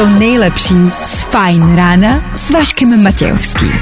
to 0.00 0.06
nejlepší 0.06 0.74
z 1.04 1.22
Fajn 1.22 1.76
rána 1.76 2.20
s 2.36 2.50
Vaškem 2.50 3.02
Matějovským. 3.02 3.72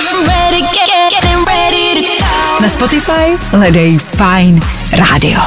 I'm 0.00 0.26
ready, 0.26 0.60
get, 0.60 0.90
getting 1.10 1.46
ready 1.46 1.94
to 1.94 2.00
go. 2.00 2.62
Na 2.62 2.68
Spotify 2.68 3.38
hledej 3.50 3.98
Fajn 3.98 4.60
rádio. 4.92 5.40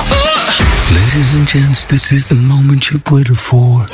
Ladies 0.91 1.33
and 1.33 1.51
gents, 1.51 1.85
this 1.85 2.11
is 2.11 2.23
the 2.23 2.35
moment 2.35 2.91
you've 2.91 3.11
waited 3.11 3.37
for. 3.37 3.89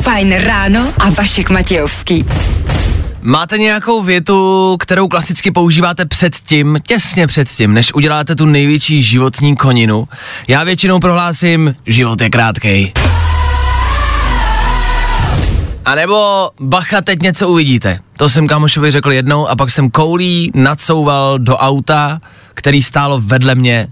Fajn 0.00 0.38
ráno 0.38 0.92
a 0.98 1.10
Vašek 1.10 1.50
Matějovský. 1.50 2.24
Máte 3.26 3.58
nějakou 3.58 4.02
větu, 4.02 4.76
kterou 4.80 5.08
klasicky 5.08 5.50
používáte 5.50 6.04
před 6.04 6.36
tím, 6.36 6.78
těsně 6.86 7.26
před 7.26 7.48
tím, 7.48 7.74
než 7.74 7.94
uděláte 7.94 8.34
tu 8.34 8.46
největší 8.46 9.02
životní 9.02 9.56
koninu? 9.56 10.08
Já 10.48 10.64
většinou 10.64 11.00
prohlásím, 11.00 11.72
život 11.86 12.20
je 12.20 12.30
krátkej. 12.30 12.92
A 15.84 15.94
nebo 15.94 16.50
bacha, 16.60 17.00
teď 17.00 17.22
něco 17.22 17.48
uvidíte. 17.48 17.98
To 18.16 18.28
jsem 18.28 18.46
kamošovi 18.46 18.90
řekl 18.90 19.12
jednou 19.12 19.48
a 19.48 19.56
pak 19.56 19.70
jsem 19.70 19.90
koulí 19.90 20.50
nadsouval 20.54 21.38
do 21.38 21.56
auta, 21.56 22.20
který 22.54 22.82
stálo 22.82 23.20
vedle 23.20 23.54
mě. 23.54 23.88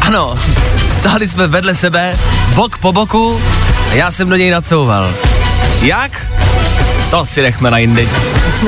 Ano, 0.00 0.38
stáli 0.88 1.28
jsme 1.28 1.46
vedle 1.46 1.74
sebe, 1.74 2.18
bok 2.54 2.78
po 2.78 2.92
boku 2.92 3.40
a 3.90 3.94
já 3.94 4.10
jsem 4.10 4.28
do 4.28 4.36
něj 4.36 4.50
nadsouval. 4.50 5.14
Jak? 5.80 6.26
To 7.10 7.26
si 7.26 7.42
nechme 7.42 7.70
na 7.70 7.78
jindy. 7.78 8.08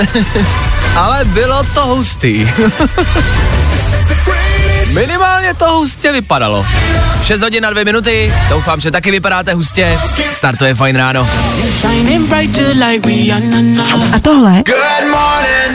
Ale 0.96 1.24
bylo 1.24 1.64
to 1.74 1.86
hustý. 1.86 2.50
Minimálně 4.94 5.54
to 5.54 5.70
hustě 5.70 6.12
vypadalo. 6.12 6.66
6 7.24 7.40
hodin 7.40 7.62
na 7.62 7.70
2 7.70 7.84
minuty, 7.84 8.34
doufám, 8.48 8.80
že 8.80 8.90
taky 8.90 9.10
vypadáte 9.10 9.54
hustě. 9.54 9.98
Startuje 10.32 10.74
fajn 10.74 10.96
ráno. 10.96 11.28
A 14.12 14.18
tohle 14.22 14.62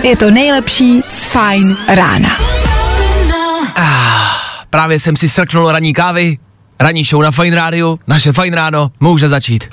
je 0.04 0.18
to 0.18 0.32
nejlepší 0.32 1.02
z 1.08 1.24
Fajn 1.24 1.78
rána. 1.88 2.30
Právě 4.70 5.00
jsem 5.00 5.18
si 5.18 5.30
strknul 5.30 5.72
ranní 5.72 5.94
kávy, 5.94 6.38
ranní 6.80 7.04
show 7.04 7.22
na 7.22 7.32
Fajn 7.32 7.54
rádiu, 7.54 8.00
naše 8.08 8.34
Fajn 8.34 8.54
ráno 8.54 8.92
může 9.00 9.28
začít. 9.28 9.64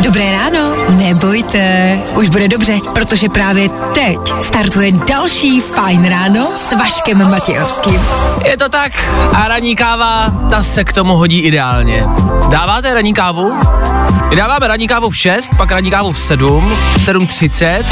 Dobré 0.00 0.32
ráno, 0.32 0.76
nebojte, 0.90 1.98
už 2.14 2.28
bude 2.28 2.48
dobře, 2.48 2.78
protože 2.94 3.28
právě 3.28 3.68
teď 3.68 4.18
startuje 4.40 4.92
další 4.92 5.60
Fajn 5.60 6.04
ráno 6.08 6.48
s 6.54 6.72
Vaškem 6.72 7.30
Matějovským. 7.30 8.00
Je 8.44 8.56
to 8.56 8.68
tak 8.68 8.92
a 9.34 9.48
ranní 9.48 9.76
káva, 9.76 10.26
ta 10.50 10.62
se 10.62 10.84
k 10.84 10.92
tomu 10.92 11.16
hodí 11.16 11.40
ideálně. 11.40 12.04
Dáváte 12.50 12.94
ranní 12.94 13.14
kávu? 13.14 13.60
My 14.28 14.36
dáváme 14.36 14.68
ranní 14.68 14.88
kávu 14.88 15.10
v 15.10 15.16
6, 15.16 15.50
pak 15.56 15.70
ranní 15.70 15.90
kávu 15.90 16.12
v 16.12 16.18
7, 16.18 16.76
7.30, 16.98 17.84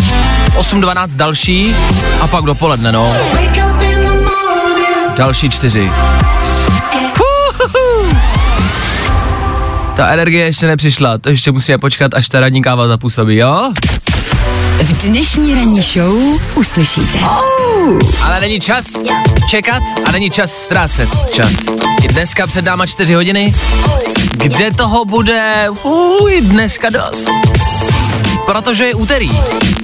8.12 0.58 1.06
další 1.06 1.77
a 2.20 2.27
pak 2.27 2.44
dopoledne, 2.44 2.92
no. 2.92 3.12
Další 5.16 5.50
čtyři. 5.50 5.91
Ta 9.97 10.08
energie 10.08 10.44
ještě 10.44 10.66
nepřišla, 10.66 11.19
to 11.19 11.28
ještě 11.28 11.52
musíme 11.52 11.78
počkat, 11.78 12.14
až 12.14 12.28
ta 12.28 12.41
ranní 12.41 12.62
káva 12.62 12.89
zapůsobí, 12.89 13.36
jo? 13.36 13.72
V 14.83 15.06
dnešní 15.08 15.55
ranní 15.55 15.83
show 15.83 16.16
uslyšíte. 16.56 17.19
Ale 18.22 18.41
není 18.41 18.60
čas 18.60 18.87
čekat 19.48 19.82
a 20.09 20.12
není 20.12 20.31
čas 20.31 20.53
ztrácet 20.53 21.09
čas. 21.32 21.53
I 22.03 22.09
dneska 22.09 22.47
před 22.47 22.65
náma 22.65 22.87
čtyři 22.87 23.15
hodiny, 23.15 23.54
kde 24.37 24.71
toho 24.71 25.04
bude 25.04 25.66
uj, 25.82 26.41
dneska 26.41 26.91
dost. 26.91 27.28
Protože 28.47 28.84
je 28.84 28.94
úterý. 28.94 29.31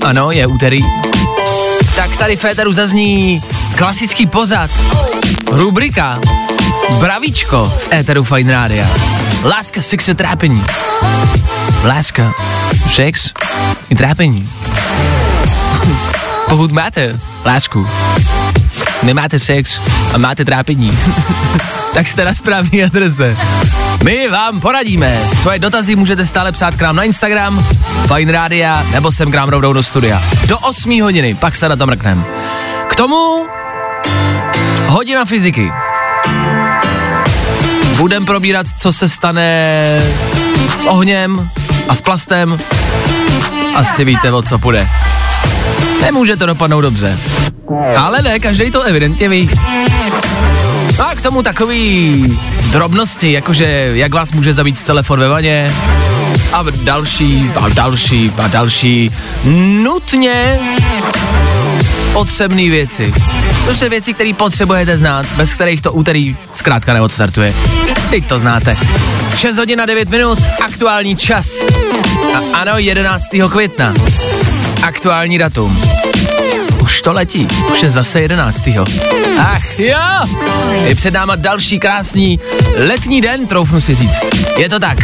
Ano, 0.03 0.31
je 0.31 0.47
úterý. 0.47 0.81
Tak 1.97 2.17
tady 2.17 2.37
v 2.37 2.45
éteru 2.45 2.73
zazní 2.73 3.43
klasický 3.77 4.27
pozad, 4.27 4.71
rubrika, 5.51 6.21
bravíčko 7.01 7.73
v 7.79 7.93
éteru 7.93 8.25
Fine 8.25 8.53
Rádia. 8.53 8.87
Láska, 9.43 9.83
sex 9.83 10.09
a 10.09 10.15
trápení. 10.15 10.65
Láska, 11.85 12.33
sex 12.91 13.31
i 13.91 13.95
trápení. 13.95 14.51
Pokud 16.49 16.73
máte 16.73 17.19
lásku, 17.45 17.89
nemáte 19.03 19.39
sex 19.39 19.81
a 20.15 20.19
máte 20.19 20.45
trápení, 20.45 20.99
tak 21.95 22.09
jste 22.09 22.25
na 22.25 22.35
správné 22.35 22.85
adrese. 22.85 23.37
My 24.03 24.29
vám 24.29 24.61
poradíme. 24.61 25.19
Svoje 25.41 25.59
dotazy 25.59 25.97
můžete 25.97 26.27
stále 26.27 26.53
psát 26.53 26.75
k 26.75 26.81
nám 26.81 26.97
na 26.97 27.03
Instagram, 27.03 27.67
Fine 28.15 28.33
Rádia, 28.33 28.87
nebo 28.93 29.13
sem 29.13 29.31
k 29.31 29.35
nám 29.35 29.49
rovnou 29.49 29.73
do 29.73 29.83
studia. 29.83 30.23
Do 30.47 30.59
8 30.59 31.03
hodiny, 31.03 31.35
pak 31.35 31.57
se 31.57 31.69
na 31.69 31.77
to 31.77 31.87
mrknem. 31.87 32.25
K 32.89 32.97
tomu 32.97 33.47
hodina 34.87 35.25
fyziky. 35.25 35.71
Budem 38.03 38.27
probírat, 38.27 38.67
co 38.79 38.93
se 38.93 39.09
stane 39.09 40.01
s 40.79 40.87
ohněm 40.87 41.51
a 41.89 41.95
s 41.95 42.01
plastem. 42.01 42.61
Asi 43.75 44.05
víte, 44.05 44.33
o 44.33 44.43
co 44.43 44.59
půjde. 44.59 44.89
Nemůže 46.01 46.37
to 46.37 46.47
dopadnout 46.47 46.81
dobře. 46.81 47.19
Ale 47.97 48.23
ne, 48.23 48.39
každý 48.39 48.71
to 48.71 48.83
evidentně 48.83 49.29
ví. 49.29 49.51
No 50.99 51.09
a 51.09 51.15
k 51.15 51.21
tomu 51.21 51.43
takový 51.43 52.39
drobnosti, 52.71 53.33
jakože 53.33 53.91
jak 53.95 54.15
vás 54.15 54.33
může 54.33 54.55
zabít 54.55 54.83
telefon 54.83 55.21
ve 55.21 55.29
vaně 55.29 55.73
a 56.53 56.65
další 56.83 57.51
a 57.55 57.69
další 57.69 58.33
a 58.39 58.49
další 58.49 59.11
nutně 59.83 60.59
potřebné 62.13 62.71
věci. 62.71 63.15
To 63.67 63.75
jsou 63.75 63.89
věci, 63.89 64.15
které 64.15 64.33
potřebujete 64.35 64.99
znát, 64.99 65.27
bez 65.37 65.55
kterých 65.55 65.81
to 65.81 65.93
úterý 65.93 66.37
zkrátka 66.53 66.95
neodstartuje. 66.95 67.55
Teď 68.13 68.27
to 68.27 68.39
znáte. 68.39 68.77
6 69.37 69.57
hodin 69.57 69.81
a 69.81 69.87
9 69.87 70.09
minut, 70.09 70.39
aktuální 70.65 71.17
čas. 71.17 71.47
A 72.35 72.59
ano, 72.61 72.73
11. 72.77 73.25
května. 73.51 73.95
Aktuální 74.83 75.39
datum. 75.39 75.83
Už 76.83 77.03
to 77.03 77.13
letí, 77.13 77.49
už 77.73 77.83
je 77.83 77.91
zase 77.91 78.21
11. 78.21 78.69
Ach 79.39 79.79
jo, 79.79 79.99
je 80.85 80.95
před 80.95 81.15
náma 81.15 81.37
další 81.37 81.79
krásný 81.79 82.41
letní 82.87 83.21
den, 83.21 83.47
troufnu 83.47 83.81
si 83.81 83.95
říct. 83.95 84.17
Je 84.59 84.69
to 84.69 84.81
tak. 84.81 84.99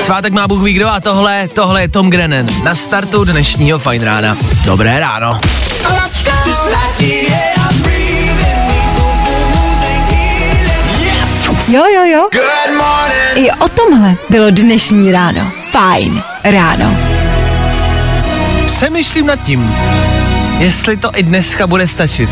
Svátek 0.00 0.32
má 0.32 0.48
Bůh 0.48 0.62
ví 0.62 0.72
kdo 0.72 0.88
a 0.88 1.00
tohle, 1.00 1.48
tohle 1.48 1.82
je 1.82 1.88
Tom 1.88 2.10
Grennan 2.10 2.46
na 2.64 2.74
startu 2.74 3.24
dnešního 3.24 3.78
Fine 3.78 4.04
rána. 4.04 4.36
Dobré 4.64 5.00
ráno. 5.00 5.40
Jo, 11.70 11.84
jo, 11.94 12.04
jo. 12.04 12.28
I 13.34 13.50
o 13.50 13.68
tomhle 13.68 14.14
bylo 14.30 14.50
dnešní 14.50 15.12
ráno. 15.12 15.52
Fajn 15.70 16.22
ráno. 16.44 16.96
Přemýšlím 18.66 19.26
nad 19.26 19.36
tím, 19.36 19.74
jestli 20.58 20.96
to 20.96 21.10
i 21.14 21.22
dneska 21.22 21.66
bude 21.66 21.88
stačit. 21.88 22.30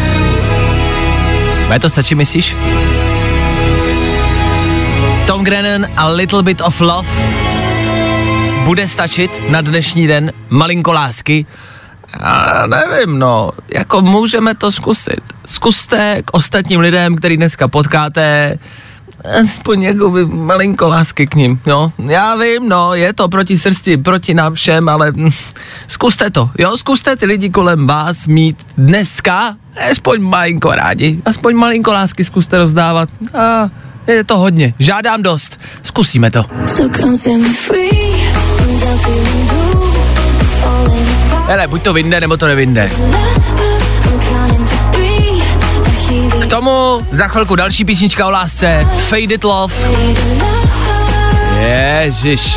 Bude 1.67 1.79
to 1.79 1.89
stačí, 1.89 2.15
myslíš? 2.15 2.57
Tom 5.27 5.45
Grennan 5.45 5.87
a 5.97 6.09
Little 6.09 6.43
Bit 6.43 6.61
of 6.61 6.81
Love 6.81 7.09
bude 8.65 8.89
stačit 8.89 9.43
na 9.49 9.61
dnešní 9.61 10.07
den 10.07 10.33
malinko 10.49 10.93
lásky. 10.93 11.47
Já 12.21 12.67
nevím, 12.67 13.19
no, 13.19 13.51
jako 13.75 14.01
můžeme 14.01 14.55
to 14.55 14.73
zkusit. 14.73 15.21
Zkuste 15.47 16.23
k 16.25 16.35
ostatním 16.35 16.81
lidem, 16.81 17.17
který 17.17 17.37
dneska 17.37 17.69
potkáte, 17.69 18.59
aspoň 19.25 19.83
jakoby 19.83 20.27
malinko 20.27 20.89
lásky 20.89 21.27
k 21.27 21.35
ním, 21.35 21.61
jo. 21.67 21.93
Já 22.09 22.37
vím, 22.37 22.69
no, 22.69 22.95
je 22.95 23.13
to 23.13 23.29
proti 23.29 23.59
srsti, 23.59 23.97
proti 23.97 24.35
nám 24.35 24.55
všem, 24.55 24.89
ale 24.89 25.13
hm, 25.17 25.31
zkuste 25.89 26.31
to, 26.31 26.51
jo, 26.59 26.77
zkuste 26.77 27.17
ty 27.17 27.27
lidi 27.27 27.51
kolem 27.51 27.87
vás 27.87 28.27
mít 28.27 28.57
dneska 28.77 29.57
aspoň 29.91 30.21
malinko 30.21 30.71
rádi, 30.75 31.19
aspoň 31.25 31.55
malinko 31.55 31.93
lásky 31.93 32.25
zkuste 32.25 32.59
rozdávat. 32.59 33.09
A 33.35 33.69
je 34.07 34.25
to 34.25 34.39
hodně, 34.39 34.75
žádám 34.79 35.23
dost, 35.23 35.61
zkusíme 35.83 36.31
to. 36.31 36.45
So 36.67 37.01
come 37.01 37.17
set 37.17 37.37
me 37.37 37.49
free. 37.49 37.89
I'm 37.89 38.81
done 38.81 38.99
feeling 38.99 39.49
blue. 39.49 39.93
Falling 40.63 41.09
apart. 41.27 41.49
Hele, 41.49 41.67
buď 41.67 41.83
to 41.83 41.93
vynde, 41.93 42.21
nebo 42.21 42.37
to 42.37 42.47
nevynde. 42.47 42.91
Tomu 46.49 46.99
za 47.13 47.29
chvilku 47.29 47.57
další 47.57 47.85
písnička 47.85 48.27
o 48.27 48.31
lásce, 48.31 48.81
Faded 49.09 49.45
Love. 49.45 49.75
Ježiš, 51.61 52.57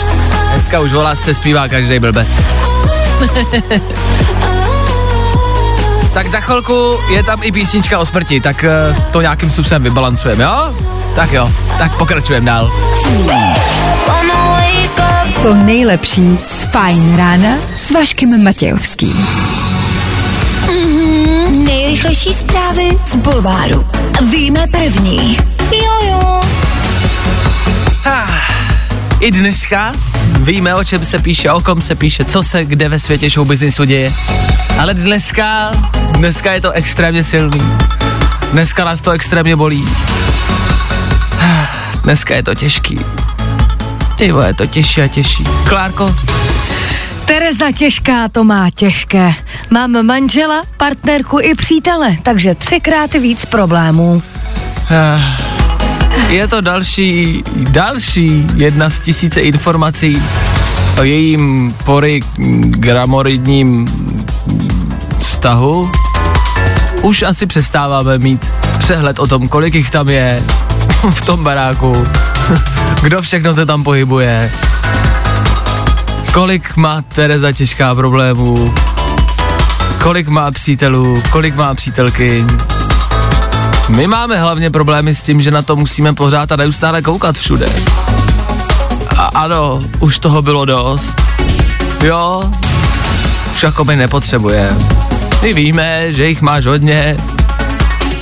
dneska 0.51 0.79
už 0.79 0.93
volá, 0.93 1.15
jste 1.15 1.33
zpívá 1.33 1.67
každý 1.67 1.99
blbec. 1.99 2.27
tak 6.13 6.27
za 6.27 6.39
chvilku 6.39 6.97
je 7.09 7.23
tam 7.23 7.39
i 7.43 7.51
písnička 7.51 7.99
o 7.99 8.05
smrti, 8.05 8.41
tak 8.41 8.65
uh, 8.89 8.95
to 9.11 9.21
nějakým 9.21 9.51
způsobem 9.51 9.83
vybalancujeme, 9.83 10.43
jo? 10.43 10.75
Tak 11.15 11.31
jo, 11.31 11.49
tak 11.77 11.97
pokračujeme 11.97 12.45
dál. 12.45 12.71
To 15.43 15.53
nejlepší 15.53 16.37
z 16.45 16.63
Fajn 16.63 17.17
rána 17.17 17.57
s 17.75 17.91
Vaškem 17.91 18.43
Matějovským. 18.43 19.27
Nejrychlejší 21.71 22.33
zprávy 22.33 22.97
z 23.05 23.15
Bulváru. 23.15 23.87
Víme 24.31 24.65
první. 24.71 25.37
Jojo. 25.71 26.41
I 29.19 29.31
dneska 29.31 29.93
víme, 30.39 30.75
o 30.75 30.83
čem 30.83 31.05
se 31.05 31.19
píše, 31.19 31.51
o 31.51 31.61
kom 31.61 31.81
se 31.81 31.95
píše, 31.95 32.25
co 32.25 32.43
se 32.43 32.65
kde 32.65 32.89
ve 32.89 32.99
světě 32.99 33.29
show 33.29 33.47
businessu 33.47 33.83
děje. 33.83 34.13
Ale 34.79 34.93
dneska, 34.93 35.71
dneska 36.11 36.53
je 36.53 36.61
to 36.61 36.71
extrémně 36.71 37.23
silný. 37.23 37.61
Dneska 38.51 38.85
nás 38.85 39.01
to 39.01 39.11
extrémně 39.11 39.55
bolí. 39.55 39.89
Dneska 42.03 42.35
je 42.35 42.43
to 42.43 42.55
těžký. 42.55 42.99
Ty 44.15 44.25
je 44.45 44.53
to 44.53 44.65
těžší 44.65 45.01
a 45.01 45.07
těžší. 45.07 45.43
Klárko, 45.69 46.15
Tereza 47.25 47.71
těžká 47.71 48.27
to 48.27 48.43
má 48.43 48.69
těžké. 48.69 49.33
Mám 49.69 50.05
manžela, 50.05 50.63
partnerku 50.77 51.39
i 51.41 51.55
přítele, 51.55 52.15
takže 52.23 52.55
třikrát 52.55 53.13
víc 53.13 53.45
problémů. 53.45 54.23
eh, 54.91 55.21
je 56.29 56.47
to 56.47 56.61
další, 56.61 57.43
další 57.55 58.47
jedna 58.55 58.89
z 58.89 58.99
tisíce 58.99 59.41
informací 59.41 60.23
o 60.99 61.03
jejím 61.03 61.75
porygramoridním 61.85 63.87
vztahu. 65.19 65.91
Už 67.01 67.21
asi 67.21 67.45
přestáváme 67.45 68.17
mít 68.17 68.51
přehled 68.79 69.19
o 69.19 69.27
tom, 69.27 69.47
kolik 69.47 69.75
jich 69.75 69.91
tam 69.91 70.09
je 70.09 70.43
v 71.09 71.21
tom 71.21 71.43
baráku, 71.43 72.07
kdo 73.03 73.21
všechno 73.21 73.53
se 73.53 73.65
tam 73.65 73.83
pohybuje, 73.83 74.51
kolik 76.33 76.75
má 76.75 77.01
Tereza 77.01 77.51
těžká 77.51 77.95
problémů, 77.95 78.73
kolik 80.03 80.27
má 80.27 80.51
přítelů, 80.51 81.23
kolik 81.31 81.55
má 81.55 81.75
přítelky. 81.75 82.45
My 83.89 84.07
máme 84.07 84.39
hlavně 84.39 84.69
problémy 84.69 85.15
s 85.15 85.21
tím, 85.21 85.41
že 85.41 85.51
na 85.51 85.61
to 85.61 85.75
musíme 85.75 86.13
pořád 86.13 86.51
a 86.51 86.55
neustále 86.55 87.01
koukat 87.01 87.37
všude. 87.37 87.65
A 89.17 89.23
ano, 89.23 89.83
už 89.99 90.19
toho 90.19 90.41
bylo 90.41 90.65
dost. 90.65 91.21
Jo, 92.03 92.51
už 93.51 93.63
jako 93.63 93.85
my 93.85 93.95
nepotřebuje. 93.95 94.71
My 95.41 95.53
víme, 95.53 96.11
že 96.11 96.27
jich 96.27 96.41
máš 96.41 96.65
hodně, 96.65 97.17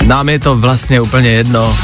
nám 0.06 0.28
je 0.28 0.38
to 0.38 0.54
vlastně 0.54 1.00
úplně 1.00 1.30
jedno. 1.30 1.76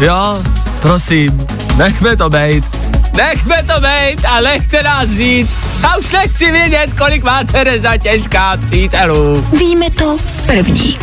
Jo, 0.00 0.38
prosím, 0.80 1.46
nechme 1.76 2.16
to 2.16 2.30
bejt. 2.30 2.83
Nechme 3.16 3.62
to 3.62 3.80
bejt 3.80 4.24
a 4.24 4.40
nechte 4.40 4.82
nás 4.82 5.10
žít. 5.10 5.50
A 5.82 5.96
už 5.96 6.12
nechci 6.12 6.52
vědět, 6.52 6.90
kolik 6.98 7.22
má 7.22 7.44
Tereza 7.44 7.96
těžká 7.96 8.56
přítelů. 8.56 9.46
Víme 9.58 9.90
to 9.90 10.16
první. 10.46 10.98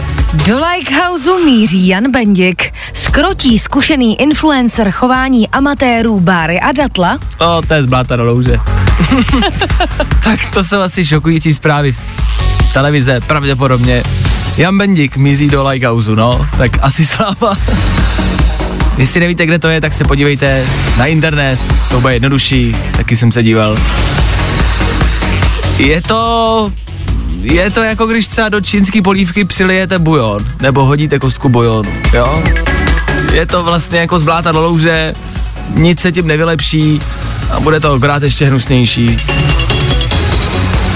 Do 0.48 0.60
Likehouse 0.74 1.30
míří 1.46 1.88
Jan 1.88 2.12
Bendik, 2.12 2.74
skrotí 2.94 3.60
zkušený 3.60 4.22
influencer 4.22 4.92
chování 4.92 5.50
amatérů 5.50 6.20
Báry 6.20 6.60
a 6.60 6.72
Datla, 6.72 7.20
O, 7.40 7.62
to 7.68 7.74
je 7.74 7.84
zbláta 7.84 8.16
do 8.16 8.24
louže. 8.24 8.58
tak 10.24 10.40
to 10.54 10.64
jsou 10.64 10.80
asi 10.80 11.06
šokující 11.06 11.54
zprávy 11.54 11.94
z 11.94 12.20
televize, 12.74 13.20
pravděpodobně. 13.28 14.04
Jan 14.58 14.78
Bendik 14.78 15.18
mizí 15.18 15.50
do 15.50 15.68
Likehouse, 15.68 16.12
no, 16.12 16.48
tak 16.58 16.72
asi 16.82 17.06
sláva. 17.06 17.58
Jestli 19.02 19.20
nevíte, 19.20 19.46
kde 19.46 19.60
to 19.60 19.70
je, 19.70 19.82
tak 19.82 19.94
se 19.94 20.04
podívejte 20.04 20.66
na 20.98 21.06
internet, 21.06 21.60
to 21.90 22.02
bude 22.02 22.14
jednodušší, 22.14 22.76
taky 22.98 23.18
jsem 23.18 23.32
se 23.32 23.44
díval. 23.44 23.78
Je 25.78 26.02
to 26.02 26.72
je 27.42 27.72
to 27.72 27.84
jako 27.84 28.06
když 28.06 28.28
třeba 28.28 28.50
do 28.50 28.62
čínský 28.62 29.02
polívky 29.02 29.46
přilijete 29.46 30.00
bujon, 30.00 30.48
nebo 30.62 30.86
hodíte 30.86 31.20
kostku 31.20 31.50
bujonu, 31.50 31.92
jo? 32.14 32.44
Je 33.34 33.46
to 33.46 33.64
vlastně 33.64 34.00
jako 34.00 34.20
z 34.20 34.24
bláta 34.24 34.52
do 34.52 34.62
louže, 34.62 35.14
nic 35.76 36.00
se 36.00 36.12
tím 36.12 36.28
nevylepší 36.28 37.02
a 37.52 37.60
bude 37.60 37.80
to 37.80 37.94
akorát 37.94 38.24
ještě 38.24 38.46
hnusnější. 38.46 39.18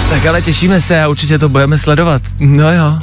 Tak 0.10 0.26
ale 0.26 0.42
těšíme 0.42 0.82
se 0.82 1.04
a 1.04 1.08
určitě 1.08 1.40
to 1.40 1.50
budeme 1.50 1.78
sledovat. 1.78 2.22
No 2.40 2.72
jo. 2.72 3.00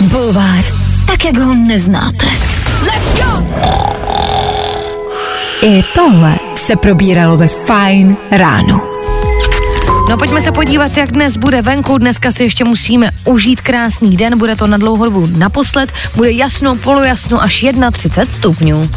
Bulvár. 0.00 0.64
Tak, 1.06 1.24
jak 1.24 1.36
ho 1.36 1.54
neznáte. 1.54 2.55
I 5.62 5.82
tohle 5.94 6.38
se 6.54 6.76
probíralo 6.76 7.36
ve 7.36 7.48
Fajn 7.48 8.16
ráno. 8.30 8.80
No 10.08 10.16
pojďme 10.16 10.40
se 10.40 10.52
podívat, 10.52 10.96
jak 10.96 11.12
dnes 11.12 11.36
bude 11.36 11.62
venku. 11.62 11.98
Dneska 11.98 12.32
si 12.32 12.42
ještě 12.42 12.64
musíme 12.64 13.10
užít 13.24 13.60
krásný 13.60 14.16
den, 14.16 14.38
bude 14.38 14.56
to 14.56 14.66
na 14.66 14.76
dlouhou 14.76 15.04
dobu 15.04 15.28
naposled, 15.36 15.92
bude 16.16 16.30
jasno, 16.30 16.76
polojasno 16.76 17.42
až 17.42 17.64
31 17.92 18.32
stupňů. 18.32 18.90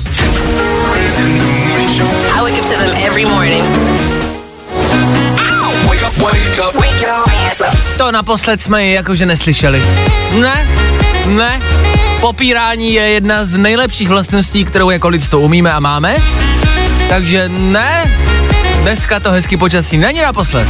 To 7.98 8.12
naposled 8.12 8.62
jsme 8.62 8.86
ji 8.86 8.94
jakože 8.94 9.26
neslyšeli. 9.26 9.84
Ne, 10.40 10.68
ne. 11.28 11.62
Popírání 12.22 12.94
je 12.94 13.02
jedna 13.02 13.46
z 13.46 13.58
nejlepších 13.58 14.10
vlastností, 14.10 14.66
kterou 14.66 14.90
jako 14.90 15.08
lidstvo 15.08 15.40
umíme 15.40 15.74
a 15.74 15.80
máme. 15.80 16.16
Takže 17.10 17.50
ne, 17.50 18.18
dneska 18.82 19.20
to 19.20 19.32
hezky 19.32 19.58
počasí 19.58 19.98
není 19.98 20.22
naposled. 20.22 20.68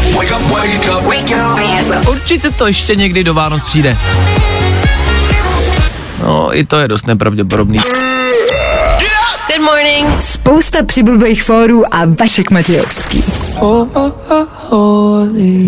Určitě 2.10 2.50
to 2.50 2.68
ještě 2.68 2.96
někdy 2.96 3.24
do 3.24 3.34
Vánoc 3.34 3.64
přijde. 3.64 3.98
No, 6.24 6.58
i 6.58 6.64
to 6.64 6.80
je 6.80 6.88
dost 6.88 7.08
nepravděpodobný. 7.08 7.80
Good 9.50 9.62
morning. 9.62 10.22
Spousta 10.22 10.84
přibulbých 10.86 11.44
fórů 11.44 11.96
a 11.96 12.06
Vašek 12.20 12.52
Matějovský. 12.52 13.24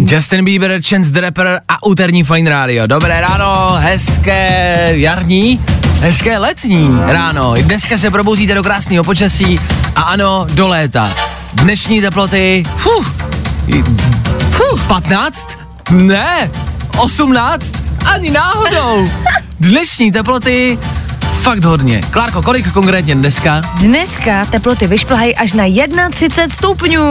Justin 0.05 0.45
Bieber, 0.45 0.81
Chance 0.81 1.11
the 1.11 1.21
Rapper 1.21 1.61
a 1.67 1.83
úterní 1.83 2.23
Fine 2.23 2.49
Radio. 2.49 2.87
Dobré 2.87 3.21
ráno, 3.21 3.75
hezké 3.77 4.87
jarní, 4.91 5.61
hezké 6.01 6.37
letní 6.37 6.99
ráno. 7.05 7.53
Dneska 7.61 7.97
se 7.97 8.11
probouzíte 8.11 8.55
do 8.55 8.63
krásného 8.63 9.03
počasí 9.03 9.59
a 9.95 10.01
ano, 10.01 10.47
do 10.49 10.67
léta. 10.67 11.15
Dnešní 11.53 12.01
teploty, 12.01 12.63
fuh, 12.75 13.15
fuh, 14.51 14.81
15? 14.87 15.57
Ne, 15.89 16.51
18? 16.97 17.65
Ani 18.05 18.31
náhodou. 18.31 19.09
Dnešní 19.59 20.11
teploty, 20.11 20.79
fakt 21.41 21.63
hodně. 21.63 22.01
Klárko, 22.09 22.41
kolik 22.41 22.71
konkrétně 22.71 23.15
dneska? 23.15 23.61
Dneska 23.75 24.45
teploty 24.45 24.87
vyšplhají 24.87 25.35
až 25.35 25.53
na 25.53 25.63
31 26.09 26.55
stupňů. 26.55 27.01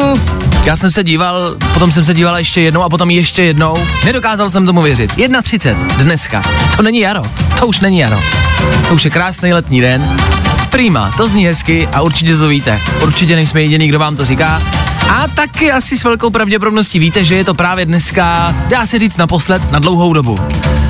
Já 0.65 0.77
jsem 0.77 0.91
se 0.91 1.05
díval, 1.05 1.57
potom 1.75 1.93
jsem 1.93 2.05
se 2.05 2.15
díval 2.15 2.39
ještě 2.39 2.61
jednou 2.61 2.83
a 2.83 2.89
potom 2.89 3.11
ještě 3.11 3.43
jednou. 3.43 3.75
Nedokázal 4.05 4.51
jsem 4.51 4.67
tomu 4.67 4.83
věřit. 4.83 5.17
1.30 5.17 5.97
dneska. 5.97 6.43
To 6.77 6.83
není 6.83 6.99
jaro. 6.99 7.23
To 7.61 7.67
už 7.67 7.81
není 7.81 7.99
jaro. 7.99 8.21
To 8.89 8.95
už 8.95 9.05
je 9.05 9.11
krásný 9.11 9.53
letní 9.53 9.81
den. 9.81 10.17
Prima, 10.71 11.15
to 11.17 11.29
zní 11.29 11.47
hezky 11.47 11.89
a 11.93 12.03
určitě 12.03 12.37
to 12.37 12.49
víte. 12.49 12.81
Určitě 13.03 13.37
nejsme 13.37 13.63
jediný, 13.63 13.89
kdo 13.89 13.99
vám 13.99 14.17
to 14.17 14.25
říká. 14.25 14.63
A 15.11 15.29
taky 15.29 15.73
asi 15.73 15.97
s 15.97 16.05
velkou 16.05 16.31
pravděpodobností 16.31 16.99
víte, 16.99 17.25
že 17.25 17.35
je 17.37 17.45
to 17.45 17.55
právě 17.55 17.87
dneska, 17.87 18.55
dá 18.69 18.87
se 18.87 18.99
říct 18.99 19.17
naposled, 19.17 19.71
na 19.71 19.79
dlouhou 19.79 20.13
dobu. 20.13 20.39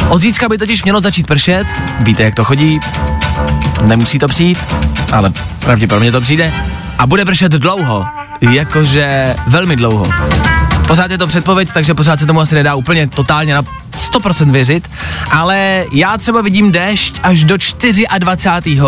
Od 0.09 0.19
zítřka 0.19 0.49
by 0.49 0.59
totiž 0.59 0.85
mělo 0.85 1.01
začít 1.01 1.27
pršet, 1.27 1.67
víte, 2.01 2.23
jak 2.23 2.35
to 2.35 2.45
chodí, 2.45 2.81
nemusí 3.87 4.19
to 4.19 4.29
přijít, 4.29 4.59
ale 5.13 5.33
pravděpodobně 5.59 6.13
to 6.13 6.21
přijde. 6.21 6.53
A 6.99 7.07
bude 7.07 7.25
pršet 7.25 7.53
dlouho, 7.53 8.05
jakože 8.41 9.37
velmi 9.47 9.77
dlouho. 9.77 10.07
Pořád 10.87 11.11
je 11.11 11.19
to 11.19 11.27
předpověď, 11.27 11.73
takže 11.75 11.95
pořád 11.95 12.21
se 12.21 12.27
tomu 12.27 12.41
asi 12.41 12.55
nedá 12.55 12.75
úplně 12.75 13.07
totálně 13.07 13.55
na 13.55 13.63
100% 13.97 14.51
věřit, 14.51 14.91
ale 15.31 15.85
já 15.93 16.19
třeba 16.19 16.41
vidím 16.41 16.73
déšť 16.73 17.21
až 17.23 17.45
do 17.45 17.57
24. 18.19 18.81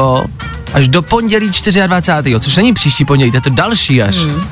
až 0.74 0.88
do 0.88 1.02
pondělí 1.02 1.50
24. 1.86 2.40
což 2.40 2.56
není 2.56 2.72
příští 2.72 3.04
pondělí, 3.04 3.30
to 3.30 3.36
je 3.36 3.40
to 3.40 3.50
další 3.50 4.02
až. 4.02 4.16
Hmm. 4.16 4.44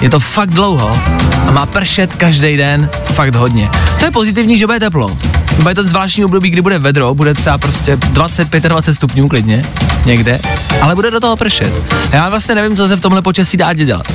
Je 0.00 0.10
to 0.10 0.20
fakt 0.20 0.50
dlouho 0.50 1.00
a 1.46 1.50
má 1.50 1.66
pršet 1.66 2.14
každý 2.14 2.56
den 2.56 2.90
fakt 3.04 3.34
hodně. 3.34 3.70
To 3.98 4.04
je 4.04 4.10
pozitivní, 4.10 4.58
že 4.58 4.66
bude 4.66 4.80
teplo. 4.80 5.18
Bude 5.62 5.74
to 5.74 5.82
zvláštní 5.82 6.24
období, 6.24 6.50
kdy 6.50 6.62
bude 6.62 6.78
vedro, 6.78 7.14
bude 7.14 7.34
třeba 7.34 7.58
prostě 7.58 7.96
20-25 7.96 8.92
stupňů 8.92 9.28
klidně, 9.28 9.64
někde, 10.06 10.40
ale 10.80 10.94
bude 10.94 11.10
do 11.10 11.20
toho 11.20 11.36
pršet. 11.36 11.72
Já 12.12 12.28
vlastně 12.28 12.54
nevím, 12.54 12.76
co 12.76 12.88
se 12.88 12.96
v 12.96 13.00
tomhle 13.00 13.22
počasí 13.22 13.56
dá 13.56 13.72
dělat. 13.72 14.06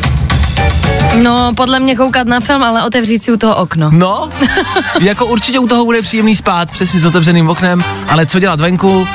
No, 1.21 1.51
podle 1.55 1.79
mě 1.79 1.95
koukat 1.95 2.27
na 2.27 2.39
film, 2.39 2.63
ale 2.63 2.85
otevřít 2.85 3.23
si 3.23 3.31
u 3.31 3.37
toho 3.37 3.55
okno. 3.55 3.89
No, 3.91 4.29
jako 5.01 5.25
určitě 5.25 5.59
u 5.59 5.67
toho 5.67 5.85
bude 5.85 6.01
příjemný 6.01 6.35
spát, 6.35 6.71
přesně 6.71 6.99
s 6.99 7.05
otevřeným 7.05 7.49
oknem, 7.49 7.83
ale 8.09 8.25
co 8.25 8.39
dělat 8.39 8.59
venku, 8.59 9.07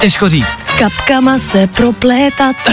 těžko 0.00 0.28
říct. 0.28 0.58
Kapkama 0.78 1.38
se 1.38 1.66
proplétat. 1.66 2.56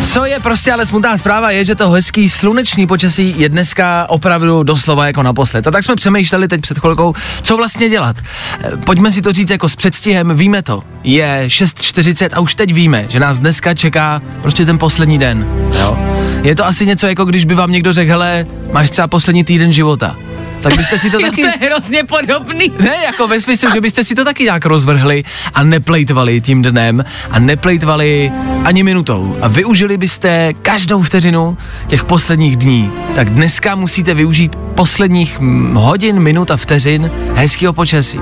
Co 0.00 0.24
je 0.24 0.40
prostě 0.40 0.72
ale 0.72 0.86
smutná 0.86 1.18
zpráva 1.18 1.50
je, 1.50 1.64
že 1.64 1.74
to 1.74 1.90
hezký 1.90 2.30
slunečný 2.30 2.86
počasí 2.86 3.34
je 3.36 3.48
dneska 3.48 4.06
opravdu 4.08 4.62
doslova 4.62 5.06
jako 5.06 5.22
naposled. 5.22 5.66
A 5.66 5.70
tak 5.70 5.84
jsme 5.84 5.96
přemýšleli 5.96 6.48
teď 6.48 6.60
před 6.60 6.78
chvilkou, 6.78 7.14
co 7.42 7.56
vlastně 7.56 7.88
dělat. 7.88 8.16
Eh, 8.64 8.76
Pojďme 8.76 9.12
si 9.12 9.22
to 9.22 9.32
říct 9.32 9.50
jako 9.50 9.68
s 9.68 9.76
předstihem, 9.76 10.36
víme 10.36 10.62
to. 10.62 10.82
Je 11.04 11.44
6.40 11.46 12.30
a 12.32 12.40
už 12.40 12.54
teď 12.54 12.74
víme, 12.74 13.04
že 13.08 13.20
nás 13.20 13.38
dneska 13.38 13.74
čeká 13.74 14.22
prostě 14.42 14.66
ten 14.66 14.78
poslední 14.78 15.18
den. 15.18 15.46
Jo? 15.80 15.98
Je 16.42 16.54
to 16.54 16.66
asi 16.66 16.86
něco 16.86 17.06
jako 17.06 17.24
když 17.24 17.44
by 17.44 17.54
vám 17.54 17.72
někdo 17.72 17.92
řekl, 17.92 18.10
hele, 18.10 18.46
máš 18.72 18.90
třeba 18.90 19.08
poslední 19.08 19.44
týden 19.44 19.72
života. 19.72 20.16
Tak 20.60 20.76
byste 20.76 20.98
si 20.98 21.10
to 21.10 21.20
taky... 21.20 21.42
to 21.42 21.48
je 21.48 21.68
hrozně 21.70 22.04
podobný. 22.04 22.72
Ne, 22.78 22.96
jako 23.04 23.28
ve 23.28 23.40
smyslu, 23.40 23.70
že 23.74 23.80
byste 23.80 24.04
si 24.04 24.14
to 24.14 24.24
taky 24.24 24.44
nějak 24.44 24.66
rozvrhli 24.66 25.24
a 25.54 25.64
neplejtvali 25.64 26.40
tím 26.40 26.62
dnem 26.62 27.04
a 27.30 27.38
neplejtvali 27.38 28.32
ani 28.64 28.82
minutou 28.82 29.36
a 29.40 29.48
využili 29.48 29.96
byste 29.96 30.52
každou 30.52 31.02
vteřinu 31.02 31.58
těch 31.86 32.04
posledních 32.04 32.56
dní. 32.56 32.92
Tak 33.14 33.30
dneska 33.30 33.74
musíte 33.74 34.14
využít 34.14 34.56
posledních 34.74 35.38
hodin, 35.72 36.20
minut 36.20 36.50
a 36.50 36.56
vteřin 36.56 37.10
hezkého 37.34 37.72
počasí. 37.72 38.20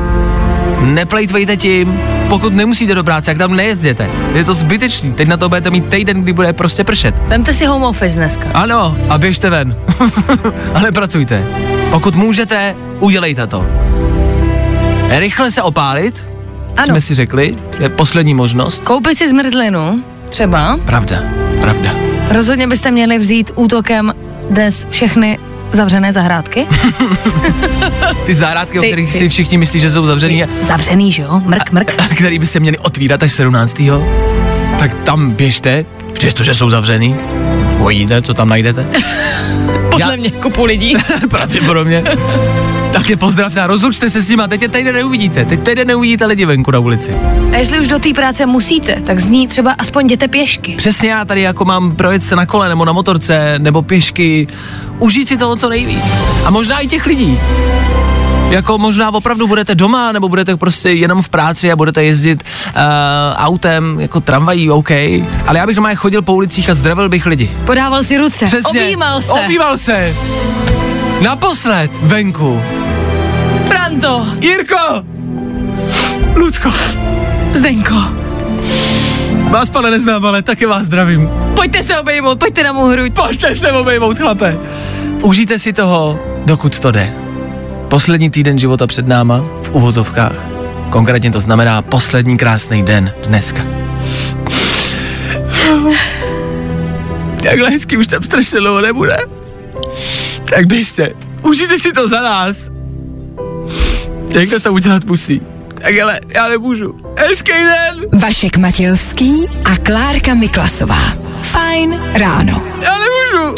Neplejtvejte 0.82 1.56
tím, 1.56 2.00
pokud 2.28 2.54
nemusíte 2.54 2.94
do 2.94 3.04
práce, 3.04 3.30
jak 3.30 3.38
tam 3.38 3.56
nejezděte. 3.56 4.11
Je 4.35 4.44
to 4.44 4.54
zbytečný, 4.54 5.12
teď 5.12 5.28
na 5.28 5.37
to 5.37 5.49
budete 5.49 5.70
mít 5.70 5.88
týden, 5.88 6.23
kdy 6.23 6.32
bude 6.32 6.52
prostě 6.52 6.85
pršet. 6.85 7.14
Vemte 7.26 7.52
si 7.52 7.66
home 7.66 7.82
office 7.82 8.16
dneska. 8.16 8.49
Ano, 8.54 8.97
a 9.08 9.18
běžte 9.18 9.50
ven. 9.50 9.76
Ale 10.75 10.92
pracujte. 10.92 11.44
Pokud 11.90 12.14
můžete, 12.14 12.75
udělejte 13.00 13.47
to. 13.47 13.66
Rychle 15.11 15.50
se 15.50 15.62
opálit, 15.62 16.26
Ano. 16.76 16.85
jsme 16.85 17.00
si 17.00 17.14
řekli, 17.14 17.54
je 17.80 17.88
poslední 17.88 18.35
možnost. 18.35 18.85
Koupit 18.85 19.18
si 19.18 19.28
zmrzlinu, 19.28 20.02
třeba. 20.28 20.78
Pravda, 20.87 21.16
pravda. 21.61 21.90
Rozhodně 22.30 22.66
byste 22.66 22.90
měli 22.90 23.18
vzít 23.18 23.50
útokem 23.54 24.14
dnes 24.50 24.87
všechny 24.90 25.38
zavřené 25.72 26.12
zahrádky. 26.12 26.66
Ty 28.26 28.34
zahrádky, 28.34 28.78
o 28.78 28.82
Ty- 28.82 28.88
kterých 28.88 29.12
ty- 29.12 29.18
si 29.18 29.28
všichni 29.28 29.58
myslí, 29.58 29.80
že 29.80 29.90
jsou 29.90 30.04
zavřený, 30.04 30.44
a 30.44 30.48
Zavřený, 30.62 31.12
že 31.12 31.22
jo? 31.22 31.42
Mrk, 31.44 31.70
mrk. 31.72 31.94
a 31.98 32.08
který 32.08 32.38
by 32.38 32.46
se 32.46 32.60
měli 32.60 32.78
otvírat 32.78 33.22
až 33.22 33.32
17. 33.32 33.82
Tak 34.78 34.94
tam 34.94 35.30
běžte, 35.30 35.84
přestože 36.12 36.54
jsou 36.54 36.70
zavřený. 36.70 37.16
Uvidíte, 37.78 38.22
co 38.22 38.34
tam 38.34 38.48
najdete. 38.48 38.84
Podle 39.90 40.10
Já- 40.10 40.16
mě 40.16 40.30
kupu 40.30 40.64
lidí. 40.64 40.96
Pravděpodobně. 41.30 42.04
Tak 42.98 43.10
je 43.10 43.16
pozdravte 43.16 43.60
a 43.60 43.66
rozlučte 43.66 44.10
se 44.10 44.22
s 44.22 44.28
nima, 44.28 44.46
teď 44.46 44.62
je 44.62 44.68
tady 44.68 44.84
neuvidíte, 44.84 45.44
teď 45.44 45.62
tady 45.62 45.84
neuvidíte 45.84 46.26
lidi 46.26 46.44
venku 46.44 46.70
na 46.70 46.78
ulici. 46.78 47.16
A 47.52 47.56
jestli 47.56 47.80
už 47.80 47.88
do 47.88 47.98
té 47.98 48.12
práce 48.14 48.46
musíte, 48.46 49.00
tak 49.06 49.20
z 49.20 49.30
ní 49.30 49.48
třeba 49.48 49.72
aspoň 49.72 50.04
jděte 50.04 50.28
pěšky. 50.28 50.74
Přesně 50.76 51.10
já 51.10 51.24
tady 51.24 51.40
jako 51.40 51.64
mám 51.64 51.96
projet 51.96 52.22
se 52.22 52.36
na 52.36 52.46
kole 52.46 52.68
nebo 52.68 52.84
na 52.84 52.92
motorce 52.92 53.54
nebo 53.58 53.82
pěšky, 53.82 54.48
užít 54.98 55.28
si 55.28 55.36
toho 55.36 55.56
co 55.56 55.68
nejvíc. 55.68 56.04
A 56.44 56.50
možná 56.50 56.78
i 56.78 56.86
těch 56.86 57.06
lidí. 57.06 57.40
Jako 58.50 58.78
možná 58.78 59.14
opravdu 59.14 59.46
budete 59.46 59.74
doma, 59.74 60.12
nebo 60.12 60.28
budete 60.28 60.56
prostě 60.56 60.90
jenom 60.90 61.22
v 61.22 61.28
práci 61.28 61.72
a 61.72 61.76
budete 61.76 62.04
jezdit 62.04 62.42
uh, 62.66 62.72
autem, 63.36 64.00
jako 64.00 64.20
tramvají, 64.20 64.70
OK. 64.70 64.90
Ale 65.46 65.58
já 65.58 65.66
bych 65.66 65.76
doma 65.76 65.94
chodil 65.94 66.22
po 66.22 66.34
ulicích 66.34 66.70
a 66.70 66.74
zdravil 66.74 67.08
bych 67.08 67.26
lidi. 67.26 67.50
Podával 67.64 68.04
si 68.04 68.18
ruce. 68.18 68.46
Přesně. 68.46 68.80
Objímal 68.80 69.22
se. 69.22 69.32
Objímal 69.32 69.76
se. 69.76 70.14
Naposled 71.20 71.90
venku. 72.02 72.62
Franto, 73.68 74.26
Jirko! 74.40 75.04
Ludko, 76.34 76.70
Zdenko, 77.54 77.94
vás 79.50 79.70
pane 79.70 79.90
neznám, 79.90 80.26
ale 80.26 80.42
taky 80.42 80.66
vás 80.66 80.82
zdravím. 80.82 81.28
pojďte 81.54 81.82
se 81.82 81.98
obejmout, 81.98 82.38
pojďte 82.38 82.62
na 82.64 82.72
mou 82.72 82.87
hruď. 82.87 83.12
Pojďte 83.12 83.56
se 83.56 83.72
obejmout, 83.72 84.18
chlape. 84.18 84.58
Užijte 85.22 85.58
si 85.58 85.72
toho, 85.72 86.20
dokud 86.46 86.78
to 86.78 86.90
jde. 86.90 87.14
Poslední 87.88 88.30
týden 88.30 88.58
života 88.58 88.87
před 88.87 89.08
náma, 89.08 89.44
v 89.62 89.70
uvozovkách. 89.72 90.37
Konkrétně 90.90 91.30
to 91.30 91.40
znamená 91.40 91.82
poslední 91.82 92.37
krásný 92.38 92.82
den 92.82 93.12
dneska. 93.26 93.62
Takhle 97.42 97.70
hezky 97.70 97.96
už 97.96 98.06
tam 98.06 98.22
strašně 98.22 98.60
dlouho 98.60 98.80
nebude. 98.80 99.18
Tak 100.44 100.66
běžte, 100.66 101.08
užijte 101.42 101.78
si 101.78 101.92
to 101.92 102.08
za 102.08 102.22
nás. 102.22 102.56
Někdo 104.35 104.61
to 104.61 104.73
udělat 104.73 105.04
musí. 105.04 105.42
Tak 105.75 105.99
ale 106.02 106.20
já 106.28 106.49
nemůžu. 106.49 106.94
Hezký 107.16 107.52
den! 107.52 108.20
Vašek 108.20 108.56
Matějovský 108.56 109.44
a 109.64 109.76
Klárka 109.76 110.35
Miklasová. 110.35 111.12
Fajn 111.42 112.00
ráno. 112.14 112.62
Já 112.80 112.90
nemůžu! 112.99 113.54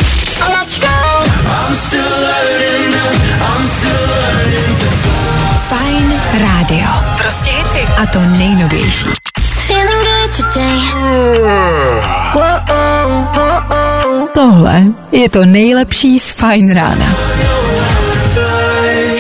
Fajn 5.69 6.21
rádio. 6.33 6.89
Prostě 7.19 7.51
hity. 7.51 7.87
A 7.97 8.07
to 8.07 8.21
nejnovější. 8.21 9.09
Feeling 9.41 10.07
good 10.07 10.37
today. 10.37 10.81
Whoa, 12.35 12.61
whoa, 13.35 14.29
Tohle 14.35 14.85
je 15.13 15.29
to 15.29 15.45
nejlepší 15.45 16.19
z 16.19 16.31
Fajn 16.31 16.75
rána. 16.75 17.17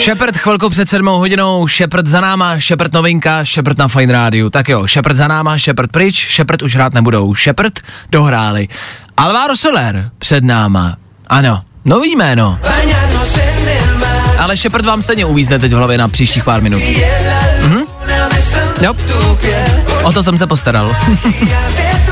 Šepard 0.01 0.37
chvilku 0.37 0.71
před 0.71 0.89
sedmou 0.89 1.19
hodinou, 1.19 1.67
Šepard 1.67 2.07
za 2.07 2.21
náma, 2.21 2.59
Šepard 2.59 2.93
novinka, 2.93 3.45
Šepard 3.45 3.79
na 3.79 3.89
Fine 3.89 4.13
Rádiu. 4.13 4.51
Tak 4.51 4.69
jo, 4.69 4.87
Šepard 4.87 5.17
za 5.17 5.29
náma, 5.29 5.59
Šepard 5.59 5.91
pryč, 5.91 6.15
Šepard 6.29 6.63
už 6.63 6.75
hrát 6.75 6.95
nebudou. 6.95 7.35
Šepard 7.35 7.73
dohráli. 8.11 8.69
Alvaro 9.17 9.57
Soler 9.57 10.11
před 10.19 10.45
náma. 10.45 10.97
Ano, 11.27 11.63
nový 11.85 12.17
jméno. 12.17 12.59
Ale 14.39 14.57
Shepard 14.57 14.85
vám 14.85 15.03
stejně 15.03 15.25
uvízne 15.27 15.59
teď 15.59 15.73
v 15.73 15.77
hlavě 15.77 15.99
na 15.99 16.09
příštích 16.09 16.45
pár 16.45 16.63
minut. 16.63 16.83
Mhm. 17.63 17.83
Jo. 18.83 18.95
O 20.03 20.13
to 20.13 20.23
jsem 20.23 20.39
se 20.39 20.47
postaral. 20.47 20.97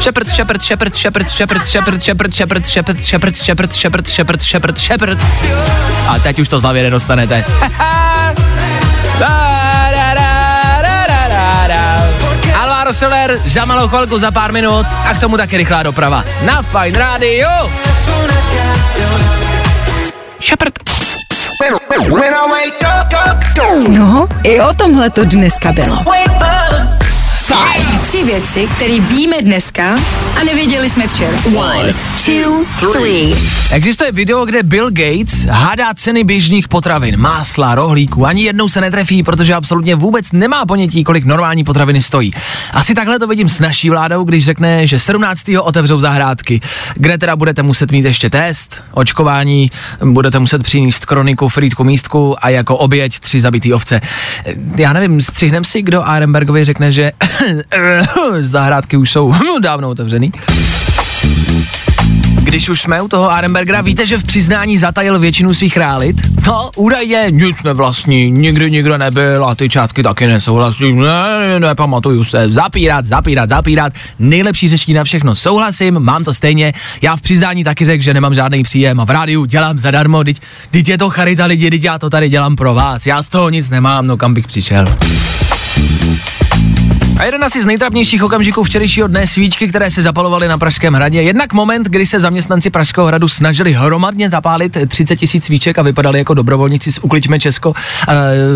Shepard, 0.00 0.28
Shepard, 0.28 0.62
Shepard, 0.62 0.94
Shepard, 0.96 1.28
Shepard, 1.28 1.66
Shepard, 1.66 2.02
Shepard, 2.02 2.34
Shepard, 2.34 2.66
Shepard, 2.66 3.06
Shepard, 3.06 3.36
Shepard, 3.36 3.72
Shepard, 3.72 4.06
Shepard, 4.06 4.42
Shepard, 4.42 4.78
Shepard. 4.78 5.18
A 6.08 6.18
teď 6.18 6.38
už 6.38 6.48
to 6.48 6.60
z 6.60 6.62
hlavě 6.62 6.82
nedostanete. 6.82 7.44
Alvaro 12.60 12.94
Soler 12.94 13.40
za 13.46 13.64
malou 13.64 13.88
chvilku, 13.88 14.18
za 14.18 14.30
pár 14.30 14.52
minut 14.52 14.86
a 15.10 15.14
k 15.14 15.20
tomu 15.20 15.36
taky 15.36 15.56
rychlá 15.56 15.82
doprava. 15.82 16.24
Na 16.42 16.62
Fine 16.62 16.98
Radio. 16.98 17.48
Shepard. 20.40 20.74
No, 23.88 24.28
i 24.42 24.60
o 24.60 24.74
tomhle 24.74 25.10
to 25.10 25.24
dneska 25.24 25.72
bylo. 25.72 26.04
Fajn. 27.48 27.84
Tři 28.02 28.24
věci, 28.24 28.68
které 28.76 29.00
víme 29.00 29.42
dneska 29.42 29.96
a 30.40 30.44
nevěděli 30.44 30.90
jsme 30.90 31.06
včera. 31.06 31.38
One, 31.56 31.94
two, 32.24 32.90
three. 32.92 33.34
Existuje 33.72 34.12
video, 34.12 34.44
kde 34.44 34.62
Bill 34.62 34.90
Gates 34.90 35.44
hádá 35.44 35.94
ceny 35.94 36.24
běžných 36.24 36.68
potravin, 36.68 37.16
másla, 37.16 37.74
rohlíků. 37.74 38.26
Ani 38.26 38.42
jednou 38.42 38.68
se 38.68 38.80
netrefí, 38.80 39.22
protože 39.22 39.54
absolutně 39.54 39.94
vůbec 39.94 40.32
nemá 40.32 40.66
ponětí, 40.66 41.04
kolik 41.04 41.24
normální 41.24 41.64
potraviny 41.64 42.02
stojí. 42.02 42.30
Asi 42.72 42.94
takhle 42.94 43.18
to 43.18 43.26
vidím 43.26 43.48
s 43.48 43.60
naší 43.60 43.90
vládou, 43.90 44.24
když 44.24 44.44
řekne, 44.44 44.86
že 44.86 44.98
17. 44.98 45.42
otevřou 45.60 46.00
zahrádky, 46.00 46.60
kde 46.94 47.18
teda 47.18 47.36
budete 47.36 47.62
muset 47.62 47.90
mít 47.90 48.04
ještě 48.04 48.30
test, 48.30 48.82
očkování, 48.92 49.70
budete 50.04 50.38
muset 50.38 50.62
přinést 50.62 51.06
kroniku, 51.06 51.48
frýdku, 51.48 51.84
místku 51.84 52.44
a 52.44 52.48
jako 52.48 52.76
oběť 52.76 53.18
tři 53.18 53.40
zabitý 53.40 53.72
ovce. 53.72 54.00
Já 54.76 54.92
nevím, 54.92 55.20
střihnem 55.20 55.64
si, 55.64 55.82
kdo 55.82 56.02
Arenbergovi 56.02 56.64
řekne, 56.64 56.92
že 56.92 57.12
zahrádky 58.40 58.96
už 58.96 59.10
jsou 59.10 59.34
dávno 59.62 59.90
otevřený. 59.90 60.30
Když 62.48 62.68
už 62.68 62.80
jsme 62.80 63.02
u 63.02 63.08
toho 63.08 63.30
Arenbergera, 63.30 63.80
víte, 63.80 64.06
že 64.06 64.18
v 64.18 64.24
přiznání 64.24 64.78
zatajil 64.78 65.18
většinu 65.18 65.54
svých 65.54 65.76
realit? 65.76 66.16
No, 66.46 66.70
údajně 66.76 67.26
nic 67.30 67.62
nevlastní, 67.62 68.30
nikdy 68.30 68.70
nikdo 68.70 68.98
nebyl 68.98 69.44
a 69.44 69.54
ty 69.54 69.68
částky 69.68 70.02
taky 70.02 70.26
nesouhlasí, 70.26 70.92
ne, 70.92 71.48
ne, 71.48 71.60
ne, 71.60 71.74
pamatuju 71.74 72.24
se, 72.24 72.52
zapírat, 72.52 73.06
zapírat, 73.06 73.48
zapírat, 73.48 73.92
nejlepší 74.18 74.68
řešení 74.68 74.94
na 74.94 75.04
všechno, 75.04 75.34
souhlasím, 75.34 76.00
mám 76.00 76.24
to 76.24 76.34
stejně, 76.34 76.72
já 77.02 77.16
v 77.16 77.20
přiznání 77.20 77.64
taky 77.64 77.84
řekl, 77.84 78.04
že 78.04 78.14
nemám 78.14 78.34
žádný 78.34 78.62
příjem 78.62 79.00
a 79.00 79.04
v 79.04 79.10
rádiu 79.10 79.44
dělám 79.44 79.78
zadarmo, 79.78 80.24
teď, 80.24 80.40
teď 80.70 80.88
je 80.88 80.98
to 80.98 81.10
charita 81.10 81.46
lidi, 81.46 81.70
teď 81.70 81.84
já 81.84 81.98
to 81.98 82.10
tady 82.10 82.28
dělám 82.28 82.56
pro 82.56 82.74
vás, 82.74 83.06
já 83.06 83.22
z 83.22 83.28
toho 83.28 83.50
nic 83.50 83.70
nemám, 83.70 84.06
no 84.06 84.16
kam 84.16 84.34
bych 84.34 84.46
přišel. 84.46 84.84
A 87.18 87.24
jeden 87.24 87.44
asi 87.44 87.62
z 87.62 87.66
nejtrapnějších 87.66 88.24
okamžiků 88.24 88.64
včerejšího 88.64 89.08
dne 89.08 89.26
svíčky, 89.26 89.68
které 89.68 89.90
se 89.90 90.02
zapalovaly 90.02 90.48
na 90.48 90.58
Pražském 90.58 90.94
hradě. 90.94 91.22
Jednak 91.22 91.52
moment, 91.52 91.86
kdy 91.86 92.06
se 92.06 92.20
zaměstnanci 92.20 92.70
Pražského 92.70 93.06
hradu 93.06 93.28
snažili 93.28 93.72
hromadně 93.72 94.28
zapálit 94.28 94.76
30 94.88 95.16
tisíc 95.16 95.44
svíček 95.44 95.78
a 95.78 95.82
vypadali 95.82 96.18
jako 96.18 96.34
dobrovolníci 96.34 96.92
z 96.92 96.98
Ukliďme 96.98 97.38
Česko, 97.40 97.74
eh, 98.08 98.14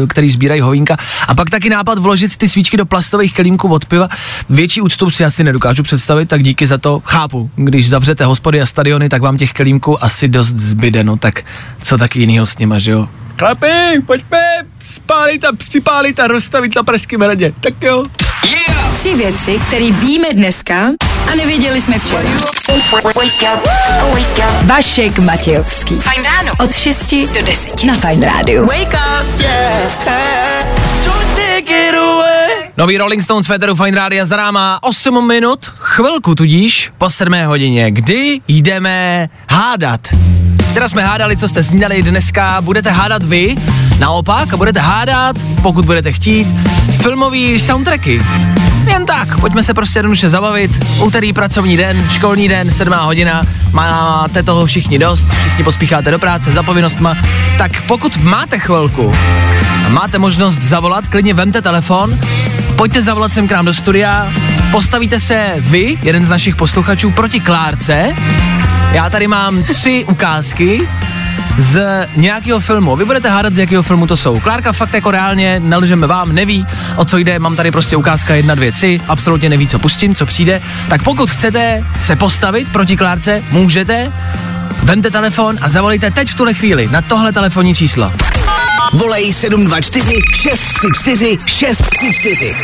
který 0.08 0.30
sbírají 0.30 0.60
hovínka. 0.60 0.96
A 1.28 1.34
pak 1.34 1.50
taky 1.50 1.70
nápad 1.70 1.98
vložit 1.98 2.36
ty 2.36 2.48
svíčky 2.48 2.76
do 2.76 2.86
plastových 2.86 3.34
kelímků 3.34 3.68
od 3.68 3.84
piva. 3.84 4.08
Větší 4.50 4.80
úctu 4.80 5.10
si 5.10 5.24
asi 5.24 5.44
nedokážu 5.44 5.82
představit, 5.82 6.28
tak 6.28 6.42
díky 6.42 6.66
za 6.66 6.78
to 6.78 7.02
chápu. 7.04 7.50
Když 7.54 7.88
zavřete 7.88 8.24
hospody 8.24 8.60
a 8.60 8.66
stadiony, 8.66 9.08
tak 9.08 9.22
vám 9.22 9.36
těch 9.36 9.52
kelímků 9.52 10.04
asi 10.04 10.28
dost 10.28 10.56
zbyde, 10.56 11.04
no 11.04 11.16
tak 11.16 11.42
co 11.82 11.98
tak 11.98 12.16
jinýho 12.16 12.46
s 12.46 12.58
nima, 12.58 12.78
že 12.78 12.90
jo? 12.90 13.08
Chlapi, 13.38 14.02
pojďme 14.06 14.38
spálit 14.84 15.44
a 15.44 15.52
připálit 15.52 16.20
a 16.20 16.26
rozstavit 16.26 16.76
na 16.76 16.82
Pražském 16.82 17.20
hradě. 17.20 17.52
Tak 17.60 17.74
jo. 17.82 18.04
Tři 18.94 19.14
věci, 19.14 19.60
které 19.68 19.90
víme 19.90 20.28
dneska 20.32 20.88
a 21.32 21.34
nevěděli 21.34 21.80
jsme 21.80 21.98
včera. 21.98 22.30
Vašek 24.62 25.18
Matějovský. 25.18 25.94
Fajn 25.94 26.22
ráno. 26.24 26.52
Od 26.60 26.74
6 26.74 27.14
do 27.34 27.46
10 27.46 27.84
na 27.84 27.94
Fajn 27.96 28.22
rádiu. 28.22 28.66
Wake 28.66 28.94
up. 28.94 29.42
Nový 32.76 32.98
Rolling 32.98 33.22
Stones 33.22 33.46
Federu 33.46 33.74
Fine 33.74 33.96
Rádia 33.96 34.24
za 34.24 34.36
náma 34.36 34.78
8 34.82 35.26
minut, 35.28 35.72
chvilku 35.78 36.34
tudíž 36.34 36.90
po 36.98 37.10
7 37.10 37.34
hodině, 37.46 37.90
kdy 37.90 38.40
jdeme 38.48 39.28
hádat. 39.50 40.00
Včera 40.70 40.88
jsme 40.88 41.02
hádali, 41.02 41.36
co 41.36 41.48
jste 41.48 41.62
snídali, 41.62 42.02
dneska 42.02 42.60
budete 42.60 42.90
hádat 42.90 43.22
vy, 43.22 43.56
naopak, 44.02 44.56
budete 44.56 44.80
hádat, 44.80 45.36
pokud 45.62 45.84
budete 45.84 46.12
chtít, 46.12 46.48
filmový 47.02 47.58
soundtracky. 47.58 48.22
Jen 48.86 49.06
tak, 49.06 49.40
pojďme 49.40 49.62
se 49.62 49.74
prostě 49.74 49.98
jednoduše 49.98 50.28
zabavit. 50.28 50.84
Úterý 51.02 51.32
pracovní 51.32 51.76
den, 51.76 52.06
školní 52.10 52.48
den, 52.48 52.70
7 52.70 52.92
hodina, 52.92 53.42
máte 53.70 54.42
toho 54.42 54.66
všichni 54.66 54.98
dost, 54.98 55.30
všichni 55.30 55.64
pospícháte 55.64 56.10
do 56.10 56.18
práce 56.18 56.52
za 56.52 56.62
povinnostma, 56.62 57.16
tak 57.58 57.82
pokud 57.82 58.16
máte 58.16 58.58
chvilku 58.58 59.12
a 59.86 59.88
máte 59.88 60.18
možnost 60.18 60.62
zavolat, 60.62 61.08
klidně 61.08 61.34
vemte 61.34 61.62
telefon, 61.62 62.18
pojďte 62.76 63.02
zavolat 63.02 63.32
sem 63.32 63.48
k 63.48 63.52
nám 63.52 63.64
do 63.64 63.74
studia, 63.74 64.32
postavíte 64.70 65.20
se 65.20 65.54
vy, 65.58 65.98
jeden 66.02 66.24
z 66.24 66.28
našich 66.28 66.56
posluchačů, 66.56 67.10
proti 67.10 67.40
Klárce. 67.40 68.12
Já 68.92 69.10
tady 69.10 69.26
mám 69.26 69.62
tři 69.62 70.04
ukázky 70.08 70.88
z 71.58 71.82
nějakého 72.16 72.60
filmu. 72.60 72.96
Vy 72.96 73.04
budete 73.04 73.28
hádat, 73.28 73.54
z 73.54 73.58
jakého 73.58 73.82
filmu 73.82 74.06
to 74.06 74.16
jsou. 74.16 74.40
Klárka 74.40 74.72
fakt 74.72 74.94
jako 74.94 75.10
reálně, 75.10 75.60
nelžeme 75.60 76.06
vám, 76.06 76.34
neví, 76.34 76.66
o 76.96 77.04
co 77.04 77.18
jde, 77.18 77.38
mám 77.38 77.56
tady 77.56 77.70
prostě 77.70 77.96
ukázka 77.96 78.34
1, 78.34 78.54
2, 78.54 78.72
3, 78.72 79.00
absolutně 79.08 79.48
neví, 79.48 79.68
co 79.68 79.78
pustím, 79.78 80.14
co 80.14 80.26
přijde. 80.26 80.62
Tak 80.88 81.02
pokud 81.02 81.30
chcete 81.30 81.84
se 82.00 82.16
postavit 82.16 82.68
proti 82.68 82.96
Klárce, 82.96 83.42
můžete, 83.50 84.12
vemte 84.82 85.10
telefon 85.10 85.56
a 85.60 85.68
zavolejte 85.68 86.10
teď 86.10 86.30
v 86.30 86.34
tuhle 86.34 86.54
chvíli 86.54 86.88
na 86.92 87.02
tohle 87.02 87.32
telefonní 87.32 87.74
číslo. 87.74 88.12
Volej 88.92 89.32
724 89.32 90.20
634 90.34 91.38
634. 91.46 92.54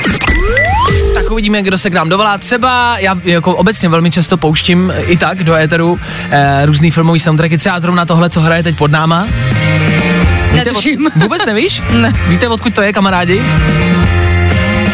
Tak 1.29 1.33
uvidíme, 1.33 1.63
kdo 1.63 1.79
se 1.79 1.91
k 1.91 1.95
nám 1.95 2.09
dovolá. 2.09 2.39
Třeba 2.39 2.99
já 2.99 3.17
jako 3.25 3.57
obecně 3.57 3.89
velmi 3.89 4.11
často 4.11 4.37
pouštím 4.37 4.93
i 5.07 5.17
tak 5.17 5.45
do 5.45 5.55
éteru 5.55 6.01
eh, 6.31 6.67
různý 6.67 6.91
filmový 6.91 7.21
soundtracky, 7.21 7.59
třeba 7.59 7.81
zrovna 7.81 8.05
tohle, 8.05 8.31
co 8.31 8.41
hraje 8.41 8.63
teď 8.63 8.77
pod 8.77 8.91
náma. 8.91 9.27
Víte, 10.53 10.65
Netuším. 10.65 11.07
Od, 11.07 11.13
vůbec 11.23 11.47
nevíš? 11.47 11.83
Ne. 11.91 12.13
Víte, 12.29 12.49
odkud 12.49 12.75
to 12.75 12.83
je, 12.83 12.93
kamarádi? 12.93 13.43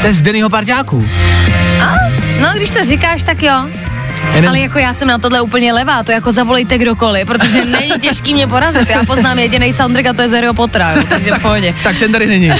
To 0.01 0.07
je 0.07 0.15
z 0.15 0.23
Dennyho 0.23 0.51
parťáků. 0.51 1.09
No, 2.43 2.49
když 2.57 2.71
to 2.71 2.85
říkáš, 2.85 3.23
tak 3.23 3.43
jo. 3.43 3.69
Jeden 4.35 4.49
Ale 4.49 4.61
jako 4.61 4.79
já 4.79 4.95
jsem 4.95 5.09
na 5.09 5.19
tohle 5.19 5.41
úplně 5.41 5.73
levá, 5.73 6.03
to 6.03 6.13
jako 6.13 6.33
zavolejte 6.33 6.79
kdokoliv, 6.79 7.27
protože 7.27 7.65
není 7.81 7.93
těžký 8.01 8.35
mě 8.35 8.47
porazit. 8.47 8.91
Já 8.91 9.05
poznám 9.05 9.39
jediný 9.39 9.73
soundtrack 9.73 10.07
a 10.07 10.13
to 10.13 10.23
je 10.23 10.29
z 10.29 10.33
Harryho 10.33 10.55
Pottera, 10.55 10.93
jo, 10.93 11.03
takže 11.09 11.33
v 11.39 11.43
pohodě. 11.43 11.75
Tak 11.83 11.99
ten 11.99 12.13
tady 12.13 12.27
není. 12.27 12.53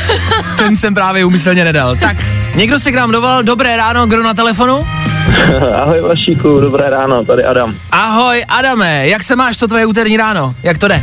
Ten 0.57 0.77
jsem 0.77 0.95
právě 0.95 1.25
umyslně 1.25 1.65
nedal. 1.65 1.97
Tak, 1.97 2.17
někdo 2.55 2.79
se 2.79 2.93
k 2.93 2.95
nám 2.95 3.11
dovolal. 3.11 3.43
Dobré 3.43 3.77
ráno, 3.77 4.07
kdo 4.07 4.23
na 4.23 4.35
telefonu? 4.35 4.87
Ahoj 5.75 6.01
Vašíku, 6.01 6.61
dobré 6.61 6.91
ráno, 6.91 7.25
tady 7.25 7.45
Adam. 7.45 7.75
Ahoj, 7.91 8.45
Adame, 8.49 9.09
jak 9.09 9.23
se 9.23 9.37
máš, 9.37 9.57
co 9.57 9.69
tvoje 9.69 9.87
úterní 9.87 10.17
ráno? 10.17 10.55
Jak 10.63 10.79
to 10.79 10.89
jde? 10.89 11.03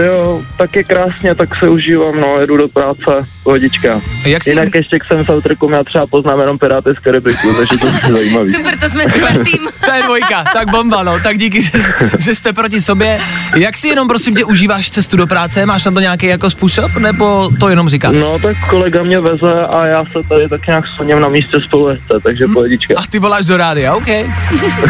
Jo, 0.00 0.42
tak 0.58 0.76
je 0.76 0.84
krásně, 0.84 1.34
tak 1.34 1.48
se 1.56 1.68
užívám, 1.68 2.20
no, 2.20 2.38
jedu 2.40 2.56
do 2.56 2.68
práce, 2.68 3.28
pohodička. 3.44 4.00
Jak 4.24 4.44
jsi... 4.44 4.50
Jinak 4.50 4.74
ještě 4.74 4.98
k 4.98 5.04
jsem 5.04 5.24
s 5.24 5.28
autorkou, 5.28 5.70
já 5.70 5.84
třeba 5.84 6.06
poznám 6.06 6.40
jenom 6.40 6.58
Piráty 6.58 6.90
z 6.98 6.98
Karibiku, 6.98 7.54
takže 7.56 7.78
to 7.78 7.86
je 7.86 8.12
zajímavý. 8.12 8.52
Super, 8.54 8.78
to 8.78 8.88
jsme 8.88 9.08
super 9.08 9.44
tým. 9.44 9.68
To 9.84 9.92
je 9.92 10.02
dvojka, 10.02 10.44
tak 10.52 10.70
bomba, 10.70 11.02
no. 11.02 11.20
Tak 11.20 11.38
díky, 11.38 11.62
že, 11.62 11.70
že 12.18 12.34
jste 12.34 12.52
proti 12.52 12.82
sobě. 12.82 13.20
Jak 13.56 13.76
si 13.76 13.88
jenom, 13.88 14.08
prosím 14.08 14.34
tě, 14.34 14.44
užíváš 14.44 14.90
cestu 14.90 15.16
do 15.16 15.26
práce? 15.26 15.66
Máš 15.66 15.84
na 15.84 15.92
to 15.92 16.00
nějaký 16.00 16.26
jako 16.26 16.50
způsob, 16.50 16.96
nebo 16.96 17.50
to 17.60 17.68
jenom 17.68 17.88
říkáš? 17.88 18.14
No 18.14 18.38
tak 18.38 18.56
kolega 18.70 19.02
mě 19.02 19.20
veze 19.20 19.66
a 19.70 19.86
já 19.86 20.04
se 20.04 20.28
tady 20.28 20.48
tak 20.48 20.66
nějak 20.66 20.84
soněm 20.96 21.20
na 21.20 21.28
místě 21.28 21.60
spolu 21.60 21.88
jezdce, 21.88 22.14
takže 22.22 22.46
pohodička. 22.46 22.94
A 22.96 23.06
ty 23.06 23.18
voláš 23.18 23.44
do 23.44 23.56
rádia, 23.56 23.94
OK. 23.94 24.08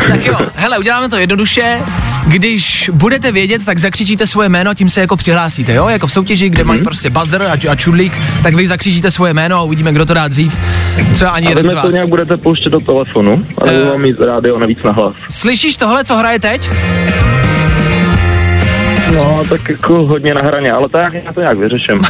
tak 0.09 0.27
jo, 0.27 0.39
hele, 0.55 0.79
uděláme 0.79 1.09
to 1.09 1.17
jednoduše. 1.17 1.79
Když 2.27 2.91
budete 2.95 3.33
vědět, 3.33 3.65
tak 3.65 3.79
zakřičíte 3.79 4.27
svoje 4.27 4.49
jméno, 4.49 4.75
tím 4.75 4.89
se 4.89 5.01
jako 5.01 5.17
přihlásíte, 5.17 5.75
jo? 5.75 5.89
Jako 5.89 6.07
v 6.07 6.13
soutěži, 6.13 6.49
kde 6.49 6.65
mají 6.65 6.83
prostě 6.83 7.11
buzzer 7.11 7.43
a, 7.43 7.53
a 7.71 7.75
čudlík, 7.77 8.13
tak 8.43 8.55
vy 8.55 8.69
zakřičíte 8.69 9.11
svoje 9.11 9.35
jméno 9.35 9.57
a 9.57 9.63
uvidíme, 9.63 9.93
kdo 9.93 10.07
to 10.07 10.15
dá 10.15 10.29
dřív. 10.29 10.59
Třeba 11.13 11.31
ani 11.31 11.47
A 11.47 11.49
jeden 11.51 11.69
z 11.69 11.71
mi 11.73 11.77
to 11.77 11.83
vás. 11.87 11.93
nějak 11.93 12.09
budete 12.09 12.37
pouštět 12.37 12.71
do 12.71 12.81
telefonu, 12.81 13.47
ale 13.59 13.73
Eh. 13.75 13.83
uh, 13.83 13.89
mám 13.89 14.01
mít 14.03 14.21
rádio 14.21 14.59
navíc 14.59 14.83
na 14.83 14.93
hlas. 14.93 15.15
Slyšíš 15.31 15.77
tohle, 15.77 16.05
co 16.05 16.17
hraje 16.17 16.39
teď? 16.39 16.71
No, 19.15 19.45
tak 19.49 19.69
jako 19.69 20.07
hodně 20.07 20.35
na 20.35 20.43
hraně, 20.43 20.73
ale 20.73 20.89
tak 20.89 21.15
já 21.15 21.33
to 21.33 21.41
nějak 21.41 21.59
vyřeším. 21.59 22.01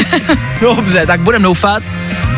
Dobře, 0.60 1.06
tak 1.06 1.20
budem 1.20 1.42
doufat. 1.42 1.82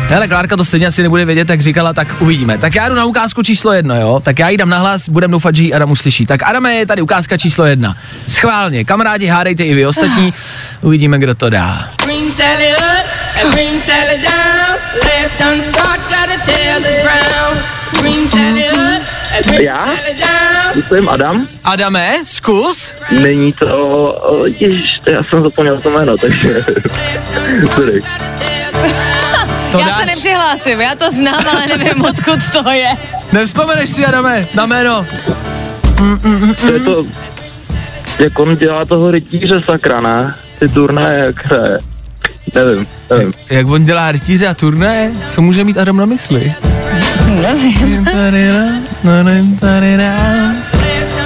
Hele, 0.07 0.27
Klárka 0.27 0.57
to 0.57 0.63
stejně 0.65 0.87
asi 0.87 1.03
nebude 1.03 1.25
vědět, 1.25 1.49
jak 1.49 1.61
říkala, 1.61 1.93
tak 1.93 2.07
uvidíme. 2.19 2.57
Tak 2.57 2.75
já 2.75 2.89
jdu 2.89 2.95
na 2.95 3.05
ukázku 3.05 3.41
číslo 3.43 3.73
jedno, 3.73 3.95
jo? 4.01 4.19
Tak 4.23 4.39
já 4.39 4.49
jí 4.49 4.57
dám 4.57 4.69
nahlas, 4.69 5.09
budem 5.09 5.31
doufat, 5.31 5.55
že 5.55 5.63
ji 5.63 5.73
Adam 5.73 5.91
uslyší. 5.91 6.25
Tak 6.25 6.43
Adame, 6.43 6.73
je 6.73 6.85
tady 6.85 7.01
ukázka 7.01 7.37
číslo 7.37 7.65
jedna. 7.65 7.95
Schválně, 8.27 8.85
kamarádi, 8.85 9.25
hádejte 9.27 9.63
i 9.63 9.73
vy 9.73 9.85
ostatní, 9.85 10.33
uvidíme, 10.81 11.19
kdo 11.19 11.35
to 11.35 11.49
dá. 11.49 11.87
Já? 19.61 19.85
Jsem 20.87 21.09
Adam, 21.09 21.47
Adame, 21.63 22.13
zkus. 22.23 22.93
není 23.21 23.53
to, 23.53 24.45
ježiš, 24.59 24.99
já 25.11 25.23
jsem 25.23 25.41
zapomněl 25.41 25.77
to 25.77 25.89
jméno, 25.89 26.17
takže, 26.17 26.63
sorry. 27.75 27.99
To 29.71 29.79
Já 29.79 29.85
dáš. 29.87 29.99
se 29.99 30.05
nepřihlásím, 30.05 30.81
já 30.81 30.95
to 30.95 31.11
znám, 31.11 31.43
ale 31.51 31.67
nevím, 31.77 32.05
odkud 32.05 32.39
to 32.53 32.71
je. 32.71 32.87
Nevzpomeneš 33.31 33.89
si, 33.89 34.05
Adame, 34.05 34.47
na 34.55 34.65
jméno. 34.65 35.05
To 36.61 36.71
je 36.73 36.79
to, 36.79 37.05
jak 38.19 38.39
on 38.39 38.55
dělá 38.57 38.85
toho 38.85 39.11
rytíře 39.11 39.61
sakra, 39.65 40.01
ne? 40.01 40.35
Ty 40.59 40.69
turnaje, 40.69 41.19
jak 41.19 41.45
hraje. 41.45 41.77
Nevím, 42.55 42.87
nevím. 43.09 43.33
Jak 43.49 43.67
on 43.67 43.85
dělá 43.85 44.11
rytíře 44.11 44.47
a 44.47 44.53
turné, 44.53 45.11
co 45.27 45.41
může 45.41 45.63
mít 45.63 45.77
Adam 45.77 45.97
na 45.97 46.05
mysli? 46.05 46.53
Nevím. 47.25 48.07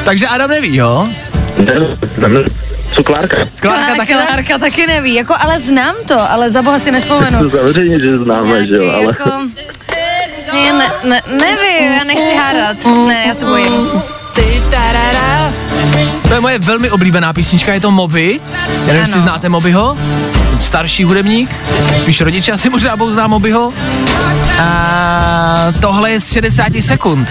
Takže 0.06 0.28
Adam 0.28 0.50
neví, 0.50 0.76
jo? 0.76 1.08
Co 2.96 3.04
Klárka? 3.04 3.38
Klárka 3.60 3.96
taky 3.96 4.14
ne? 4.14 4.26
Klárka 4.26 4.58
taky 4.58 4.88
neví, 4.88 5.14
jako 5.14 5.34
ale 5.40 5.60
znám 5.60 5.96
to, 6.08 6.32
ale 6.32 6.52
za 6.52 6.62
boha 6.62 6.80
si 6.80 6.92
nespomenu. 6.92 7.50
samozřejmě, 7.50 8.00
že 8.00 8.18
známe, 8.18 8.68
že 8.68 8.74
jo, 8.74 8.92
ale... 8.92 9.04
jako... 9.04 9.30
Ne, 10.54 10.74
ne, 10.74 10.92
ne, 11.04 11.22
nevím, 11.28 11.92
já 11.92 12.04
nechci 12.04 12.36
hádat. 12.38 12.78
Ne, 13.08 13.24
já 13.28 13.36
se 13.36 13.46
bojím. 13.46 13.88
To 16.28 16.34
je 16.34 16.42
moje 16.42 16.60
velmi 16.60 16.92
oblíbená 16.92 17.34
písnička, 17.34 17.74
je 17.74 17.80
to 17.80 17.92
Moby. 17.92 18.40
Já 18.82 18.88
nevím, 18.88 19.02
jestli 19.02 19.20
znáte 19.20 19.50
Mobyho. 19.50 19.98
Starší 20.62 21.04
hudebník, 21.04 21.50
spíš 22.02 22.22
rodiče 22.22 22.52
asi 22.52 22.70
možná 22.70 22.96
budou 22.96 23.12
znát 23.12 23.28
Mobyho. 23.28 23.74
A 24.60 25.74
tohle 25.82 26.12
je 26.12 26.20
z 26.20 26.34
60 26.34 26.68
sekund. 26.80 27.30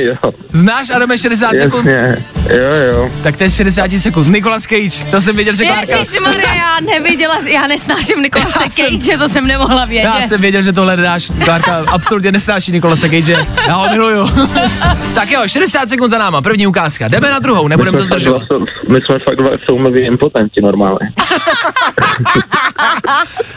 Jo, 0.00 0.14
Znáš 0.52 0.90
Adame 0.90 1.18
60 1.18 1.50
sekund? 1.58 1.86
jasně, 1.86 2.16
jo, 2.50 2.74
jo. 2.92 3.10
Tak 3.22 3.36
to 3.36 3.44
je 3.44 3.50
z 3.50 3.54
60 3.56 3.90
sekund. 3.98 4.28
Nicolas 4.28 4.62
Cage, 4.62 5.04
to 5.10 5.20
jsem 5.20 5.36
věděl, 5.36 5.54
že 5.54 5.64
Klárka. 5.64 5.96
Ježišmarja, 5.98 6.54
já 6.54 6.80
neviděla, 6.80 7.34
já 7.46 7.66
nesnáším 7.66 8.22
Nikolase 8.22 8.58
Já 8.64 8.70
jsem- 8.70 8.98
Cage, 8.98 9.18
to 9.18 9.28
jsem 9.28 9.46
nemohla 9.46 9.84
vědět. 9.84 10.10
Já 10.20 10.28
jsem 10.28 10.40
věděl, 10.40 10.62
že 10.62 10.72
tohle 10.72 10.96
dáš. 10.96 11.32
Klárka 11.44 11.84
absolutně 11.92 12.32
nesnáší 12.32 12.72
Nikolase 12.72 13.08
Cage. 13.08 13.46
Já 13.68 13.74
ho 13.74 13.88
miluju. 13.90 14.28
tak 15.14 15.30
jo, 15.30 15.40
60 15.46 15.88
sekund 15.88 16.08
za 16.10 16.18
náma, 16.18 16.42
první 16.42 16.66
ukázka. 16.66 17.08
Jdeme 17.08 17.30
na 17.30 17.38
druhou, 17.38 17.68
nebudeme 17.68 17.98
to 17.98 18.04
zdržovat. 18.04 18.42
dva- 18.42 18.58
My 18.88 18.98
jsme 19.06 19.18
fakt 19.28 19.36
dva 19.36 19.50
soumluvý 19.68 20.06
impotenti 20.06 20.60
normálně. 20.60 21.12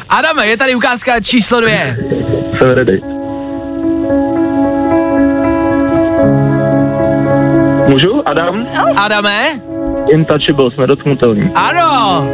Adame, 0.09 0.47
je 0.47 0.57
tady 0.57 0.75
ukázka 0.75 1.19
číslo 1.19 1.61
dvě. 1.61 1.97
Jsem 2.57 2.69
ready. 2.71 3.01
Můžu? 7.87 8.21
Adam? 8.25 8.65
Adame? 8.97 9.45
Intouchables, 10.13 10.73
nedotknutelný. 10.77 11.49
Ano, 11.55 12.25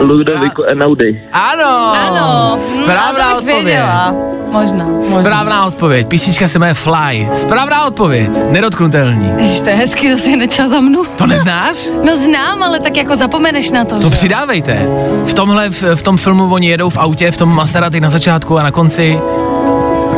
Ludovico 0.00 0.64
Enaudi. 0.64 1.22
ano. 1.32 1.92
Ano, 2.08 2.56
Správná 2.58 3.24
bych 3.28 3.34
odpověď. 3.36 3.64
věděla. 3.64 4.14
Možná, 4.52 4.84
možná. 4.84 5.22
Správná 5.22 5.66
odpověď. 5.66 6.06
Písnička 6.08 6.48
se 6.48 6.58
jmenuje 6.58 6.74
Fly. 6.74 7.28
Správná 7.32 7.86
odpověď. 7.86 8.30
Nedotknutelný. 8.50 9.32
Ježiš, 9.38 9.60
to 9.60 9.68
je 9.68 9.74
hezký, 9.74 10.10
to 10.12 10.18
si 10.18 10.36
nečas 10.36 10.70
za 10.70 10.80
mnou. 10.80 11.04
To 11.18 11.26
neznáš? 11.26 11.88
No 12.04 12.16
znám, 12.16 12.62
ale 12.62 12.80
tak 12.80 12.96
jako 12.96 13.16
zapomeneš 13.16 13.70
na 13.70 13.84
to. 13.84 13.94
To 13.94 14.00
že 14.02 14.10
přidávejte. 14.10 14.86
V 15.24 15.34
tomhle, 15.34 15.70
v, 15.70 15.82
v 15.94 16.02
tom 16.02 16.16
filmu 16.16 16.52
oni 16.54 16.68
jedou 16.68 16.90
v 16.90 16.96
autě, 16.98 17.30
v 17.30 17.36
tom 17.36 17.54
Maserati 17.54 18.00
na 18.00 18.10
začátku 18.10 18.58
a 18.58 18.62
na 18.62 18.70
konci 18.70 19.20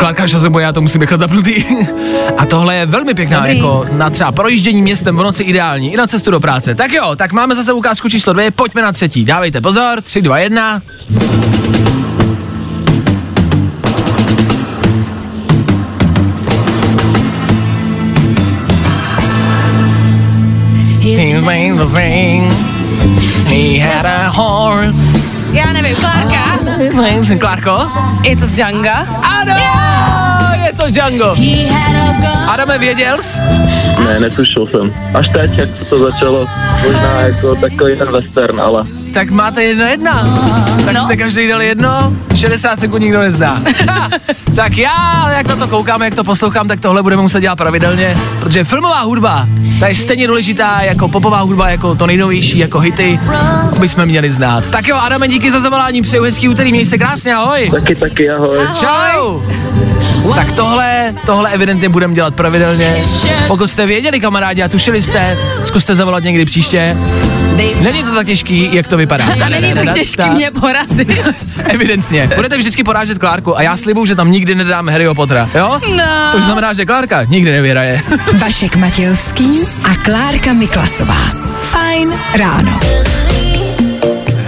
Klárka 0.01 0.27
Šazebo, 0.27 0.59
já 0.59 0.73
to 0.73 0.81
musím 0.81 1.01
nechat 1.01 1.21
zapnutý. 1.21 1.65
A 2.37 2.47
tohle 2.47 2.77
je 2.77 2.87
velmi 2.87 3.15
pěkná, 3.15 3.39
Dobrý. 3.39 3.57
jako 3.57 3.87
na 3.93 4.11
třeba 4.11 4.33
projíždění 4.33 4.83
městem 4.83 5.17
v 5.17 5.23
noci 5.23 5.43
ideální, 5.43 5.93
i 5.93 5.97
na 5.97 6.07
cestu 6.07 6.31
do 6.31 6.41
práce. 6.41 6.75
Tak 6.75 6.93
jo, 6.93 7.17
tak 7.17 7.33
máme 7.33 7.55
zase 7.55 7.73
ukázku 7.73 8.09
číslo 8.09 8.33
dvě, 8.33 8.51
pojďme 8.51 8.83
na 8.83 8.93
třetí. 8.93 9.25
Dávejte 9.25 9.61
pozor, 9.61 10.03
tři, 10.03 10.23
dva, 10.23 10.39
jedna. 10.39 10.83
He. 21.03 22.80
He 23.51 23.79
had 23.81 24.07
a 24.07 24.29
horse. 24.29 25.57
Já 25.57 25.73
nevím, 25.73 25.97
Klárka, 25.97 26.59
Klárko? 27.39 27.91
je 28.23 28.37
to 28.37 28.47
z 28.47 28.51
Django? 28.51 28.91
Ano, 29.23 29.55
je 30.67 30.73
to 30.73 30.91
Django. 30.91 31.35
Adame, 32.49 32.79
věděl 32.79 33.17
jsi? 33.23 33.41
Ne, 34.05 34.21
netušil 34.21 34.67
jsem. 34.67 34.95
Až 35.15 35.29
teď, 35.29 35.59
jak 35.59 35.69
se 35.79 35.85
to 35.85 35.99
začalo, 35.99 36.47
možná 36.83 37.21
jako 37.21 37.55
takový 37.55 37.97
ten 37.99 38.13
western, 38.13 38.61
ale 38.61 38.85
Tak 39.13 39.31
máte 39.31 39.63
jedna 39.63 39.89
jedna. 39.89 40.13
Tak 40.85 40.95
No. 40.95 41.01
jste 41.01 41.17
každý 41.17 41.49
dali 41.49 41.67
jedno, 41.67 42.13
60 42.35 42.81
sekund 42.81 43.03
nikdo 43.03 43.21
nezná. 43.21 43.63
Ha, 43.89 44.09
tak 44.57 44.79
já, 44.79 45.31
jak 45.37 45.47
na 45.49 45.57
to 45.57 45.69
koukám, 45.69 46.03
jak 46.03 46.15
to 46.15 46.25
poslouchám, 46.25 46.69
tak 46.69 46.81
tohle 46.81 47.03
budeme 47.03 47.23
muset 47.23 47.41
dělat 47.41 47.57
pravidelně, 47.57 48.17
protože 48.41 48.65
filmová 48.65 49.01
hudba, 49.01 49.47
ta 49.81 49.89
je 49.89 49.95
stejně 49.95 50.27
důležitá 50.27 50.79
jako 50.83 51.09
popová 51.09 51.41
hudba, 51.41 51.69
jako 51.71 51.95
to 51.95 52.07
nejnovější, 52.07 52.59
jako 52.59 52.79
hity, 52.81 53.21
bychom 53.79 54.07
měli 54.07 54.33
znát. 54.33 54.69
Tak 54.69 54.89
jo, 54.89 54.97
Adame, 54.97 55.29
díky 55.29 55.51
za 55.53 55.61
zavolání, 55.61 56.03
přeju 56.03 56.23
hezký 56.25 56.49
úterý, 56.49 56.71
měj 56.73 56.87
se 56.87 56.99
krásně, 56.99 57.35
ahoj. 57.35 57.71
taky, 57.71 57.95
taky, 57.97 58.31
ahoj. 58.31 58.59
Čau! 58.81 59.41
Tak 60.35 60.53
tohle, 60.53 61.15
tohle 61.27 61.51
evidentně 61.51 61.89
budeme 61.89 62.15
dělat 62.15 62.35
pravidelně. 62.35 63.05
Pokud 63.49 63.71
jste 63.71 63.87
věděli, 63.87 64.21
kamarádi, 64.21 64.63
a 64.63 64.69
tušili 64.69 65.03
jste, 65.03 65.37
zkuste 65.65 65.95
zavolat 65.95 66.23
někdy 66.25 66.45
příště. 66.45 66.97
Není 67.83 68.05
to 68.05 68.15
tak 68.15 68.27
těžký, 68.27 68.69
jak 68.73 68.89
to 68.89 68.97
vypadá. 69.01 69.25
To 69.41 69.49
není 69.49 69.73
tak 69.75 69.95
těžký 69.95 70.31
mě 70.31 70.51
porazit. 70.51 71.09
Evidentně. 71.65 72.31
Budete 72.37 72.57
vždycky 72.57 72.85
porážet 72.85 73.19
Klárku 73.19 73.59
a 73.59 73.63
já 73.63 73.77
slibuju, 73.77 74.07
že 74.07 74.15
tam 74.15 74.31
nikdy 74.31 74.55
nedáme 74.55 74.93
Harryho 74.93 75.15
Pottera, 75.15 75.49
jo? 75.55 75.81
No. 75.97 76.05
Což 76.31 76.45
znamená, 76.45 76.73
že 76.73 76.87
Klárka 76.87 77.25
nikdy 77.25 77.51
nevyhraje. 77.53 78.03
Vašek 78.39 78.77
Matějovský 78.77 79.61
a 79.85 79.95
Klárka 79.95 80.53
Miklasová. 80.53 81.21
Fajn 81.61 82.13
ráno. 82.39 82.81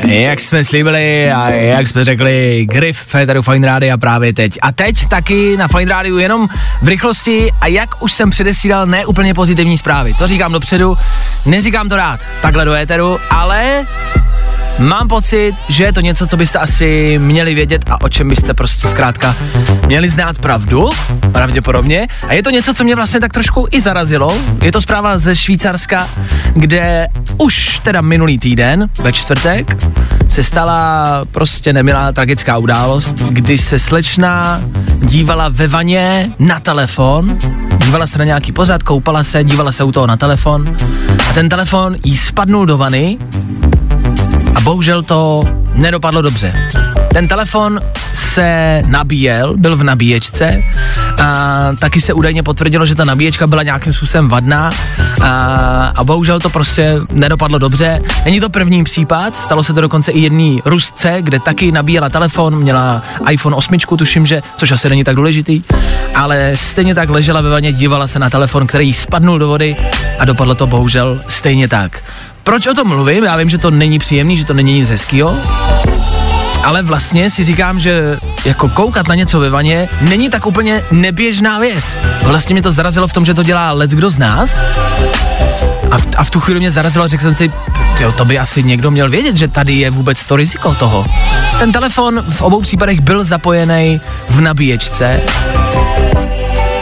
Jak 0.05 0.41
jsme 0.41 0.65
slíbili 0.65 1.33
a 1.33 1.51
jak 1.51 1.88
jsme 1.88 2.05
řekli, 2.05 2.67
Griff 2.71 3.03
Féteru 3.07 3.43
Fine 3.43 3.67
Radio 3.67 3.99
právě 3.99 4.33
teď. 4.33 4.59
A 4.62 4.73
teď 4.73 5.07
taky 5.07 5.57
na 5.57 5.69
Fine 5.69 5.93
Radio 5.93 6.19
jenom 6.19 6.49
v 6.83 6.88
rychlosti 6.88 7.53
a 7.61 7.67
jak 7.67 8.03
už 8.03 8.12
jsem 8.12 8.31
předesílal, 8.31 8.87
ne 8.87 9.07
úplně 9.07 9.35
pozitivní 9.35 9.79
zprávy. 9.79 10.15
To 10.15 10.27
říkám 10.27 10.53
dopředu, 10.53 10.99
neříkám 11.47 11.88
to 11.88 11.97
rád 11.97 12.21
takhle 12.43 12.65
do 12.65 12.73
éteru, 12.75 13.19
ale 13.31 13.87
Mám 14.83 15.09
pocit, 15.09 15.55
že 15.68 15.85
je 15.85 15.92
to 15.92 16.01
něco, 16.01 16.27
co 16.27 16.37
byste 16.37 16.59
asi 16.59 17.18
měli 17.18 17.55
vědět 17.55 17.90
a 17.90 18.01
o 18.01 18.09
čem 18.09 18.29
byste 18.29 18.55
prostě 18.55 18.88
zkrátka 18.88 19.37
měli 19.87 20.09
znát 20.09 20.38
pravdu, 20.38 20.90
pravděpodobně. 21.33 22.09
A 22.29 22.33
je 22.33 22.42
to 22.42 22.51
něco, 22.51 22.75
co 22.75 22.85
mě 22.85 22.97
vlastně 22.97 23.21
tak 23.21 23.33
trošku 23.33 23.68
i 23.71 23.81
zarazilo. 23.81 24.37
Je 24.62 24.73
to 24.73 24.81
zpráva 24.81 25.18
ze 25.18 25.37
Švýcarska, 25.37 26.09
kde 26.53 27.09
už 27.38 27.79
teda 27.79 28.01
minulý 28.01 28.38
týden, 28.38 28.88
ve 29.03 29.12
čtvrtek, 29.12 29.77
se 30.29 30.42
stala 30.42 31.21
prostě 31.31 31.73
nemilá 31.73 32.12
tragická 32.12 32.59
událost, 32.59 33.16
kdy 33.16 33.59
se 33.59 33.79
slečna 33.79 34.61
dívala 35.01 35.49
ve 35.49 35.68
vaně 35.68 36.31
na 36.38 36.61
telefon, 36.61 37.38
dívala 37.85 38.07
se 38.07 38.18
na 38.18 38.25
nějaký 38.25 38.53
pořad, 38.53 38.83
koupala 38.83 39.25
se, 39.25 39.45
dívala 39.45 39.73
se 39.73 39.85
u 39.85 39.92
toho 39.92 40.07
na 40.07 40.16
telefon 40.16 40.77
a 41.31 41.33
ten 41.33 41.49
telefon 41.49 41.97
jí 42.05 42.16
spadnul 42.16 42.66
do 42.66 42.79
vany 42.79 43.18
a 44.55 44.61
bohužel 44.61 45.03
to 45.03 45.43
nedopadlo 45.75 46.23
dobře. 46.23 46.69
Ten 47.12 47.29
telefon 47.29 47.81
se 48.15 48.83
nabíjel, 48.87 49.55
byl 49.57 49.77
v 49.77 49.83
nabíječce 49.83 50.62
a 51.23 51.69
taky 51.79 52.01
se 52.01 52.12
údajně 52.12 52.43
potvrdilo, 52.43 52.87
že 52.87 52.95
ta 52.95 53.05
nabíječka 53.05 53.47
byla 53.47 53.62
nějakým 53.62 53.93
způsobem 53.93 54.29
vadná 54.29 54.71
a, 55.23 55.93
a 55.97 56.05
bohužel 56.05 56.41
to 56.41 56.51
prostě 56.51 57.01
nedopadlo 57.12 57.59
dobře. 57.59 58.03
Není 58.25 58.41
to 58.41 58.51
první 58.51 58.85
případ, 58.85 59.41
stalo 59.41 59.65
se 59.65 59.75
to 59.75 59.81
dokonce 59.81 60.12
i 60.12 60.21
jedný 60.21 60.62
Rusce, 60.65 61.17
kde 61.21 61.41
taky 61.41 61.73
nabíjela 61.73 62.09
telefon, 62.09 62.57
měla 62.57 63.03
iPhone 63.31 63.57
8, 63.57 63.79
tuším, 63.79 64.27
že, 64.27 64.43
což 64.57 64.73
asi 64.73 64.88
není 64.88 65.05
tak 65.05 65.17
důležitý, 65.17 65.62
ale 66.15 66.53
stejně 66.55 66.95
tak 66.95 67.09
ležela 67.09 67.41
ve 67.41 67.51
vaně, 67.51 67.73
dívala 67.73 68.07
se 68.07 68.19
na 68.19 68.31
telefon, 68.31 68.67
který 68.67 68.87
jí 68.87 68.95
spadnul 68.95 69.38
do 69.38 69.49
vody 69.49 69.77
a 70.19 70.25
dopadlo 70.25 70.55
to 70.55 70.67
bohužel 70.67 71.21
stejně 71.29 71.69
tak. 71.69 72.03
Proč 72.44 72.66
o 72.66 72.74
tom 72.74 72.88
mluvím? 72.88 73.24
Já 73.24 73.37
vím, 73.37 73.48
že 73.48 73.59
to 73.59 73.70
není 73.70 73.98
příjemný, 73.98 74.37
že 74.37 74.44
to 74.44 74.55
není 74.55 74.74
nic 74.74 74.90
hezkýho, 74.90 75.37
ale 76.64 76.83
vlastně 76.83 77.31
si 77.31 77.44
říkám, 77.44 77.78
že 77.78 78.18
jako 78.44 78.68
koukat 78.68 79.09
na 79.09 79.14
něco 79.14 79.40
ve 79.40 79.50
vaně 79.50 79.88
není 80.00 80.31
tak 80.31 80.46
úplně 80.46 80.83
neběžná 80.90 81.59
věc. 81.59 81.98
Vlastně 82.22 82.55
mě 82.55 82.62
to 82.62 82.72
zarazilo 82.72 83.09
v 83.09 83.12
tom, 83.12 83.24
že 83.24 83.35
to 83.35 83.42
dělá 83.42 83.72
let 83.72 83.90
kdo 83.90 84.11
z 84.11 84.18
nás. 84.18 84.61
A 85.90 85.98
v, 85.98 86.07
a 86.16 86.24
v 86.24 86.31
tu 86.31 86.40
chvíli 86.40 86.61
mě 86.61 86.70
zarazilo, 86.70 87.09
řekl 87.09 87.22
jsem 87.22 87.35
si, 87.35 87.52
jo, 88.00 88.12
to 88.12 88.24
by 88.24 88.38
asi 88.38 88.62
někdo 88.62 88.90
měl 88.90 89.11
vědět, 89.11 89.37
že 89.37 89.48
tady 89.48 89.72
je 89.72 89.90
vůbec 89.90 90.24
to 90.24 90.37
riziko 90.37 90.74
toho. 90.74 91.07
Ten 91.59 91.72
telefon 91.72 92.24
v 92.31 92.42
obou 92.42 92.61
případech 92.61 93.00
byl 93.00 93.24
zapojený 93.24 94.00
v 94.28 94.40
nabíječce, 94.40 95.20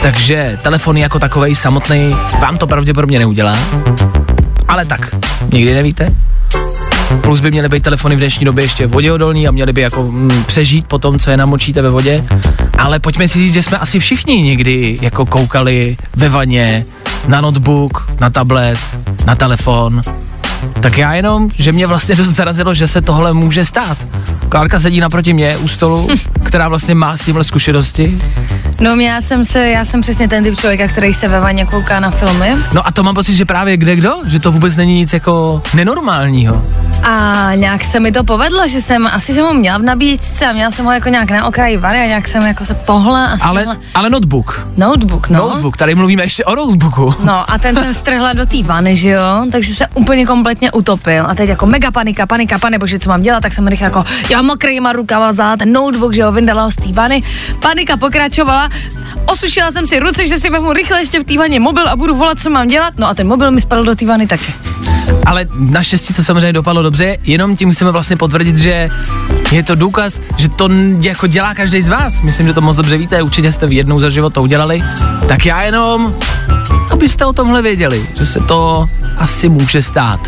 takže 0.01 0.59
telefon 0.61 0.97
jako 0.97 1.19
takovej 1.19 1.55
samotný 1.55 2.15
vám 2.39 2.57
to 2.57 2.67
pravděpodobně 2.67 3.19
neudělá. 3.19 3.57
Ale 4.67 4.85
tak, 4.85 5.15
nikdy 5.53 5.73
nevíte. 5.73 6.15
Plus 7.21 7.39
by 7.39 7.51
měly 7.51 7.69
být 7.69 7.83
telefony 7.83 8.15
v 8.15 8.19
dnešní 8.19 8.45
době 8.45 8.63
ještě 8.63 8.87
voděodolní 8.87 9.47
a 9.47 9.51
měly 9.51 9.73
by 9.73 9.81
jako 9.81 10.03
mm, 10.03 10.43
přežít 10.43 10.87
po 10.87 10.99
tom, 10.99 11.19
co 11.19 11.31
je 11.31 11.37
namočíte 11.37 11.81
ve 11.81 11.89
vodě. 11.89 12.23
Ale 12.77 12.99
pojďme 12.99 13.27
si 13.27 13.39
říct, 13.39 13.53
že 13.53 13.63
jsme 13.63 13.77
asi 13.77 13.99
všichni 13.99 14.41
někdy 14.41 14.97
jako 15.01 15.25
koukali 15.25 15.97
ve 16.15 16.29
vaně 16.29 16.85
na 17.27 17.41
notebook, 17.41 18.11
na 18.19 18.29
tablet, 18.29 18.79
na 19.25 19.35
telefon. 19.35 20.01
Tak 20.81 20.97
já 20.97 21.13
jenom, 21.13 21.49
že 21.57 21.71
mě 21.71 21.87
vlastně 21.87 22.15
dost 22.15 22.29
zarazilo, 22.29 22.73
že 22.73 22.87
se 22.87 23.01
tohle 23.01 23.33
může 23.33 23.65
stát. 23.65 23.97
Klárka 24.49 24.79
sedí 24.79 24.99
naproti 24.99 25.33
mě 25.33 25.57
u 25.57 25.67
stolu, 25.67 26.07
která 26.43 26.67
vlastně 26.67 26.95
má 26.95 27.17
s 27.17 27.21
tímhle 27.21 27.43
zkušenosti. 27.43 28.21
No 28.81 28.95
já 28.95 29.21
jsem 29.21 29.45
se, 29.45 29.69
já 29.69 29.85
jsem 29.85 30.01
přesně 30.01 30.27
ten 30.27 30.43
typ 30.43 30.59
člověka, 30.59 30.87
který 30.87 31.13
se 31.13 31.27
ve 31.27 31.39
vaně 31.39 31.65
kouká 31.65 31.99
na 31.99 32.11
filmy 32.11 32.55
No 32.73 32.87
a 32.87 32.91
to 32.91 33.03
mám 33.03 33.15
pocit, 33.15 33.35
že 33.35 33.45
právě 33.45 33.77
kde 33.77 33.95
kdo, 33.95 34.13
že 34.25 34.39
to 34.39 34.51
vůbec 34.51 34.75
není 34.75 34.95
nic 34.95 35.13
jako 35.13 35.61
nenormálního. 35.73 36.65
a 37.03 37.49
nějak 37.55 37.83
se 37.83 37.99
mi 37.99 38.11
to 38.11 38.23
povedlo, 38.23 38.67
že 38.67 38.81
jsem 38.81 39.07
asi, 39.07 39.33
že 39.33 39.41
ho 39.41 39.53
měla 39.53 39.77
v 39.77 39.81
nabíječce 39.81 40.45
a 40.47 40.51
měla 40.51 40.71
jsem 40.71 40.85
ho 40.85 40.91
jako 40.91 41.09
nějak 41.09 41.31
na 41.31 41.45
okraji 41.47 41.77
vany 41.77 42.01
a 42.01 42.05
nějak 42.05 42.27
jsem 42.27 42.43
jako 42.43 42.65
se 42.65 42.73
pohla 42.73 43.25
a 43.25 43.37
Ale, 43.47 43.63
strhla- 43.65 43.77
ale 43.95 44.09
notebook. 44.09 44.67
Notebook, 44.77 45.29
no. 45.29 45.39
Notebook, 45.39 45.77
tady 45.77 45.95
mluvíme 45.95 46.23
ještě 46.23 46.45
o 46.45 46.55
notebooku. 46.55 47.15
No 47.23 47.51
a 47.51 47.57
ten 47.57 47.75
jsem 47.75 47.93
strhla 47.93 48.33
do 48.33 48.45
té 48.45 48.63
vany, 48.63 48.97
že 48.97 49.09
jo, 49.09 49.45
takže 49.51 49.75
se 49.75 49.87
úplně 49.93 50.25
kompletně 50.25 50.71
utopil 50.71 51.25
a 51.27 51.35
teď 51.35 51.49
jako 51.49 51.65
mega 51.65 51.91
panika, 51.91 52.25
panika, 52.25 52.57
pane 52.59 52.77
bože, 52.79 52.99
co 52.99 53.09
mám 53.09 53.21
dělat, 53.21 53.39
tak 53.43 53.53
jsem 53.53 53.67
rychle 53.67 53.85
jako, 53.85 54.03
já 54.29 54.41
mokrýma 54.41 54.93
rukama 54.93 55.29
vzala 55.31 55.57
ten 55.57 55.73
notebook, 55.73 56.13
že 56.13 56.21
jo, 56.21 56.31
vyndala 56.31 56.63
ho 56.63 56.71
z 56.71 56.75
té 56.75 56.91
vany, 56.93 57.21
panika 57.59 57.97
pokračovala 57.97 58.69
osušila 59.25 59.71
jsem 59.71 59.87
si 59.87 59.99
ruce, 59.99 60.27
že 60.27 60.39
si 60.39 60.49
vezmu 60.49 60.73
rychle 60.73 61.01
ještě 61.01 61.19
v 61.19 61.23
té 61.23 61.37
vaně 61.37 61.59
mobil 61.59 61.89
a 61.89 61.95
budu 61.95 62.15
volat, 62.15 62.39
co 62.39 62.49
mám 62.49 62.67
dělat. 62.67 62.93
No 62.97 63.07
a 63.07 63.13
ten 63.13 63.27
mobil 63.27 63.51
mi 63.51 63.61
spadl 63.61 63.83
do 63.83 63.95
té 63.95 64.05
vany 64.05 64.27
taky. 64.27 64.53
Ale 65.25 65.45
naštěstí 65.55 66.13
to 66.13 66.23
samozřejmě 66.23 66.53
dopadlo 66.53 66.83
dobře, 66.83 67.17
jenom 67.23 67.55
tím 67.57 67.73
chceme 67.73 67.91
vlastně 67.91 68.17
potvrdit, 68.17 68.57
že 68.57 68.89
je 69.51 69.63
to 69.63 69.75
důkaz, 69.75 70.21
že 70.37 70.49
to 70.49 70.69
jako 70.99 71.27
dělá 71.27 71.53
každý 71.53 71.81
z 71.81 71.89
vás. 71.89 72.21
Myslím, 72.21 72.47
že 72.47 72.53
to 72.53 72.61
moc 72.61 72.77
dobře 72.77 72.97
víte, 72.97 73.21
určitě 73.21 73.51
jste 73.51 73.65
jednou 73.69 73.99
za 73.99 74.09
život 74.09 74.33
to 74.33 74.41
udělali. 74.41 74.83
Tak 75.27 75.45
já 75.45 75.63
jenom, 75.63 76.15
abyste 76.91 77.25
o 77.25 77.33
tomhle 77.33 77.61
věděli, 77.61 78.07
že 78.17 78.25
se 78.25 78.39
to 78.39 78.89
asi 79.17 79.49
může 79.49 79.83
stát. 79.83 80.19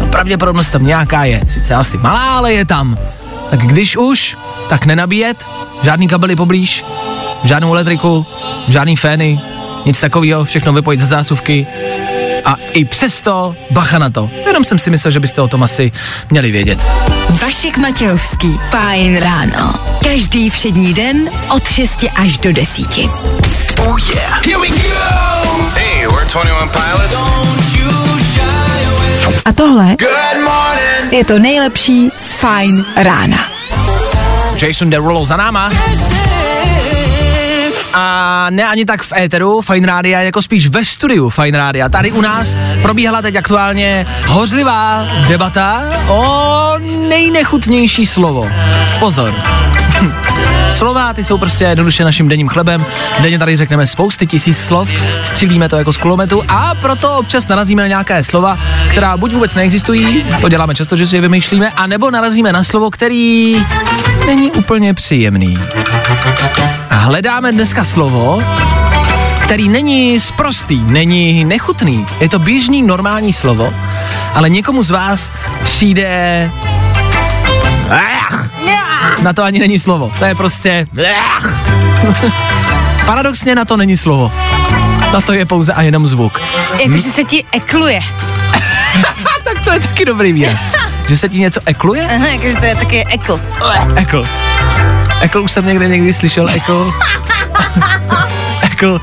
No, 0.00 0.06
pravděpodobnost 0.06 0.70
tam 0.70 0.86
nějaká 0.86 1.24
je, 1.24 1.40
sice 1.50 1.74
asi 1.74 1.98
malá, 1.98 2.36
ale 2.36 2.52
je 2.52 2.64
tam. 2.64 2.98
Tak 3.50 3.60
když 3.60 3.96
už, 3.96 4.36
tak 4.68 4.86
nenabíjet, 4.86 5.36
žádný 5.82 6.08
kabely 6.08 6.36
poblíž, 6.36 6.84
žádnou 7.44 7.72
elektriku, 7.72 8.26
žádný 8.68 8.96
fény, 8.96 9.40
nic 9.86 10.00
takového, 10.00 10.44
všechno 10.44 10.72
vypojit 10.72 11.00
ze 11.00 11.06
zásuvky 11.06 11.66
a 12.44 12.56
i 12.72 12.84
přesto 12.84 13.54
bacha 13.70 13.98
na 13.98 14.10
to. 14.10 14.30
Jenom 14.46 14.64
jsem 14.64 14.78
si 14.78 14.90
myslel, 14.90 15.10
že 15.10 15.20
byste 15.20 15.42
o 15.42 15.48
tom 15.48 15.62
asi 15.62 15.92
měli 16.30 16.50
vědět. 16.50 16.78
Vašek 17.42 17.78
Matějovský. 17.78 18.60
Fajn 18.70 19.16
ráno. 19.16 19.74
Každý 20.04 20.50
všední 20.50 20.94
den 20.94 21.28
od 21.54 21.68
6 21.68 22.04
až 22.16 22.38
do 22.38 22.52
10. 22.52 22.98
Oh 23.88 23.98
yeah. 24.14 24.46
Here 24.46 24.58
we 24.58 24.68
go. 24.68 24.74
Hey, 25.74 26.06
we're 26.06 26.24
21 26.32 26.66
Pilots. 26.66 27.16
A 29.44 29.52
tohle 29.52 29.84
Good 29.98 30.44
morning. 30.44 31.12
je 31.12 31.24
to 31.24 31.38
nejlepší 31.38 32.10
z 32.16 32.32
Fajn 32.32 32.84
rána. 32.96 33.38
Jason 34.62 34.90
Derulo 34.90 35.24
za 35.24 35.36
náma. 35.36 35.70
A 37.94 38.46
ne 38.50 38.68
ani 38.68 38.84
tak 38.84 39.02
v 39.02 39.12
éteru 39.12 39.60
Fine 39.60 39.86
Rádia, 39.86 40.20
jako 40.20 40.42
spíš 40.42 40.66
ve 40.66 40.84
studiu 40.84 41.30
Fine 41.30 41.58
Rádia. 41.58 41.88
Tady 41.88 42.12
u 42.12 42.20
nás 42.20 42.56
probíhala 42.82 43.22
teď 43.22 43.36
aktuálně 43.36 44.04
hořlivá 44.26 45.08
debata 45.28 45.84
o 46.08 46.72
nejnechutnější 47.08 48.06
slovo. 48.06 48.48
Pozor. 48.98 49.34
Slova, 50.70 51.12
ty 51.12 51.24
jsou 51.24 51.38
prostě 51.38 51.64
jednoduše 51.64 52.04
naším 52.04 52.28
denním 52.28 52.48
chlebem. 52.48 52.84
Denně 53.20 53.38
tady 53.38 53.56
řekneme 53.56 53.86
spousty 53.86 54.26
tisíc 54.26 54.58
slov, 54.58 54.88
střílíme 55.22 55.68
to 55.68 55.76
jako 55.76 55.92
z 55.92 55.96
kulometu 55.96 56.42
a 56.48 56.74
proto 56.74 57.18
občas 57.18 57.48
narazíme 57.48 57.82
na 57.82 57.88
nějaké 57.88 58.22
slova, 58.22 58.58
která 58.90 59.16
buď 59.16 59.32
vůbec 59.32 59.54
neexistují, 59.54 60.24
to 60.40 60.48
děláme 60.48 60.74
často, 60.74 60.96
že 60.96 61.06
si 61.06 61.16
je 61.16 61.20
vymýšlíme, 61.20 61.70
anebo 61.70 62.10
narazíme 62.10 62.52
na 62.52 62.62
slovo, 62.62 62.90
který 62.90 63.56
není 64.26 64.50
úplně 64.50 64.94
příjemný. 64.94 65.58
A 66.90 66.94
hledáme 66.94 67.52
dneska 67.52 67.84
slovo, 67.84 68.42
který 69.40 69.68
není 69.68 70.20
sprostý, 70.20 70.80
není 70.82 71.44
nechutný. 71.44 72.06
Je 72.20 72.28
to 72.28 72.38
běžný, 72.38 72.82
normální 72.82 73.32
slovo, 73.32 73.74
ale 74.34 74.50
někomu 74.50 74.82
z 74.82 74.90
vás 74.90 75.32
přijde... 75.64 76.50
Na 79.22 79.32
to 79.32 79.42
ani 79.42 79.58
není 79.58 79.78
slovo. 79.78 80.12
To 80.18 80.24
je 80.24 80.34
prostě... 80.34 80.86
Paradoxně 83.06 83.54
na 83.54 83.64
to 83.64 83.76
není 83.76 83.96
slovo. 83.96 84.32
Na 85.12 85.20
to 85.20 85.32
je 85.32 85.46
pouze 85.46 85.72
a 85.72 85.82
jenom 85.82 86.08
zvuk. 86.08 86.40
Jakože 86.84 87.10
se 87.10 87.24
ti 87.24 87.44
ekluje. 87.52 88.00
tak 89.44 89.64
to 89.64 89.72
je 89.72 89.80
taky 89.80 90.04
dobrý 90.04 90.32
výraz. 90.32 90.60
Že 91.08 91.16
se 91.16 91.28
ti 91.28 91.38
něco 91.38 91.60
ekluje? 91.66 92.06
Aha, 92.06 92.26
jakože 92.26 92.56
to 92.56 92.64
je 92.64 92.74
taky 92.74 93.04
ekl. 93.04 93.40
Ekl. 93.96 94.24
Ekl 95.20 95.42
už 95.42 95.52
jsem 95.52 95.66
někde 95.66 95.88
někdy 95.88 96.12
slyšel, 96.12 96.48
ekl. 96.54 96.92
ekl. 98.62 99.00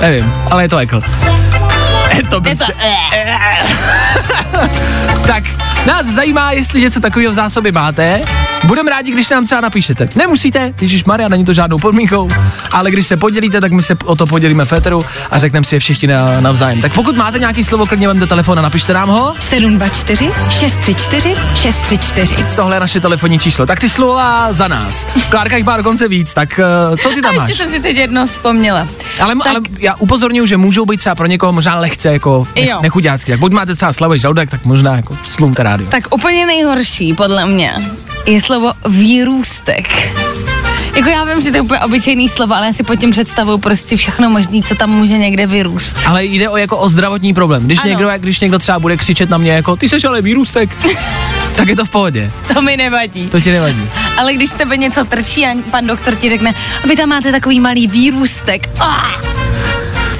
Nevím, 0.00 0.32
ale 0.50 0.64
je 0.64 0.68
to 0.68 0.76
ekl. 0.76 1.00
Je 2.16 2.22
to 2.22 2.28
to 2.28 2.40
prostě... 2.40 2.72
tak, 5.26 5.44
nás 5.86 6.06
zajímá, 6.06 6.52
jestli 6.52 6.80
něco 6.80 7.00
takového 7.00 7.32
v 7.32 7.34
zásobě 7.34 7.72
máte. 7.72 8.22
Budeme 8.64 8.90
rádi, 8.90 9.12
když 9.12 9.28
nám 9.28 9.46
třeba 9.46 9.60
napíšete. 9.60 10.08
Nemusíte, 10.16 10.74
Ježíš 10.80 11.04
Maria, 11.04 11.28
není 11.28 11.44
to 11.44 11.52
žádnou 11.52 11.78
podmínkou, 11.78 12.30
ale 12.72 12.90
když 12.90 13.06
se 13.06 13.16
podělíte, 13.16 13.60
tak 13.60 13.72
my 13.72 13.82
se 13.82 13.96
o 14.04 14.16
to 14.16 14.26
podělíme 14.26 14.64
Féteru 14.64 15.04
a 15.30 15.38
řekneme 15.38 15.64
si 15.64 15.74
je 15.76 15.78
všichni 15.78 16.08
na, 16.08 16.40
navzájem. 16.40 16.80
Tak 16.80 16.94
pokud 16.94 17.16
máte 17.16 17.38
nějaký 17.38 17.64
slovo, 17.64 17.86
klidně 17.86 18.08
vemte 18.08 18.26
telefon 18.26 18.58
a 18.58 18.62
napište 18.62 18.94
nám 18.94 19.08
ho. 19.08 19.34
724 19.38 20.30
634 20.50 21.34
634. 21.54 22.36
Tohle 22.56 22.76
je 22.76 22.80
naše 22.80 23.00
telefonní 23.00 23.38
číslo. 23.38 23.66
Tak 23.66 23.80
ty 23.80 23.88
slova 23.88 24.52
za 24.52 24.68
nás. 24.68 25.06
Klárka 25.28 25.56
jich 25.56 25.66
má 25.66 25.76
dokonce 25.76 26.08
víc, 26.08 26.34
tak 26.34 26.60
uh, 26.90 26.96
co 26.96 27.08
ty 27.08 27.22
tam 27.22 27.30
A 27.34 27.38
máš? 27.38 27.48
ještě 27.48 27.64
jsem 27.64 27.72
si 27.72 27.80
teď 27.80 27.96
jedno 27.96 28.26
vzpomněla. 28.26 28.86
Ale, 29.20 29.34
ale 29.48 29.60
já 29.78 29.94
upozorňuji, 29.94 30.46
že 30.46 30.56
můžou 30.56 30.86
být 30.86 30.96
třeba 30.96 31.14
pro 31.14 31.26
někoho 31.26 31.52
možná 31.52 31.74
lehce 31.78 32.12
jako 32.12 32.46
ne, 32.56 32.66
nechudácky. 32.82 33.30
Tak 33.32 33.40
buď 33.40 33.52
máte 33.52 33.74
třeba 33.74 33.92
slavý 33.92 34.18
žaludek, 34.18 34.50
tak 34.50 34.64
možná 34.64 34.96
jako 34.96 35.16
slumte 35.24 35.62
rádio. 35.72 35.90
Tak 35.90 36.14
úplně 36.14 36.46
nejhorší, 36.46 37.14
podle 37.14 37.46
mě, 37.46 37.74
je 38.26 38.40
slovo 38.40 38.72
výrůstek. 38.88 39.88
Jako 40.96 41.08
já 41.08 41.24
vím, 41.24 41.42
že 41.42 41.50
to 41.50 41.56
je 41.56 41.60
úplně 41.60 41.80
obyčejný 41.80 42.28
slovo, 42.28 42.54
ale 42.54 42.66
já 42.66 42.72
si 42.72 42.82
pod 42.82 42.96
tím 42.96 43.10
představuju 43.10 43.58
prostě 43.58 43.96
všechno 43.96 44.30
možné, 44.30 44.60
co 44.62 44.74
tam 44.74 44.90
může 44.90 45.18
někde 45.18 45.46
vyrůst. 45.46 45.96
Ale 46.06 46.24
jde 46.24 46.48
o 46.48 46.56
jako 46.56 46.76
o 46.76 46.88
zdravotní 46.88 47.34
problém. 47.34 47.64
Když 47.64 47.78
Ano. 47.78 47.88
někdo, 47.88 48.10
když 48.18 48.40
někdo 48.40 48.58
třeba 48.58 48.78
bude 48.78 48.96
křičet 48.96 49.30
na 49.30 49.38
mě 49.38 49.52
jako 49.52 49.76
ty 49.76 49.88
seš 49.88 50.04
ale 50.04 50.22
výrůstek, 50.22 50.76
tak 51.56 51.68
je 51.68 51.76
to 51.76 51.84
v 51.84 51.88
pohodě. 51.88 52.30
To 52.54 52.62
mi 52.62 52.76
nevadí. 52.76 53.28
To 53.28 53.40
ti 53.40 53.52
nevadí. 53.52 53.82
Ale 54.18 54.32
když 54.32 54.50
z 54.50 54.52
tebe 54.52 54.76
něco 54.76 55.04
trčí 55.04 55.46
a 55.46 55.54
pan 55.70 55.86
doktor 55.86 56.14
ti 56.14 56.28
řekne, 56.28 56.54
a 56.84 56.86
vy 56.86 56.96
tam 56.96 57.08
máte 57.08 57.32
takový 57.32 57.60
malý 57.60 57.86
výrůstek. 57.86 58.68
Ah! 58.80 59.20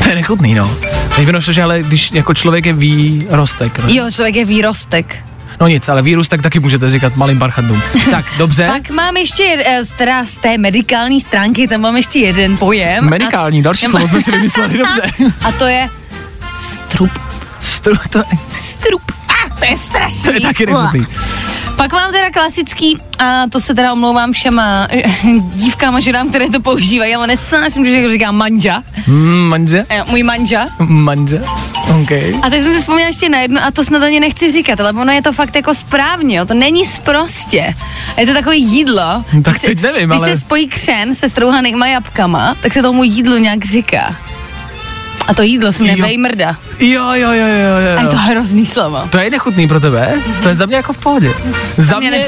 To 0.03 0.09
je 0.09 0.15
nechutný, 0.15 0.55
no. 0.55 0.77
Největšinou, 1.17 1.53
že 1.53 1.63
ale 1.63 1.83
když 1.83 2.13
jako 2.13 2.35
člověk 2.35 2.67
je 2.67 2.73
výrostek. 2.73 3.79
No, 3.79 3.85
Jo, 3.89 4.11
člověk 4.11 4.37
je 4.37 4.45
výrostek. 4.45 5.17
No 5.63 5.69
nic, 5.69 5.89
ale 5.89 6.03
výrůstek 6.03 6.43
taky 6.43 6.61
můžete 6.61 6.89
říkat 6.89 7.17
malým 7.17 7.39
barchandům. 7.39 7.83
tak, 8.11 8.25
dobře. 8.39 8.67
Pak 8.67 8.91
mám 8.91 9.17
ještě, 9.17 9.63
eh, 9.67 9.85
z- 9.85 9.91
teda 9.91 10.25
z 10.27 10.37
té 10.37 10.59
medikální 10.59 11.21
stránky, 11.21 11.69
tam 11.69 11.81
mám 11.81 11.97
ještě 11.97 12.19
jeden 12.19 12.57
pojem. 12.57 13.11
Medikální, 13.11 13.63
další 13.63 13.85
Já 13.85 13.91
slovo 13.91 14.09
jsme 14.09 14.23
si 14.23 14.31
vymysleli, 14.31 14.79
dobře. 14.79 15.03
A 15.45 15.53
to 15.53 15.67
je 15.67 15.89
strup. 16.59 17.11
Stru, 17.61 17.95
to, 18.11 18.23
Strup. 18.61 19.03
A, 19.29 19.55
to 19.59 19.65
je 19.65 19.77
strašný. 19.77 20.23
to 20.25 20.31
je 20.33 20.41
taky 20.41 20.67
nechutný. 20.67 21.07
Pak 21.77 21.93
mám 21.93 22.13
teda 22.13 22.31
klasický, 22.31 22.99
a 23.19 23.47
to 23.51 23.61
se 23.61 23.75
teda 23.75 23.93
omlouvám 23.93 24.33
všem 24.33 24.61
dívkám 25.55 25.95
a 25.95 26.01
ženám, 26.01 26.29
které 26.29 26.51
to 26.51 26.61
používají, 26.61 27.15
ale 27.15 27.27
nesnáším, 27.27 27.87
že 27.87 28.11
říkám 28.11 28.37
manja. 28.37 28.83
Mm, 29.07 29.49
manže? 29.49 29.87
Eh, 29.89 30.05
Můj 30.11 30.23
manja. 30.23 30.67
Manže? 30.79 31.43
OK. 32.01 32.11
A 32.43 32.51
teď 32.51 32.63
jsem 32.63 32.75
si 32.75 32.81
vzpomněla 32.81 33.07
ještě 33.09 33.29
na 33.29 33.39
jedno 33.41 33.65
a 33.65 33.71
to 33.71 33.85
snad 33.85 34.03
ani 34.03 34.21
nechci 34.21 34.53
říkat, 34.53 34.81
ale 34.81 34.93
ono 34.93 35.13
je 35.13 35.23
to 35.23 35.33
fakt 35.33 35.57
jako 35.57 35.75
správně, 35.75 36.37
jo, 36.37 36.45
to 36.47 36.55
není 36.55 36.85
sprostě. 36.85 37.75
Je 38.19 38.27
to 38.27 38.33
takové 38.35 38.57
jídlo. 38.57 39.25
Tak 39.25 39.25
když 39.43 39.57
se- 39.61 39.67
teď 39.67 39.81
nevím, 39.83 40.09
když 40.09 40.21
ale- 40.21 40.31
se 40.31 40.37
spojí 40.41 40.67
křen 40.69 41.15
se 41.15 41.29
strouhanýma 41.29 41.87
jabkama, 41.87 42.57
tak 42.63 42.73
se 42.73 42.83
tomu 42.83 43.05
jídlu 43.05 43.39
nějak 43.39 43.65
říká. 43.65 44.17
A 45.27 45.35
to 45.35 45.43
jídlo 45.43 45.73
se 45.73 45.83
jmenuje 45.83 46.03
vejmrda. 46.03 46.57
Jo, 46.79 47.05
jo, 47.13 47.33
jo, 47.33 47.47
jo, 47.47 47.79
jo. 47.79 47.99
A 47.99 48.03
je 48.03 48.09
to 48.09 48.17
hrozný 48.17 48.67
slovo. 48.67 49.09
To 49.11 49.19
je 49.19 49.31
nechutný 49.31 49.69
pro 49.69 49.81
tebe? 49.81 50.15
To 50.43 50.49
je 50.49 50.55
za 50.55 50.67
mě 50.67 50.77
jako 50.77 50.93
v 50.93 50.99
pohodě. 50.99 51.31
Za 51.79 51.99
Mě 51.99 52.11
mě, 52.11 52.27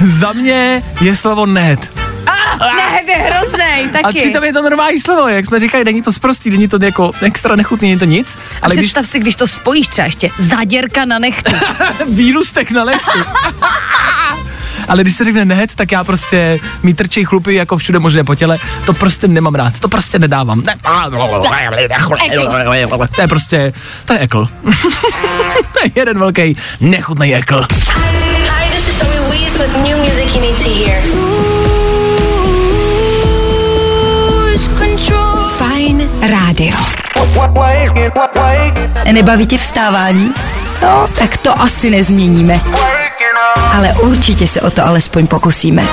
za 0.06 0.32
mě 0.32 0.82
je 1.00 1.16
slovo 1.16 1.46
nehet. 1.46 2.09
ne, 2.76 3.00
to 3.04 3.10
je 3.10 3.16
hrozný, 3.16 3.88
taky. 3.92 4.04
A 4.04 4.12
přitom 4.12 4.44
je 4.44 4.52
to 4.52 4.62
normální 4.62 5.00
slovo, 5.00 5.28
jak 5.28 5.46
jsme 5.46 5.58
říkali, 5.58 5.84
není 5.84 6.02
to 6.02 6.12
sprostý, 6.12 6.50
není 6.50 6.68
to 6.68 6.78
jako 6.84 7.10
extra 7.22 7.56
nechutný, 7.56 7.88
není 7.88 7.98
to 7.98 8.04
nic. 8.04 8.38
Ale 8.38 8.58
Ale 8.62 8.76
když 8.76 8.92
Představ 8.92 9.10
si, 9.12 9.18
když 9.18 9.34
to 9.36 9.46
spojíš 9.46 9.88
třeba 9.88 10.06
ještě, 10.06 10.30
zaděrka 10.38 11.04
na 11.04 11.18
nechtu. 11.18 11.52
výrůstek 12.08 12.70
na 12.70 12.84
lehtu. 12.84 13.18
Ale 14.88 15.02
když 15.02 15.14
se 15.16 15.24
řekne 15.24 15.44
nehet, 15.44 15.74
tak 15.74 15.92
já 15.92 16.04
prostě 16.04 16.60
mi 16.82 16.94
trčí 16.94 17.24
chlupy 17.24 17.54
jako 17.54 17.76
všude 17.76 17.98
možné 17.98 18.24
po 18.24 18.34
těle. 18.34 18.58
To 18.86 18.92
prostě 18.92 19.28
nemám 19.28 19.54
rád, 19.54 19.80
to 19.80 19.88
prostě 19.88 20.18
nedávám. 20.18 20.62
Ne. 20.66 20.74
To 23.16 23.20
je 23.20 23.28
prostě, 23.28 23.72
to 24.04 24.12
je 24.12 24.18
ekl. 24.18 24.46
to 25.72 25.78
je 25.84 25.90
jeden 25.94 26.18
velký 26.18 26.56
nechutný 26.80 27.34
ekl. 27.34 27.66
Hi, 27.86 28.70
this 28.70 28.88
is 28.88 28.98
Zoe 28.98 29.30
Wees 29.30 29.58
with 29.58 29.76
new 29.76 29.98
music 29.98 30.34
you 30.34 30.40
need 30.40 30.56
to 30.56 30.70
hear. 30.70 31.29
Nebaví 39.12 39.46
tě 39.46 39.58
vstávání? 39.58 40.34
No, 40.82 41.08
tak 41.18 41.36
to 41.36 41.60
asi 41.60 41.90
nezměníme. 41.90 42.60
Ale 43.76 43.94
určitě 44.02 44.46
se 44.46 44.60
o 44.60 44.70
to 44.70 44.86
alespoň 44.86 45.26
pokusíme. 45.26 45.86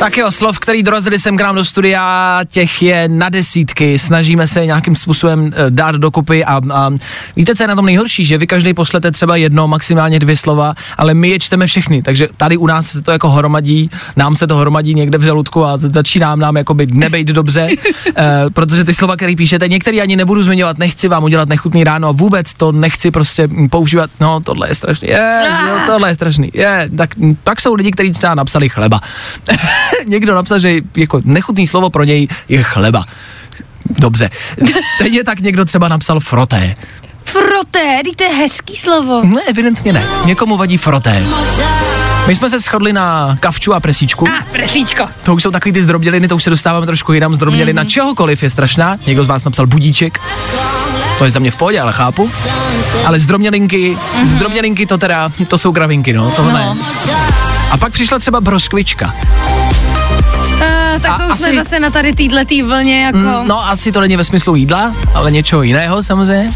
Tak 0.00 0.16
jo, 0.16 0.30
slov, 0.30 0.58
který 0.58 0.82
dorazili 0.82 1.18
sem 1.18 1.36
k 1.36 1.40
nám 1.40 1.54
do 1.54 1.64
studia, 1.64 2.40
těch 2.48 2.82
je 2.82 3.08
na 3.08 3.28
desítky. 3.28 3.98
Snažíme 3.98 4.46
se 4.46 4.66
nějakým 4.66 4.96
způsobem 4.96 5.52
eh, 5.52 5.70
dát 5.70 5.94
dokupy 5.94 6.44
a, 6.44 6.60
a 6.72 6.90
víte, 7.36 7.54
co 7.54 7.62
je 7.62 7.66
na 7.66 7.74
tom 7.74 7.86
nejhorší, 7.86 8.24
že 8.24 8.38
vy 8.38 8.46
každý 8.46 8.74
poslete 8.74 9.10
třeba 9.10 9.36
jedno, 9.36 9.68
maximálně 9.68 10.18
dvě 10.18 10.36
slova, 10.36 10.74
ale 10.98 11.14
my 11.14 11.28
je 11.28 11.38
čteme 11.38 11.66
všechny, 11.66 12.02
takže 12.02 12.28
tady 12.36 12.56
u 12.56 12.66
nás 12.66 12.86
se 12.86 13.02
to 13.02 13.12
jako 13.12 13.30
hromadí, 13.30 13.90
nám 14.16 14.36
se 14.36 14.46
to 14.46 14.56
hromadí 14.56 14.94
někde 14.94 15.18
v 15.18 15.22
žaludku 15.22 15.64
a 15.64 15.76
začíná 15.76 16.36
nám 16.36 16.56
jako 16.56 16.74
by 16.74 16.86
nebejt 16.86 17.28
dobře, 17.28 17.68
eh, 18.16 18.44
protože 18.52 18.84
ty 18.84 18.94
slova, 18.94 19.16
které 19.16 19.36
píšete, 19.36 19.68
některý 19.68 20.00
ani 20.00 20.16
nebudu 20.16 20.42
zmiňovat, 20.42 20.78
nechci 20.78 21.08
vám 21.08 21.24
udělat 21.24 21.48
nechutný 21.48 21.84
ráno 21.84 22.08
a 22.08 22.12
vůbec 22.12 22.54
to 22.54 22.72
nechci 22.72 23.10
prostě 23.10 23.48
používat, 23.70 24.10
no 24.20 24.40
tohle 24.40 24.68
je 24.68 24.74
strašný, 24.74 25.08
je, 25.08 25.42
jo, 25.68 25.78
tohle 25.86 26.08
je 26.10 26.14
strašný, 26.14 26.50
je, 26.54 26.88
tak 26.96 27.10
pak 27.44 27.60
jsou 27.60 27.74
lidi, 27.74 27.90
kteří 27.90 28.12
třeba 28.12 28.34
napsali 28.34 28.68
chleba. 28.68 29.00
Někdo 30.06 30.34
napsal, 30.34 30.58
že 30.58 30.74
jako 30.96 31.20
nechutný 31.24 31.66
slovo 31.66 31.90
pro 31.90 32.04
něj 32.04 32.28
je 32.48 32.62
chleba. 32.62 33.04
Dobře. 33.98 34.30
Stejně 34.94 35.24
tak 35.24 35.40
někdo 35.40 35.64
třeba 35.64 35.88
napsal 35.88 36.20
froté. 36.20 36.76
Froté, 37.24 38.00
to 38.16 38.24
je 38.24 38.30
hezký 38.30 38.76
slovo. 38.76 39.24
Ne, 39.24 39.40
evidentně 39.48 39.92
ne. 39.92 40.04
Někomu 40.24 40.56
vadí 40.56 40.76
froté. 40.76 41.22
My 42.26 42.36
jsme 42.36 42.50
se 42.50 42.60
shodli 42.60 42.92
na 42.92 43.36
kavču 43.40 43.74
a 43.74 43.80
presíčku. 43.80 44.28
A, 44.28 44.44
presíčko. 44.52 45.06
To 45.22 45.34
už 45.34 45.42
jsou 45.42 45.50
takový 45.50 45.72
ty 45.72 45.82
zdrobněliny, 45.82 46.28
to 46.28 46.36
už 46.36 46.44
se 46.44 46.50
dostáváme 46.50 46.86
trošku 46.86 47.12
jinam. 47.12 47.34
Zdrobnělina 47.34 47.82
mm-hmm. 47.84 47.88
čehokoliv 47.88 48.42
je 48.42 48.50
strašná. 48.50 48.96
Někdo 49.06 49.24
z 49.24 49.28
vás 49.28 49.44
napsal 49.44 49.66
budíček. 49.66 50.20
To 51.18 51.24
je 51.24 51.30
za 51.30 51.38
mě 51.38 51.50
v 51.50 51.56
pohodě, 51.56 51.80
ale 51.80 51.92
chápu. 51.92 52.30
Ale 53.04 53.20
zdrobnělinky, 53.20 53.96
mm-hmm. 53.96 54.26
zdrobnělinky 54.26 54.86
to 54.86 54.98
teda, 54.98 55.32
to 55.48 55.58
jsou 55.58 55.70
gravinky, 55.72 56.12
no, 56.12 56.30
tohle 56.30 56.52
No. 56.52 56.74
ne. 56.74 56.80
A 57.70 57.76
pak 57.76 57.92
přišla 57.92 58.18
třeba 58.18 58.40
broskvička. 58.40 59.14
Uh, 60.94 61.00
tak 61.00 61.16
to 61.16 61.22
A 61.24 61.26
už 61.26 61.36
jsme 61.36 61.46
asi- 61.46 61.56
zase 61.56 61.80
na 61.80 61.90
tady 61.90 62.14
týhletý 62.14 62.62
vlně, 62.62 63.04
jako... 63.04 63.18
Mm, 63.18 63.48
no, 63.48 63.68
asi 63.68 63.92
to 63.92 64.00
není 64.00 64.16
ve 64.16 64.24
smyslu 64.24 64.56
jídla, 64.56 64.94
ale 65.14 65.30
něčeho 65.30 65.62
jiného 65.62 66.02
samozřejmě. 66.02 66.50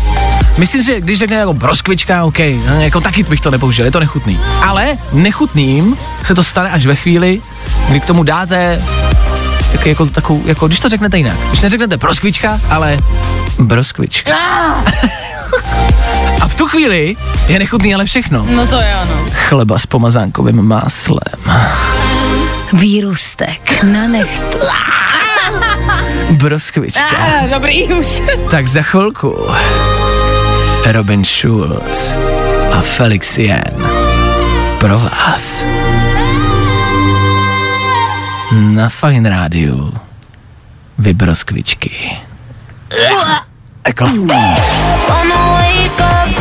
Myslím 0.59 0.83
že 0.83 1.01
když 1.01 1.19
řekne 1.19 1.37
jako 1.37 1.55
broskvička, 1.55 2.25
OK, 2.25 2.39
no, 2.39 2.81
jako 2.81 3.01
taky 3.01 3.23
bych 3.23 3.41
to 3.41 3.51
nepoužil, 3.51 3.85
je 3.85 3.91
to 3.91 4.01
nechutný. 4.01 4.41
Ale 4.63 4.99
nechutným 5.13 5.97
se 6.25 6.35
to 6.35 6.43
stane 6.43 6.71
až 6.71 6.87
ve 6.87 6.95
chvíli, 6.95 7.41
kdy 7.89 8.01
k 8.01 8.05
tomu 8.05 8.23
dáte 8.23 8.83
tak 9.73 9.87
jako, 9.87 10.07
takovou, 10.07 10.43
jako 10.47 10.67
když 10.67 10.79
to 10.79 10.89
řeknete 10.89 11.17
jinak. 11.17 11.37
Když 11.49 11.61
neřeknete 11.61 11.97
broskvička, 11.97 12.61
ale 12.71 12.97
broskvička. 13.59 14.33
A 16.41 16.49
v 16.49 16.55
tu 16.55 16.67
chvíli 16.67 17.17
je 17.49 17.59
nechutný 17.59 17.95
ale 17.95 18.05
všechno. 18.05 18.47
No 18.51 18.67
to 18.67 18.77
jo, 18.77 18.99
no. 19.09 19.27
Chleba 19.33 19.79
s 19.79 19.87
pomazánkovým 19.87 20.63
máslem. 20.63 21.19
Výrůstek 22.75 23.83
na 23.93 24.09
nechtu. 24.09 24.59
Broskvička. 26.31 27.17
Ah, 27.19 27.47
dobrý 27.51 27.85
už. 27.85 28.23
Tak 28.51 28.69
za 28.69 28.83
chvilku 28.83 29.47
Robin 30.87 31.25
Schulz 31.25 32.15
a 32.73 32.81
Felix 32.81 33.39
Jen 33.39 33.63
pro 34.79 34.99
vás 34.99 35.65
na 38.51 38.89
Fine 38.89 39.31
Rádiu 39.31 39.95
Vybroskvičky. 40.99 42.17
Jako. 43.87 44.05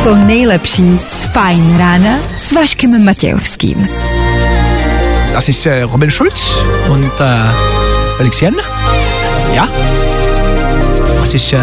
To 0.04 0.16
nejlepší 0.16 0.98
z 1.06 1.24
Fajn 1.24 1.78
rána 1.78 2.18
s 2.36 2.52
Vaškem 2.52 3.04
Matějovským. 3.04 3.88
Das 5.34 5.48
ist 5.48 5.66
äh, 5.66 5.82
Robin 5.82 6.08
Schulz 6.12 6.56
und 6.88 7.10
äh, 7.18 7.38
Felix 8.16 8.38
Jen. 8.38 8.54
Ja. 9.52 9.66
Das 11.18 11.34
ist 11.34 11.52
äh, 11.52 11.58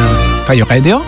Fire 0.46 0.70
Radio. 0.70 1.02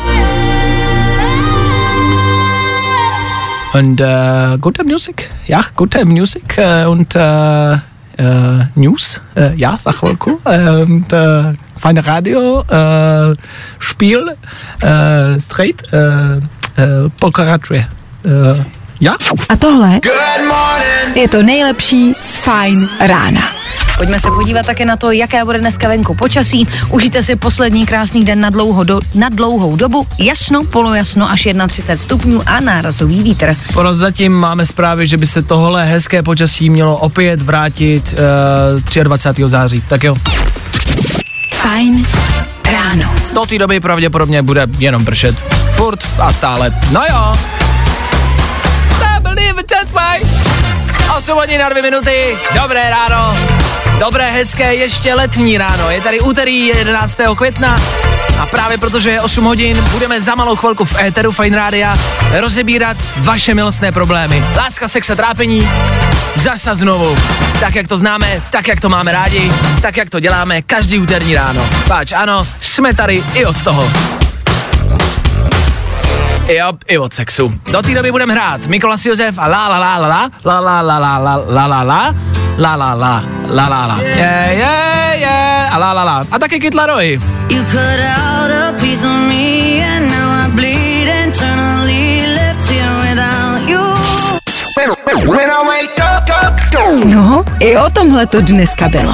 Und 3.73 3.99
äh, 3.99 4.57
gute 4.61 4.85
Musik. 4.85 5.29
Ja, 5.45 5.65
gute 5.75 6.05
Musik 6.05 6.57
äh, 6.57 6.85
und 6.85 7.13
äh, 7.17 7.73
äh, 7.73 7.79
News. 8.75 9.19
Äh, 9.35 9.55
ja, 9.55 9.77
sag 9.77 9.95
chvilku. 9.99 10.39
Äh, 10.45 10.83
und 10.83 11.11
äh, 11.11 11.53
feine 11.75 12.07
Radio. 12.07 12.63
Spiel. 13.77 14.37
Straight. 14.79 15.91
Äh, 15.91 16.37
äh, 16.77 17.09
Ja. 19.03 19.15
A 19.49 19.55
tohle 19.55 19.99
je 21.15 21.29
to 21.29 21.43
nejlepší 21.43 22.13
z 22.19 22.35
Fajn 22.35 22.89
rána. 22.99 23.41
Pojďme 23.97 24.19
se 24.19 24.27
podívat 24.27 24.65
také 24.65 24.85
na 24.85 24.97
to, 24.97 25.11
jaké 25.11 25.45
bude 25.45 25.59
dneska 25.59 25.87
venku 25.87 26.15
počasí. 26.15 26.67
Užijte 26.89 27.23
si 27.23 27.35
poslední 27.35 27.85
krásný 27.85 28.25
den 28.25 28.39
na, 28.39 28.49
dlouho 28.49 28.83
do, 28.83 28.99
na 29.15 29.29
dlouhou 29.29 29.75
dobu. 29.75 30.07
Jasno, 30.19 30.63
polojasno 30.63 31.31
až 31.31 31.47
31 31.67 32.03
stupňů 32.03 32.41
a 32.45 32.59
nárazový 32.59 33.23
vítr. 33.23 33.55
Prozatím 33.73 34.33
máme 34.33 34.65
zprávy, 34.65 35.07
že 35.07 35.17
by 35.17 35.27
se 35.27 35.41
tohle 35.41 35.85
hezké 35.85 36.23
počasí 36.23 36.69
mělo 36.69 36.97
opět 36.97 37.41
vrátit 37.41 38.15
uh, 38.95 39.03
23. 39.03 39.43
září. 39.45 39.83
Tak 39.89 40.03
jo. 40.03 40.15
Fajn 41.53 42.05
ráno. 42.71 43.15
Do 43.33 43.45
té 43.45 43.57
doby 43.57 43.79
pravděpodobně 43.79 44.41
bude 44.41 44.67
jenom 44.77 45.05
pršet. 45.05 45.35
Furt 45.71 46.07
a 46.19 46.33
stále. 46.33 46.73
No 46.91 47.01
jo. 47.09 47.33
Just 49.71 49.91
way. 49.91 50.21
8 51.17 51.35
hodin 51.35 51.59
na 51.59 51.69
2 51.69 51.81
minuty. 51.81 52.37
Dobré 52.61 52.89
ráno. 52.89 53.37
Dobré, 53.99 54.31
hezké, 54.31 54.75
ještě 54.75 55.13
letní 55.13 55.57
ráno. 55.57 55.89
Je 55.89 56.01
tady 56.01 56.21
úterý 56.21 56.67
11. 56.67 57.17
května 57.37 57.81
a 58.39 58.45
právě 58.45 58.77
protože 58.77 59.09
je 59.09 59.21
8 59.21 59.43
hodin, 59.43 59.83
budeme 59.91 60.21
za 60.21 60.35
malou 60.35 60.55
chvilku 60.55 60.85
v 60.85 60.99
éteru 60.99 61.31
Fine 61.31 61.57
Rádia 61.57 61.95
rozebírat 62.31 62.97
vaše 63.17 63.53
milostné 63.53 63.91
problémy. 63.91 64.43
Láska, 64.57 64.87
sex 64.87 65.09
a 65.09 65.15
trápení. 65.15 65.69
Zasa 66.35 66.75
znovu. 66.75 67.17
Tak, 67.59 67.75
jak 67.75 67.87
to 67.87 67.97
známe, 67.97 68.41
tak, 68.49 68.67
jak 68.67 68.79
to 68.79 68.89
máme 68.89 69.11
rádi, 69.11 69.51
tak, 69.81 69.97
jak 69.97 70.09
to 70.09 70.19
děláme 70.19 70.61
každý 70.61 70.99
úterní 70.99 71.35
ráno. 71.35 71.65
Páč, 71.87 72.11
ano, 72.11 72.47
jsme 72.59 72.93
tady 72.93 73.23
i 73.33 73.45
od 73.45 73.63
toho. 73.63 73.91
Jo, 76.49 76.73
i 76.87 76.97
od 76.97 77.13
sexu. 77.13 77.51
Do 77.71 77.81
té 77.81 77.93
doby 77.95 78.11
budeme 78.11 78.33
hrát 78.33 78.65
Mikolas 78.67 79.05
Josef 79.05 79.35
a 79.37 79.47
la 79.47 79.67
la 79.67 79.79
la 79.79 79.97
la 79.97 80.29
la 80.43 80.59
la 80.59 80.81
la 80.81 80.81
la 80.81 81.17
la 81.17 81.37
la 81.47 81.67
la 81.67 81.67
la 81.67 81.83
la 81.83 82.13
la 82.57 82.75
la 82.75 82.93
la 82.95 83.23
la 83.47 83.67
la 83.69 83.85
la 83.87 83.97
je 83.97 84.55
je 84.55 85.19
je 85.19 85.67
a 85.71 85.77
la 85.77 85.93
la 85.93 86.03
la 86.03 86.25
a 86.31 86.39
taky 86.39 86.59
Kid 86.59 86.73
Laroi. 86.73 87.19
You 87.49 87.63
cut 87.71 87.99
out 88.19 88.51
a 88.51 88.73
piece 88.81 89.07
of 89.07 89.17
me 89.29 89.81
and 89.81 90.05
now 90.11 90.45
I 90.45 90.49
bleed 90.55 91.07
internally 91.25 92.27
left 92.35 92.69
here 92.69 92.93
without 93.09 93.69
you. 93.69 93.83
When 95.15 95.49
I 95.49 95.61
wake 95.69 95.99
up, 96.03 96.29
up, 96.43 97.05
No, 97.05 97.43
i 97.61 97.77
o 97.77 97.89
tomhle 97.89 98.27
to 98.27 98.41
dneska 98.41 98.89
bylo. 98.89 99.13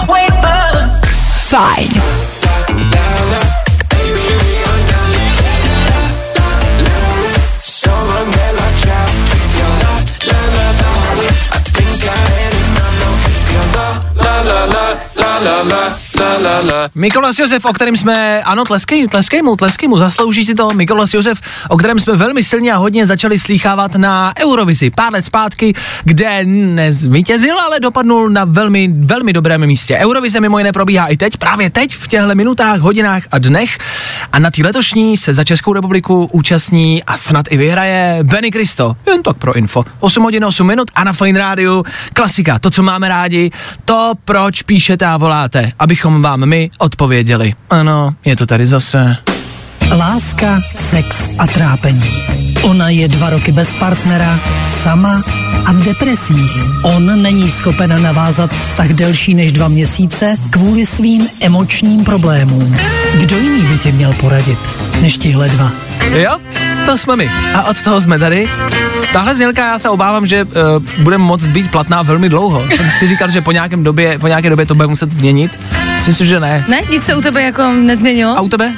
la 15.43 15.63
la. 15.63 16.08
Mikolas 16.95 17.39
Josef, 17.39 17.65
o 17.65 17.73
kterém 17.73 17.97
jsme, 17.97 18.43
ano, 18.43 18.63
tleskej, 18.63 19.07
tleskej 19.07 19.41
mu, 19.41 19.55
tleskej 19.55 19.89
mu, 19.89 19.97
zaslouží 19.97 20.45
si 20.45 20.55
to. 20.55 20.67
Mikolas 20.75 21.13
Josef, 21.13 21.41
o 21.69 21.77
kterém 21.77 21.99
jsme 21.99 22.15
velmi 22.15 22.43
silně 22.43 22.73
a 22.73 22.77
hodně 22.77 23.07
začali 23.07 23.39
slýchávat 23.39 23.95
na 23.95 24.33
Eurovizi 24.43 24.89
pár 24.89 25.13
let 25.13 25.25
zpátky, 25.25 25.73
kde 26.03 26.45
nezvítězil, 26.45 27.59
ale 27.59 27.79
dopadnul 27.79 28.29
na 28.29 28.45
velmi, 28.45 28.89
velmi 28.93 29.33
dobrém 29.33 29.67
místě. 29.67 29.97
Eurovize 29.97 30.39
mimo 30.39 30.57
jiné 30.57 30.71
probíhá 30.71 31.07
i 31.07 31.17
teď, 31.17 31.37
právě 31.37 31.69
teď, 31.69 31.95
v 31.95 32.07
těchto 32.07 32.35
minutách, 32.35 32.79
hodinách 32.79 33.23
a 33.31 33.37
dnech. 33.37 33.77
A 34.31 34.39
na 34.39 34.51
té 34.51 34.63
letošní 34.63 35.17
se 35.17 35.33
za 35.33 35.43
Českou 35.43 35.73
republiku 35.73 36.29
účastní 36.31 37.03
a 37.03 37.17
snad 37.17 37.45
i 37.49 37.57
vyhraje 37.57 38.19
Benny 38.23 38.51
Kristo. 38.51 38.95
Jen 39.07 39.23
tak 39.23 39.37
pro 39.37 39.55
info. 39.55 39.85
8 39.99 40.23
hodin 40.23 40.45
8 40.45 40.67
minut 40.67 40.91
a 40.95 41.03
na 41.03 41.13
Fine 41.13 41.39
Rádiu 41.39 41.83
klasika, 42.13 42.59
to, 42.59 42.69
co 42.69 42.83
máme 42.83 43.09
rádi, 43.09 43.51
to, 43.85 44.13
proč 44.25 44.61
píšete 44.61 45.05
a 45.05 45.17
voláte, 45.17 45.71
abychom 45.79 46.08
vám 46.17 46.45
my 46.45 46.69
odpověděli. 46.77 47.53
Ano, 47.69 48.15
je 48.25 48.35
to 48.35 48.45
tady 48.45 48.67
zase. 48.67 49.17
Láska, 49.97 50.59
sex 50.75 51.35
a 51.39 51.47
trápení. 51.47 52.23
Ona 52.61 52.89
je 52.89 53.07
dva 53.07 53.29
roky 53.29 53.51
bez 53.51 53.73
partnera, 53.73 54.39
sama 54.67 55.21
a 55.65 55.71
v 55.71 55.83
depresích. 55.83 56.51
On 56.83 57.21
není 57.21 57.49
schopen 57.49 58.01
navázat 58.01 58.51
vztah 58.53 58.87
delší 58.87 59.33
než 59.33 59.51
dva 59.51 59.67
měsíce 59.67 60.35
kvůli 60.51 60.85
svým 60.85 61.27
emočním 61.43 62.03
problémům. 62.05 62.77
Kdo 63.15 63.37
jiný 63.37 63.61
by 63.61 63.77
ti 63.77 63.91
měl 63.91 64.13
poradit, 64.13 64.59
než 65.01 65.17
tihle 65.17 65.49
dva? 65.49 65.71
Jo, 66.13 66.37
to 66.85 66.97
jsme 66.97 67.15
my. 67.15 67.29
A 67.53 67.63
od 67.63 67.81
toho 67.81 68.01
jsme 68.01 68.19
tady. 68.19 68.49
Tahle 69.13 69.35
znělka 69.35 69.67
já 69.67 69.79
se 69.79 69.89
obávám, 69.89 70.27
že 70.27 70.43
uh, 70.43 71.03
bude 71.03 71.17
moct 71.17 71.45
být 71.45 71.71
platná 71.71 72.01
velmi 72.01 72.29
dlouho. 72.29 72.63
Jsem 72.75 72.91
si 72.99 73.07
říkal, 73.07 73.31
že 73.31 73.41
po, 73.41 73.51
nějakém 73.51 73.83
době, 73.83 74.19
po 74.19 74.27
nějaké 74.27 74.49
době 74.49 74.65
to 74.65 74.75
bude 74.75 74.87
muset 74.87 75.11
změnit. 75.11 75.59
Myslím 75.99 76.15
si, 76.15 76.25
že 76.25 76.39
ne. 76.39 76.65
Ne, 76.67 76.81
nic 76.89 77.03
se 77.05 77.15
u 77.15 77.21
tebe 77.21 77.41
jako 77.43 77.67
nezměnilo? 77.71 78.37
A 78.37 78.41
u 78.41 78.49
tebe? 78.49 78.73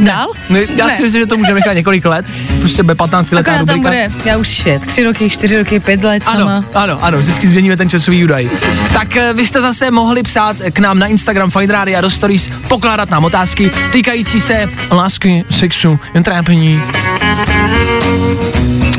Dál? 0.00 0.32
Ne, 0.50 0.60
já 0.76 0.86
Ne. 0.86 0.96
si 0.96 1.02
myslím, 1.02 1.22
že 1.22 1.26
to 1.26 1.36
může 1.36 1.54
nechat 1.54 1.72
několik 1.72 2.04
let. 2.04 2.26
Prostě 2.60 2.82
bude 2.82 2.94
15 2.94 3.32
letá 3.32 3.50
Akorát 3.50 3.66
tam 3.66 3.80
bude, 3.80 4.08
já 4.24 4.36
už 4.36 4.66
je, 4.66 4.78
tři 4.78 5.02
roky, 5.04 5.30
čtyři 5.30 5.58
roky, 5.58 5.80
pět 5.80 6.04
let 6.04 6.24
sama. 6.24 6.56
Ano, 6.56 6.64
ano, 6.74 6.98
ano, 7.04 7.18
vždycky 7.18 7.48
změníme 7.48 7.76
ten 7.76 7.88
časový 7.90 8.24
údaj. 8.24 8.50
Tak 8.92 9.16
eh, 9.16 9.32
vy 9.34 9.46
jste 9.46 9.60
zase 9.60 9.90
mohli 9.90 10.22
psát 10.22 10.56
k 10.72 10.78
nám 10.78 10.98
na 10.98 11.06
Instagram 11.06 11.50
Fine 11.50 11.72
Radio 11.72 11.98
a 11.98 12.00
do 12.00 12.10
Stories, 12.10 12.50
pokládat 12.68 13.10
nám 13.10 13.24
otázky 13.24 13.70
týkající 13.92 14.40
se 14.40 14.68
lásky, 14.92 15.44
sexu, 15.50 15.98
jen 16.14 16.22
trápení. 16.22 16.80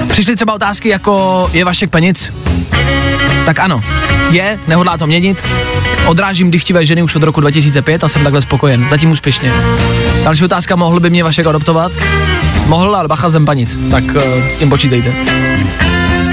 Přišly 0.07 0.35
třeba 0.35 0.53
otázky 0.53 0.89
jako 0.89 1.49
je 1.53 1.65
Vašek 1.65 1.89
Penic? 1.89 2.33
Tak 3.45 3.59
ano, 3.59 3.81
je, 4.29 4.59
nehodlá 4.67 4.97
to 4.97 5.07
měnit. 5.07 5.43
Odrážím 6.05 6.51
dychtivé 6.51 6.85
ženy 6.85 7.03
už 7.03 7.15
od 7.15 7.23
roku 7.23 7.41
2005 7.41 8.03
a 8.03 8.09
jsem 8.09 8.23
takhle 8.23 8.41
spokojen, 8.41 8.89
zatím 8.89 9.11
úspěšně. 9.11 9.53
Další 10.23 10.43
otázka, 10.43 10.75
mohl 10.75 10.99
by 10.99 11.09
mě 11.09 11.23
Vašek 11.23 11.47
adoptovat? 11.47 11.91
Mohl, 12.67 12.95
ale 12.95 13.07
bacha 13.07 13.29
zempanit, 13.29 13.77
tak 13.91 14.03
uh, 14.03 14.47
s 14.49 14.57
tím 14.57 14.69
počítejte. 14.69 15.13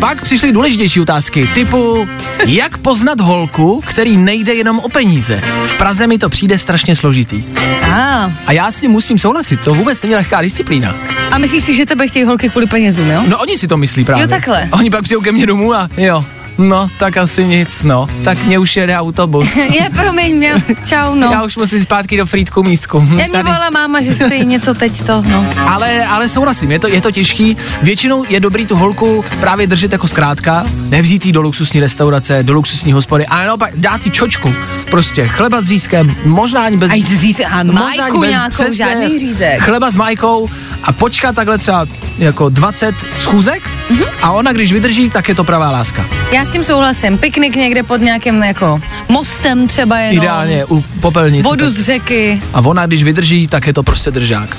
Pak 0.01 0.23
přišly 0.23 0.53
důležitější 0.53 1.01
otázky, 1.01 1.49
typu, 1.55 2.09
jak 2.47 2.79
poznat 2.79 3.21
holku, 3.21 3.83
který 3.87 4.17
nejde 4.17 4.55
jenom 4.55 4.79
o 4.79 4.89
peníze. 4.89 5.43
V 5.67 5.79
Praze 5.79 6.07
mi 6.07 6.19
to 6.19 6.29
přijde 6.29 6.59
strašně 6.59 6.97
složitý. 6.97 7.45
A, 7.93 8.33
A 8.47 8.53
já 8.53 8.71
s 8.71 8.81
tím 8.81 8.91
musím 8.91 9.19
souhlasit, 9.19 9.61
to 9.61 9.75
vůbec 9.75 10.03
není 10.03 10.15
lehká 10.15 10.43
disciplína. 10.43 10.95
a 11.31 11.39
myslíš 11.39 11.65
si, 11.65 11.75
že 11.75 11.87
tebe 11.87 12.09
chtějí 12.09 12.25
holky 12.25 12.49
kvůli 12.49 12.67
penězům, 12.67 13.11
jo? 13.11 13.23
No 13.29 13.39
oni 13.39 13.59
si 13.59 13.69
to 13.69 13.77
myslí 13.77 14.05
právě. 14.05 14.23
Jo, 14.23 14.29
takhle. 14.29 14.69
Oni 14.73 14.91
pak 14.91 15.03
přijdou 15.03 15.21
ke 15.21 15.33
mně 15.33 15.47
domů 15.47 15.75
a 15.75 15.89
jo, 15.97 16.25
no 16.69 16.89
tak 16.99 17.17
asi 17.17 17.45
nic, 17.45 17.83
no. 17.85 18.07
Tak 18.25 18.45
mě 18.45 18.59
už 18.59 18.77
jede 18.77 18.97
autobus. 18.97 19.57
je, 19.57 19.91
promiň 20.01 20.37
mě, 20.37 20.63
čau, 20.87 21.15
no. 21.15 21.31
Já 21.33 21.43
už 21.43 21.57
musím 21.57 21.81
zpátky 21.81 22.17
do 22.17 22.27
Frýdku 22.27 22.63
místku. 22.63 22.99
Já 22.99 23.15
mě 23.15 23.29
tady. 23.29 23.45
volala 23.45 23.71
máma, 23.71 24.03
že 24.03 24.15
si 24.15 24.47
něco 24.47 24.75
teď 24.75 25.03
to, 25.03 25.23
no. 25.23 25.45
Ale, 25.69 26.07
ale 26.07 26.29
souhlasím, 26.29 26.71
je 26.73 26.79
to, 26.79 26.89
je 26.89 27.01
to 27.01 27.11
těžký. 27.11 27.57
Většinou 27.83 28.25
je 28.29 28.41
dobrý 28.41 28.67
tu 28.67 28.77
holku 28.77 29.25
právě 29.41 29.67
držet 29.67 29.93
jako 29.93 30.09
zkrátka, 30.09 30.65
nevzít 30.89 31.27
jí 31.27 31.33
do 31.33 31.43
luxusní 31.43 31.81
restaurace, 31.81 32.43
do 32.43 32.53
luxusní 32.53 32.93
hospody, 32.93 33.27
ale 33.27 33.47
naopak 33.47 33.71
dát 33.77 34.07
jí 34.07 34.13
čočku. 34.13 34.55
Prostě 34.91 35.29
chleba 35.29 35.63
s 35.63 35.67
řízkem, 35.67 36.17
možná 36.25 36.63
ani 36.63 36.77
bez 36.77 36.91
A 36.91 36.95
jít 36.95 37.21
říct, 37.21 37.41
a 37.51 37.63
majku 37.63 38.25
nějakou, 38.25 38.75
žádný 38.75 39.19
řízek. 39.19 39.61
Chleba 39.61 39.91
s 39.91 39.97
majkou 39.97 40.49
a 40.83 40.93
počkat 40.93 41.35
takhle 41.35 41.59
třeba 41.59 41.87
jako 42.19 42.49
20 42.49 42.95
schůzek 43.19 43.71
Mhm. 43.91 43.99
mm-hmm. 43.99 44.09
a 44.23 44.31
ona 44.31 44.53
když 44.53 44.73
vydrží, 44.73 45.11
tak 45.11 45.29
je 45.29 45.35
to 45.35 45.45
pravá 45.45 45.71
láska. 45.71 46.07
Já 46.33 46.45
s 46.51 46.53
tím 46.53 46.65
souhlasím. 46.65 47.19
Piknik 47.19 47.57
někde 47.57 47.83
pod 47.83 48.01
nějakým 48.01 48.43
jako 48.43 48.81
mostem 49.09 49.69
třeba 49.69 49.99
jenom. 49.99 50.25
Ideálně 50.25 50.65
u 50.65 50.81
popelnice. 51.01 51.49
Vodu 51.49 51.65
tak- 51.65 51.75
z 51.75 51.83
řeky. 51.83 52.43
A 52.55 52.61
ona, 52.61 52.87
když 52.87 53.03
vydrží, 53.03 53.47
tak 53.47 53.67
je 53.67 53.73
to 53.73 53.83
prostě 53.83 54.11
držák. 54.11 54.57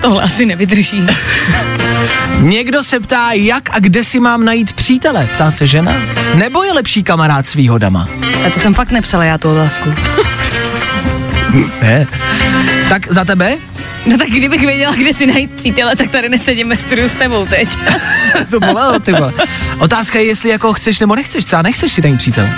Tohle 0.00 0.22
asi 0.22 0.46
nevydrží. 0.46 1.02
Někdo 2.40 2.82
se 2.82 3.00
ptá, 3.00 3.32
jak 3.32 3.76
a 3.76 3.78
kde 3.78 4.04
si 4.04 4.20
mám 4.20 4.44
najít 4.44 4.72
přítele, 4.72 5.28
ptá 5.34 5.50
se 5.50 5.66
žena. 5.66 5.92
Nebo 6.34 6.62
je 6.62 6.72
lepší 6.72 7.02
kamarád 7.02 7.46
s 7.46 7.54
výhodama? 7.54 8.08
A 8.46 8.50
to 8.50 8.60
jsem 8.60 8.74
fakt 8.74 8.90
nepsala 8.90 9.24
já 9.24 9.38
tu 9.38 9.50
otázku. 9.50 9.94
Ne. 11.82 12.06
Tak 12.88 13.12
za 13.12 13.24
tebe? 13.24 13.56
No 14.06 14.18
tak 14.18 14.28
kdybych 14.28 14.60
věděla, 14.66 14.94
kde 14.94 15.14
si 15.14 15.26
najít 15.26 15.52
přítele, 15.52 15.96
tak 15.96 16.10
tady 16.10 16.28
nesedíme 16.28 16.76
studiu 16.76 17.08
s 17.08 17.12
tebou 17.12 17.46
teď. 17.46 17.68
to 18.50 18.60
bolelo, 18.60 18.98
ty 18.98 19.12
vole. 19.12 19.32
Otázka 19.78 20.18
je, 20.18 20.24
jestli 20.24 20.50
jako 20.50 20.72
chceš 20.72 21.00
nebo 21.00 21.14
nechceš, 21.16 21.44
třeba 21.44 21.62
nechceš 21.62 21.92
si 21.92 22.02
najít 22.02 22.18
přítele. 22.18 22.50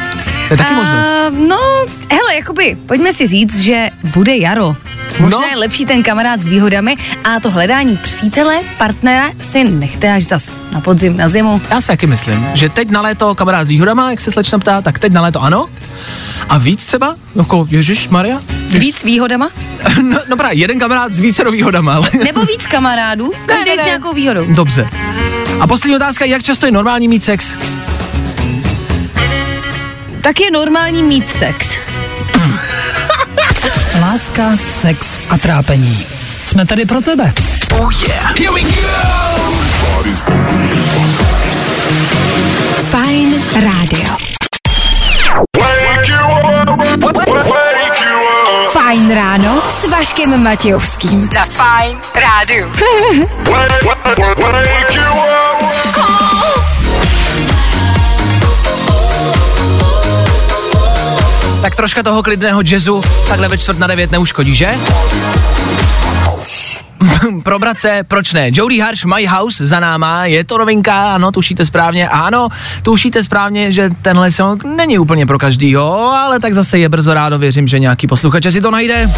To 0.48 0.54
je 0.54 0.58
taky 0.58 0.74
možnost. 0.74 1.14
No, 1.48 1.58
hele, 2.12 2.34
jakoby, 2.36 2.76
pojďme 2.86 3.12
si 3.12 3.26
říct, 3.26 3.60
že 3.60 3.90
bude 4.14 4.36
jaro. 4.36 4.76
Možná 5.20 5.38
No. 5.38 5.46
je 5.46 5.56
lepší 5.56 5.84
ten 5.84 6.02
kamarád 6.02 6.40
s 6.40 6.48
výhodami 6.48 6.96
a 7.24 7.40
to 7.40 7.50
hledání 7.50 7.96
přítele, 7.96 8.60
partnera 8.78 9.30
si 9.42 9.64
nechte 9.64 10.12
až 10.12 10.24
zas 10.24 10.56
na 10.72 10.80
podzim, 10.80 11.16
na 11.16 11.28
zimu. 11.28 11.60
Já 11.70 11.80
si 11.80 11.86
taky 11.86 12.06
myslím, 12.06 12.46
že 12.54 12.68
teď 12.68 12.90
na 12.90 13.00
léto 13.00 13.34
kamarád 13.34 13.66
s 13.66 13.68
výhodama, 13.68 14.10
jak 14.10 14.20
se 14.20 14.30
slečna 14.30 14.58
ptá, 14.58 14.82
tak 14.82 14.98
teď 14.98 15.12
na 15.12 15.22
léto 15.22 15.42
ano. 15.42 15.68
A 16.48 16.58
víc 16.58 16.84
třeba? 16.86 17.14
Jako 17.36 17.66
Ježíš 17.70 18.08
Maria? 18.08 18.40
S 18.68 18.74
víc 18.74 19.04
výhodama? 19.04 19.50
No, 20.02 20.18
no 20.28 20.36
právě, 20.36 20.58
jeden 20.58 20.78
kamarád 20.78 21.12
s 21.12 21.18
více 21.18 21.50
výhodama, 21.50 21.94
ale... 21.94 22.10
Nebo 22.24 22.44
víc 22.44 22.66
kamarádů? 22.66 23.30
Každý 23.46 23.70
ne, 23.70 23.76
ne. 23.76 23.82
s 23.82 23.86
nějakou 23.86 24.14
výhodou. 24.14 24.46
Dobře. 24.48 24.88
A 25.60 25.66
poslední 25.66 25.96
otázka, 25.96 26.24
jak 26.24 26.42
často 26.42 26.66
je 26.66 26.72
normální 26.72 27.08
mít 27.08 27.24
sex? 27.24 27.52
Tak 30.20 30.40
je 30.40 30.50
normální 30.50 31.02
mít 31.02 31.30
sex. 31.30 31.78
Láska, 34.00 34.56
sex 34.56 35.20
a 35.30 35.38
trápení. 35.38 36.06
Jsme 36.44 36.66
tady 36.66 36.86
pro 36.86 37.00
tebe. 37.00 37.32
Oh 37.80 37.92
yeah. 38.02 38.38
Here 38.38 38.50
we 38.50 38.60
go. 38.62 38.88
Fajn 42.90 43.42
rádio. 43.54 44.16
Fajn 49.08 49.20
ráno 49.20 49.62
s 49.70 49.88
Vaškem 49.88 50.42
Matějovským. 50.42 51.20
Za 51.20 51.44
Fajn 51.44 51.98
up. 53.88 54.08
Tak 61.62 61.76
troška 61.76 62.02
toho 62.02 62.22
klidného 62.22 62.62
jazzu 62.64 63.02
takhle 63.28 63.48
ve 63.48 63.58
čtvrt 63.58 63.78
na 63.78 63.86
devět 63.86 64.10
neuškodí, 64.10 64.54
že? 64.54 64.74
Probrat 67.42 67.78
se, 67.80 68.00
proč 68.08 68.32
ne? 68.32 68.50
Jody 68.52 68.78
Harsh, 68.78 69.04
My 69.04 69.26
House 69.26 69.66
za 69.66 69.80
náma, 69.80 70.24
je 70.24 70.44
to 70.44 70.58
novinka, 70.58 71.14
ano, 71.14 71.32
tušíte 71.32 71.66
správně, 71.66 72.08
ano, 72.08 72.48
tušíte 72.82 73.24
správně, 73.24 73.72
že 73.72 73.90
tenhle 74.02 74.30
song 74.30 74.64
není 74.64 74.98
úplně 74.98 75.26
pro 75.26 75.38
každýho, 75.38 76.12
ale 76.12 76.40
tak 76.40 76.54
zase 76.54 76.78
je 76.78 76.88
brzo 76.88 77.14
rádo, 77.14 77.38
věřím, 77.38 77.68
že 77.68 77.78
nějaký 77.78 78.06
posluchač 78.06 78.46
si 78.50 78.60
to 78.60 78.70
najde. 78.70 79.10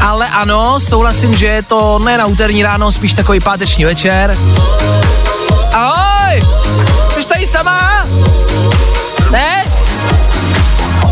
Ale 0.00 0.28
ano, 0.28 0.80
souhlasím, 0.80 1.34
že 1.34 1.46
je 1.46 1.62
to 1.62 1.98
ne 1.98 2.18
na 2.18 2.26
úterní 2.26 2.62
ráno, 2.62 2.92
spíš 2.92 3.12
takový 3.12 3.40
páteční 3.40 3.84
večer. 3.84 4.36
Ahoj! 5.74 6.42
Jsi 7.20 7.28
tady 7.28 7.46
sama? 7.46 8.06
Ne? 9.30 9.64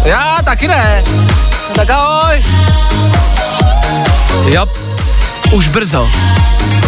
Já 0.05 0.39
taky 0.45 0.69
ne. 0.69 1.05
Tak 1.75 1.91
ahoj. 1.91 2.43
Jo, 4.47 4.67
už 5.53 5.69
brzo. 5.69 6.11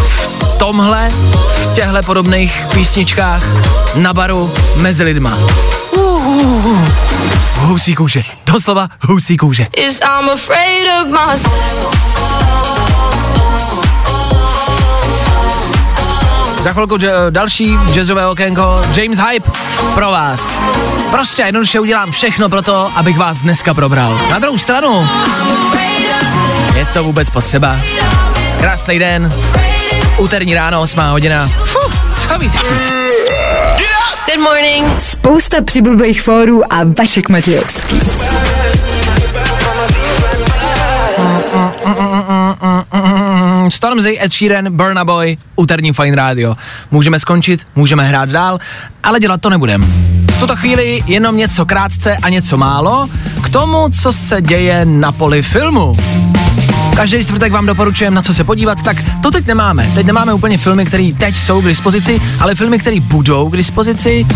V 0.09 0.59
tomhle, 0.59 1.09
v 1.57 1.74
těchhle 1.74 2.03
podobných 2.03 2.66
písničkách 2.74 3.43
na 3.95 4.12
baru 4.14 4.53
mezi 4.76 5.05
lidma. 5.05 5.38
Uh, 5.97 6.26
uh, 6.26 6.66
uh. 6.66 6.88
Housí 7.57 7.95
kůže, 7.95 8.22
doslova 8.47 8.88
housí 9.01 9.36
kůže. 9.36 9.66
Is 9.76 10.01
I'm 10.01 10.30
afraid 10.30 10.86
of 11.03 11.09
myself. 11.30 12.03
Za 16.62 16.72
chvilku 16.72 16.97
dž- 16.97 17.30
další 17.30 17.78
jazzové 17.95 18.26
okénko, 18.26 18.80
James 18.95 19.18
Hype 19.18 19.51
pro 19.95 20.11
vás. 20.11 20.59
Prostě 21.11 21.43
jednoduše 21.43 21.80
udělám 21.80 22.11
všechno 22.11 22.49
pro 22.49 22.62
to, 22.62 22.90
abych 22.97 23.18
vás 23.18 23.38
dneska 23.38 23.74
probral. 23.74 24.20
Na 24.30 24.38
druhou 24.38 24.59
stranu, 24.59 25.09
je 26.83 26.87
to 26.87 27.05
vůbec 27.05 27.30
potřeba. 27.30 27.80
Krásný 28.61 28.99
den, 28.99 29.28
úterní 30.18 30.55
ráno, 30.55 30.80
8 30.80 31.01
hodina. 31.01 31.51
Fuh, 31.64 32.14
co 32.14 32.39
víc? 32.39 32.57
Good 34.26 34.41
morning. 34.43 35.01
Spousta 35.01 35.62
přibulbých 35.64 36.22
fórů 36.22 36.72
a 36.72 36.76
Vašek 36.99 37.28
Matějovský. 37.28 38.01
Stormzy, 43.68 44.18
Ed 44.22 44.33
Sheeran, 44.33 44.76
Burna 44.76 45.05
Boy, 45.05 45.37
úterní 45.57 45.93
Fine 45.93 46.16
Radio. 46.16 46.57
Můžeme 46.91 47.20
skončit, 47.20 47.66
můžeme 47.74 48.05
hrát 48.05 48.28
dál, 48.28 48.59
ale 49.03 49.20
dělat 49.20 49.41
to 49.41 49.51
nebudem. 49.51 49.95
V 50.33 50.41
tuto 50.41 50.57
chvíli 50.57 51.03
jenom 51.07 51.37
něco 51.37 51.66
krátce 51.66 52.16
a 52.22 52.28
něco 52.28 52.57
málo 52.57 53.09
k 53.45 53.49
tomu, 53.49 53.89
co 54.03 54.12
se 54.12 54.43
děje 54.43 54.85
na 54.85 55.12
poli 55.12 55.43
filmu. 55.43 55.93
Každý 56.97 57.24
čtvrtek 57.24 57.53
vám 57.53 57.66
doporučujeme, 57.66 58.14
na 58.14 58.22
co 58.22 58.34
se 58.34 58.45
podívat, 58.45 58.82
tak 58.82 58.97
to 59.22 59.30
teď 59.30 59.47
nemáme. 59.47 59.90
Teď 59.95 60.07
nemáme 60.07 60.32
úplně 60.32 60.59
filmy, 60.59 60.86
které 60.86 61.11
teď 61.18 61.36
jsou 61.36 61.62
k 61.62 61.64
dispozici, 61.64 62.20
ale 62.40 62.55
filmy, 62.55 62.78
které 62.78 63.01
budou 63.01 63.49
k 63.49 63.57
dispozici 63.57 64.26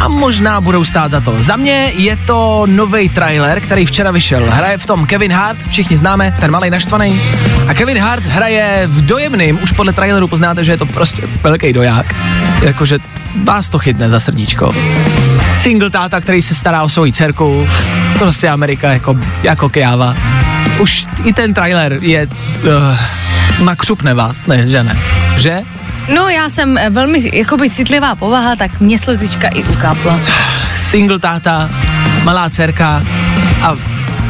a 0.00 0.08
možná 0.08 0.60
budou 0.60 0.84
stát 0.84 1.10
za 1.10 1.20
to. 1.20 1.42
Za 1.42 1.56
mě 1.56 1.92
je 1.96 2.16
to 2.16 2.62
nový 2.66 3.08
trailer, 3.08 3.60
který 3.60 3.86
včera 3.86 4.10
vyšel. 4.10 4.46
Hraje 4.50 4.78
v 4.78 4.86
tom 4.86 5.06
Kevin 5.06 5.32
Hart, 5.32 5.58
všichni 5.68 5.96
známe, 5.96 6.34
ten 6.40 6.50
malý 6.50 6.70
naštvaný. 6.70 7.20
A 7.68 7.74
Kevin 7.74 7.98
Hart 7.98 8.24
hraje 8.24 8.82
v 8.86 9.06
dojemným, 9.06 9.58
už 9.62 9.72
podle 9.72 9.92
traileru 9.92 10.28
poznáte, 10.28 10.64
že 10.64 10.72
je 10.72 10.78
to 10.78 10.86
prostě 10.86 11.22
velký 11.42 11.72
doják. 11.72 12.14
Jakože 12.62 12.98
vás 13.44 13.68
to 13.68 13.78
chytne 13.78 14.08
za 14.08 14.20
srdíčko. 14.20 14.74
Single 15.54 15.90
táta, 15.90 16.20
který 16.20 16.42
se 16.42 16.54
stará 16.54 16.82
o 16.82 16.88
svoji 16.88 17.12
dcerku, 17.12 17.68
prostě 18.18 18.48
Amerika 18.48 18.92
jako, 18.92 19.16
jako 19.42 19.68
kjáva. 19.68 20.16
Už 20.80 21.06
i 21.24 21.32
ten 21.32 21.54
trailer 21.54 21.98
je, 22.00 22.26
uh, 22.26 23.64
nakřupne 23.64 24.14
vás, 24.14 24.46
ne, 24.46 24.68
že 24.68 24.84
ne? 24.84 24.98
Že? 25.36 25.62
No 26.14 26.28
já 26.28 26.48
jsem 26.48 26.78
eh, 26.78 26.90
velmi 26.90 27.30
jakoby 27.32 27.70
citlivá 27.70 28.14
povaha, 28.14 28.56
tak 28.56 28.80
mě 28.80 28.98
slzička 28.98 29.48
i 29.48 29.62
ukápla. 29.62 30.20
Single 30.76 31.18
táta, 31.18 31.70
malá 32.24 32.50
dcerka 32.50 33.02
a 33.62 33.76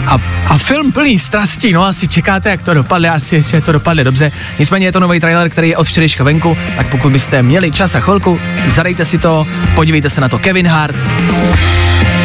a, 0.06 0.18
a 0.46 0.58
film 0.58 0.92
plný 0.92 1.18
strastí, 1.18 1.72
no 1.72 1.84
asi 1.84 2.08
čekáte, 2.08 2.50
jak 2.50 2.62
to 2.62 2.74
dopadne, 2.74 3.10
asi 3.10 3.34
jestli 3.36 3.60
to 3.60 3.72
dopadne 3.72 4.04
dobře. 4.04 4.32
Nicméně 4.58 4.86
je 4.86 4.92
to 4.92 5.00
nový 5.00 5.20
trailer, 5.20 5.50
který 5.50 5.68
je 5.68 5.76
od 5.76 5.86
včerejška 5.86 6.24
venku, 6.24 6.56
tak 6.76 6.86
pokud 6.86 7.12
byste 7.12 7.42
měli 7.42 7.72
čas 7.72 7.94
a 7.94 8.00
chvilku, 8.00 8.40
zadejte 8.68 9.04
si 9.04 9.18
to, 9.18 9.46
podívejte 9.74 10.10
se 10.10 10.20
na 10.20 10.28
to 10.28 10.38
Kevin 10.38 10.66
Hart. 10.66 10.96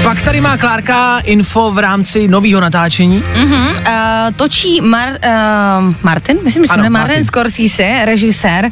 Pak 0.06 0.22
tady 0.22 0.42
má 0.42 0.58
Klárka 0.58 1.20
info 1.20 1.72
v 1.72 1.78
rámci 1.78 2.28
nového 2.28 2.62
natáčení. 2.62 3.24
Mm-hmm, 3.34 3.70
uh, 3.70 4.34
točí 4.36 4.82
Mar, 4.82 5.10
uh, 5.10 5.96
Martin, 6.04 6.38
myslím, 6.44 6.66
že 6.66 6.74
Ano, 6.74 6.84
Martin, 6.84 6.92
Martin. 6.92 7.26
Scorsese, 7.26 8.02
režisér, 8.06 8.66
uh, 8.66 8.72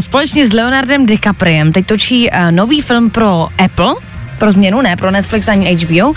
společně 0.00 0.48
s 0.48 0.52
Leonardem 0.52 1.06
DiCapriem. 1.06 1.72
Teď 1.72 1.86
točí 1.86 2.30
uh, 2.30 2.36
nový 2.50 2.80
film 2.80 3.10
pro 3.10 3.48
Apple, 3.64 3.94
pro 4.38 4.52
změnu, 4.52 4.82
ne 4.82 4.96
pro 4.96 5.10
Netflix 5.10 5.48
ani 5.48 5.76
HBO. 5.76 6.12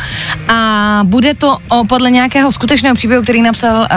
A 0.47 0.99
bude 1.03 1.34
to 1.34 1.57
o, 1.70 1.86
podle 1.86 2.11
nějakého 2.11 2.51
skutečného 2.51 2.95
příběhu, 2.95 3.24
který 3.24 3.41
napsal 3.41 3.80
uh, 3.80 3.88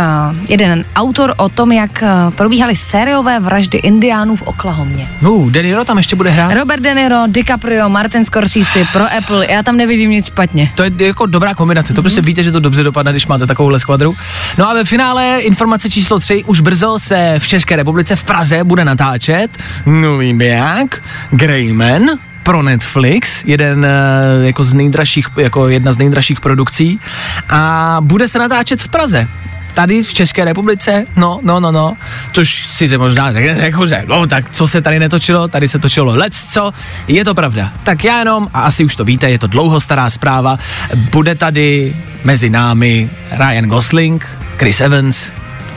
jeden 0.48 0.84
autor 0.96 1.34
o 1.36 1.48
tom, 1.48 1.72
jak 1.72 2.02
uh, 2.02 2.34
probíhaly 2.34 2.76
sériové 2.76 3.40
vraždy 3.40 3.78
indiánů 3.78 4.36
v 4.36 4.42
Oklahomě. 4.42 5.08
Uh, 5.20 5.50
De 5.50 5.62
Niro 5.62 5.84
tam 5.84 5.96
ještě 5.96 6.16
bude 6.16 6.30
hrát? 6.30 6.52
Robert 6.54 6.80
De 6.82 6.94
Niro, 6.94 7.16
DiCaprio, 7.26 7.88
Martin 7.88 8.24
Scorsese 8.24 8.84
pro 8.92 9.04
Apple, 9.18 9.46
já 9.52 9.62
tam 9.62 9.76
nevidím 9.76 10.10
nic 10.10 10.26
špatně. 10.26 10.72
To 10.74 10.82
je 10.82 10.90
jako 10.98 11.26
dobrá 11.26 11.54
kombinace, 11.54 11.94
to 11.94 12.02
prostě 12.02 12.20
víte, 12.20 12.42
že 12.42 12.52
to 12.52 12.60
dobře 12.60 12.82
dopadne, 12.82 13.12
když 13.12 13.26
máte 13.26 13.46
takovouhle 13.46 13.80
skvadru. 13.80 14.16
No 14.58 14.68
a 14.68 14.74
ve 14.74 14.84
finále 14.84 15.38
informace 15.40 15.90
číslo 15.90 16.20
3, 16.20 16.44
už 16.44 16.60
brzo 16.60 16.98
se 16.98 17.34
v 17.38 17.48
České 17.48 17.76
republice 17.76 18.16
v 18.16 18.24
Praze 18.24 18.64
bude 18.64 18.84
natáčet 18.84 19.50
nový 19.86 20.34
biják 20.34 21.02
Greyman 21.30 22.02
pro 22.51 22.62
Netflix, 22.62 23.44
jeden 23.44 23.84
eh, 23.84 24.46
jako 24.46 24.64
z 24.64 24.72
nejdražších, 24.72 25.26
jako 25.36 25.68
jedna 25.68 25.92
z 25.92 25.98
nejdražších 25.98 26.40
produkcí. 26.40 27.01
A 27.48 27.96
bude 28.01 28.28
se 28.28 28.38
natáčet 28.38 28.82
v 28.82 28.88
Praze. 28.88 29.28
Tady 29.74 30.03
v 30.03 30.14
České 30.14 30.44
republice, 30.44 31.07
no, 31.16 31.38
no, 31.42 31.61
no, 31.61 31.72
no, 31.72 31.96
což 32.32 32.66
si 32.70 32.88
se 32.88 32.98
možná 32.98 33.32
řekne, 33.32 33.64
jakože, 33.64 34.05
no, 34.07 34.26
tak 34.26 34.51
co 34.51 34.66
se 34.66 34.80
tady 34.80 34.98
netočilo, 34.98 35.48
tady 35.48 35.68
se 35.68 35.78
točilo 35.78 36.14
lec, 36.14 36.44
co, 36.53 36.72
je 37.09 37.24
to 37.24 37.34
pravda. 37.34 37.72
Tak 37.82 38.05
já 38.05 38.18
jenom, 38.18 38.48
a 38.55 38.61
asi 38.61 38.84
už 38.84 38.96
to 38.96 39.05
víte, 39.05 39.30
je 39.30 39.38
to 39.38 39.46
dlouho 39.46 39.80
stará 39.80 40.11
zpráva, 40.11 40.59
bude 40.94 41.34
tady 41.34 41.96
mezi 42.24 42.51
námi 42.51 43.11
Ryan 43.30 43.68
Gosling, 43.68 44.26
Chris 44.57 44.80
Evans 44.80 45.30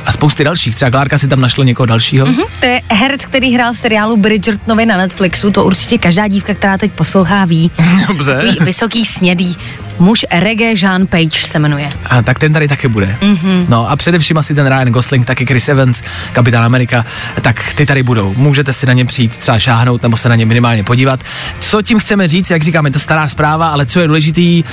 a 0.05 0.11
spousty 0.11 0.43
dalších, 0.43 0.75
třeba 0.75 0.91
Klárka 0.91 1.17
si 1.17 1.27
tam 1.27 1.41
našlo 1.41 1.63
někoho 1.63 1.85
dalšího. 1.85 2.25
Mhm, 2.25 2.41
to 2.59 2.65
je 2.65 2.81
herec, 2.91 3.25
který 3.25 3.53
hrál 3.53 3.73
v 3.73 3.77
seriálu 3.77 4.17
Bridgertonovi 4.17 4.85
na 4.85 4.97
Netflixu, 4.97 5.51
to 5.51 5.63
určitě 5.63 5.97
každá 5.97 6.27
dívka, 6.27 6.53
která 6.53 6.77
teď 6.77 6.91
poslouchá, 6.91 7.45
ví. 7.45 7.71
Dobře. 8.07 8.35
Takový 8.35 8.57
vysoký 8.65 9.05
snědý 9.05 9.57
muž 9.99 10.25
reggae 10.31 10.73
Jean 10.77 11.07
Page 11.07 11.47
se 11.47 11.59
jmenuje. 11.59 11.89
A 12.05 12.21
tak 12.21 12.39
ten 12.39 12.53
tady 12.53 12.67
taky 12.67 12.87
bude. 12.87 13.17
Mhm. 13.21 13.65
No 13.69 13.89
a 13.89 13.95
především 13.95 14.37
asi 14.37 14.55
ten 14.55 14.67
Ryan 14.67 14.87
Gosling, 14.87 15.25
taky 15.27 15.45
Chris 15.45 15.69
Evans, 15.69 16.03
kapitán 16.33 16.63
Amerika, 16.63 17.05
tak 17.41 17.73
ty 17.73 17.85
tady 17.85 18.03
budou. 18.03 18.33
Můžete 18.37 18.73
si 18.73 18.85
na 18.85 18.93
ně 18.93 19.05
přijít 19.05 19.37
třeba 19.37 19.59
šáhnout 19.59 20.03
nebo 20.03 20.17
se 20.17 20.29
na 20.29 20.35
ně 20.35 20.45
minimálně 20.45 20.83
podívat. 20.83 21.19
Co 21.59 21.81
tím 21.81 21.99
chceme 21.99 22.27
říct, 22.27 22.49
jak 22.49 22.63
říkám, 22.63 22.85
je 22.85 22.91
to 22.91 22.99
stará 22.99 23.27
zpráva, 23.27 23.69
ale 23.69 23.85
co 23.85 23.99
je 23.99 24.07
důležitý, 24.07 24.63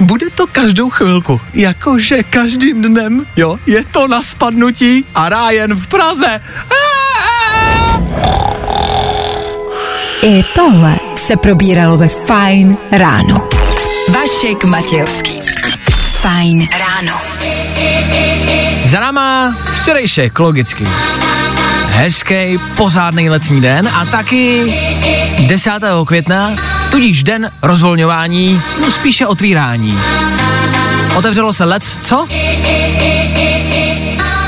bude 0.00 0.30
to 0.30 0.46
každou 0.46 0.90
chvilku, 0.90 1.40
jakože 1.54 2.22
každým 2.22 2.82
dnem, 2.82 3.26
jo, 3.36 3.58
je 3.66 3.84
to 3.84 4.08
na 4.08 4.22
spadnutí 4.22 5.04
a 5.14 5.28
Ryan 5.28 5.74
v 5.74 5.86
Praze. 5.86 6.40
I 10.22 10.42
tohle 10.54 10.96
se 11.16 11.36
probíralo 11.36 11.96
ve 11.96 12.08
Fine 12.08 12.76
ráno. 12.92 13.48
Vašek 14.08 14.64
Matějovský. 14.64 15.40
Fajn 16.20 16.68
ráno. 16.78 17.20
Za 18.86 19.00
náma 19.00 19.54
včerejšek, 19.80 20.38
logicky. 20.38 20.86
Hezký, 21.90 22.58
pořádný 22.76 23.30
letní 23.30 23.60
den 23.60 23.88
a 23.88 24.06
taky 24.06 24.74
10. 25.40 25.70
května, 26.06 26.50
tudíž 26.90 27.22
den 27.22 27.50
rozvolňování, 27.62 28.62
no 28.80 28.90
spíše 28.90 29.26
otvírání. 29.26 29.98
Otevřelo 31.16 31.52
se 31.52 31.64
let, 31.64 31.82
co? 32.02 32.26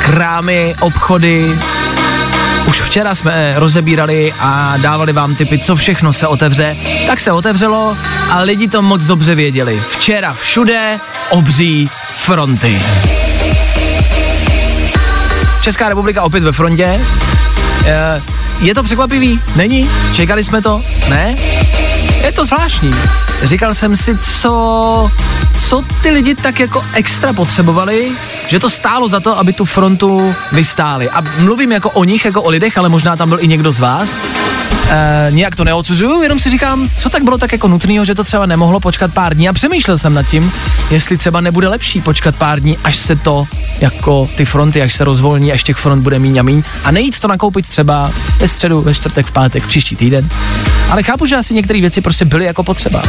Krámy, 0.05 0.74
obchody, 0.80 1.59
už 2.68 2.80
včera 2.80 3.14
jsme 3.14 3.55
rozebírali 3.57 4.32
a 4.41 4.76
dávali 4.76 5.12
vám 5.12 5.34
tipy, 5.34 5.59
co 5.59 5.76
všechno 5.76 6.12
se 6.12 6.26
otevře. 6.26 6.76
Tak 7.07 7.20
se 7.20 7.32
otevřelo 7.32 7.97
a 8.30 8.41
lidi 8.41 8.68
to 8.68 8.82
moc 8.82 9.05
dobře 9.05 9.34
věděli. 9.34 9.82
Včera 9.89 10.34
všude 10.34 10.99
obří 11.30 11.91
fronty. 12.16 12.82
Česká 15.61 15.89
republika 15.89 16.22
opět 16.22 16.43
ve 16.43 16.53
frontě. 16.53 17.01
Eh, 17.86 18.22
Je 18.61 18.75
to 18.75 18.83
překvapivý? 18.83 19.41
Není? 19.57 19.91
Čekali 20.13 20.45
jsme 20.45 20.63
to? 20.63 20.83
Ne? 21.09 21.37
Je 22.23 22.33
to 22.33 22.45
zvláštní. 22.45 22.95
Říkal 23.43 23.75
jsem 23.75 23.97
si, 23.97 24.19
co, 24.19 25.11
co 25.69 25.85
ty 26.03 26.11
lidi 26.11 26.35
tak 26.35 26.61
jako 26.61 26.85
extra 26.93 27.33
potřebovali, 27.33 28.13
že 28.47 28.59
to 28.59 28.71
stálo 28.71 29.09
za 29.09 29.21
to, 29.21 29.39
aby 29.39 29.53
tu 29.53 29.65
frontu 29.65 30.35
vystáli. 30.53 31.11
A 31.11 31.21
mluvím 31.39 31.73
jako 31.73 31.91
o 31.91 32.05
nich, 32.05 32.25
jako 32.25 32.43
o 32.43 32.51
lidech, 32.51 32.79
ale 32.79 32.89
možná 32.89 33.17
tam 33.17 33.29
byl 33.29 33.39
i 33.41 33.49
někdo 33.49 33.73
z 33.73 33.81
vás. 33.81 34.19
E, 34.91 35.26
nějak 35.30 35.57
to 35.57 35.64
neodsuzuju, 35.64 36.22
jenom 36.22 36.39
si 36.39 36.51
říkám, 36.51 36.89
co 36.99 37.11
tak 37.11 37.22
bylo 37.22 37.39
tak 37.39 37.53
jako 37.53 37.68
nutného, 37.68 38.05
že 38.05 38.14
to 38.14 38.24
třeba 38.24 38.47
nemohlo 38.47 38.80
počkat 38.80 39.14
pár 39.14 39.34
dní 39.34 39.49
a 39.49 39.53
přemýšlel 39.53 39.99
jsem 39.99 40.14
nad 40.14 40.22
tím, 40.22 40.53
jestli 40.91 41.16
třeba 41.16 41.41
nebude 41.41 41.68
lepší 41.68 42.01
počkat 42.01 42.36
pár 42.36 42.61
dní, 42.61 42.78
až 42.84 42.97
se 42.97 43.16
to 43.16 43.47
jako 43.80 44.28
ty 44.36 44.45
fronty, 44.45 44.82
až 44.82 44.95
se 44.95 45.05
rozvolní, 45.05 45.53
až 45.53 45.62
těch 45.62 45.76
front 45.76 46.03
bude 46.03 46.18
míň 46.18 46.39
a 46.39 46.43
míň 46.43 46.62
a 46.84 46.91
nejít 46.91 47.18
to 47.18 47.28
nakoupit 47.28 47.68
třeba 47.68 48.12
ve 48.39 48.49
středu, 48.49 48.80
ve 48.80 48.95
čtvrtek, 48.95 49.26
v 49.26 49.32
pátek, 49.32 49.66
příští 49.66 49.97
týden. 49.97 50.28
Ale 50.91 51.03
chápu, 51.03 51.26
že 51.26 51.36
asi 51.36 51.55
některé 51.55 51.80
věci 51.80 52.01
prostě 52.01 52.24
byly 52.24 52.45
jako 52.45 52.64
potřeba. 52.64 53.03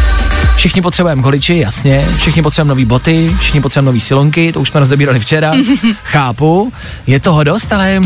Všichni 0.56 0.82
potřebujeme 0.82 1.22
goliči, 1.22 1.58
jasně, 1.58 2.08
všichni 2.18 2.42
potřebujeme 2.42 2.70
nové 2.70 2.86
boty, 2.86 3.36
všichni 3.40 3.62
potřebujeme 3.62 3.86
nové 3.86 4.00
silonky, 4.00 4.52
to 4.52 4.60
už 4.60 4.70
jsme 4.70 4.80
rozebírali 4.80 5.20
včera. 5.20 5.54
chápu, 6.04 6.74
je 7.08 7.20
toho 7.20 7.44
dost, 7.44 7.74
ale 7.74 8.02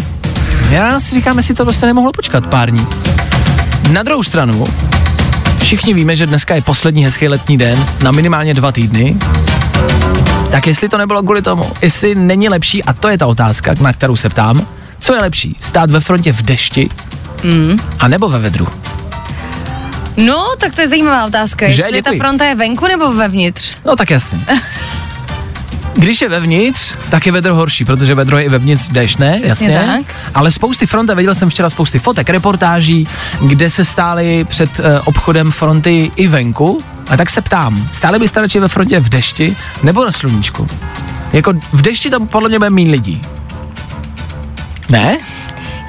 já 0.69 0.99
si 0.99 1.15
říkám, 1.15 1.38
jestli 1.38 1.53
to 1.53 1.63
prostě 1.63 1.86
nemohlo 1.86 2.11
počkat 2.11 2.47
pár 2.47 2.71
dní. 2.71 2.88
Na 3.92 4.04
druhou 4.04 4.24
stranu, 4.24 4.66
všichni 5.62 5.94
víme, 5.94 6.16
že 6.16 6.26
dneska 6.26 6.56
je 6.56 6.62
poslední 6.62 7.04
hezký 7.06 7.28
letní 7.28 7.58
den 7.58 7.86
na 8.04 8.12
minimálně 8.12 8.54
dva 8.54 8.72
týdny. 8.72 9.16
Tak 10.52 10.68
jestli 10.68 10.90
to 10.90 10.98
nebylo 10.98 11.24
kvůli 11.24 11.42
tomu, 11.42 11.72
jestli 11.82 12.16
není 12.16 12.50
lepší, 12.50 12.84
a 12.84 12.94
to 12.94 13.08
je 13.10 13.18
ta 13.18 13.28
otázka, 13.28 13.72
na 13.82 13.94
kterou 13.94 14.16
se 14.16 14.30
ptám, 14.30 14.68
co 15.00 15.14
je 15.14 15.22
lepší, 15.22 15.58
stát 15.60 15.90
ve 15.92 16.00
frontě 16.00 16.34
v 16.34 16.42
dešti, 16.42 16.90
Mm. 17.44 17.80
a 18.00 18.08
nebo 18.08 18.30
ve 18.30 18.40
vedru? 18.40 18.68
No, 20.18 20.46
tak 20.58 20.76
to 20.76 20.82
je 20.82 20.90
zajímavá 20.90 21.26
otázka. 21.26 21.66
Že? 21.72 21.82
Jestli 21.82 22.02
ta 22.02 22.10
Děkuji. 22.10 22.20
fronta 22.20 22.46
je 22.46 22.56
venku 22.56 22.88
nebo 22.88 23.14
vevnitř? 23.14 23.78
No 23.86 23.96
tak 23.96 24.10
jasně. 24.10 24.40
Když 25.96 26.22
je 26.22 26.30
vevnitř, 26.30 26.94
tak 27.10 27.26
je 27.26 27.32
vedro 27.32 27.56
horší, 27.56 27.86
protože 27.86 28.16
vedro 28.16 28.38
je 28.38 28.44
i 28.44 28.50
vevnitř 28.50 28.89
déšť, 28.89 29.18
ne? 29.20 29.32
Přesně 29.32 29.48
Jasně. 29.50 29.84
tak. 29.88 30.16
Ale 30.34 30.52
spousty 30.52 30.88
front, 30.88 31.10
a 31.10 31.14
viděl 31.14 31.36
jsem 31.36 31.50
včera 31.50 31.70
spousty 31.70 32.00
fotek, 32.00 32.30
reportáží, 32.30 33.08
kde 33.41 33.70
se 33.70 33.86
stály 33.86 34.44
před 34.44 34.80
uh, 34.80 34.86
obchodem 35.06 35.52
fronty 35.52 36.12
i 36.16 36.28
venku. 36.28 36.84
A 37.10 37.18
tak 37.18 37.30
se 37.30 37.41
ptám, 37.41 37.89
stále 37.94 38.20
byste 38.20 38.41
radši 38.41 38.60
ve 38.60 38.68
frontě 38.68 39.00
v 39.00 39.10
dešti 39.10 39.56
nebo 39.84 40.06
na 40.06 40.12
sluníčku? 40.12 40.68
Jako 41.34 41.54
v 41.72 41.82
dešti 41.82 42.10
tam 42.10 42.28
podle 42.28 42.50
mě 42.50 42.60
bude 42.60 42.70
méně 42.70 42.91
lidí. 42.91 43.22
Ne? 44.89 45.18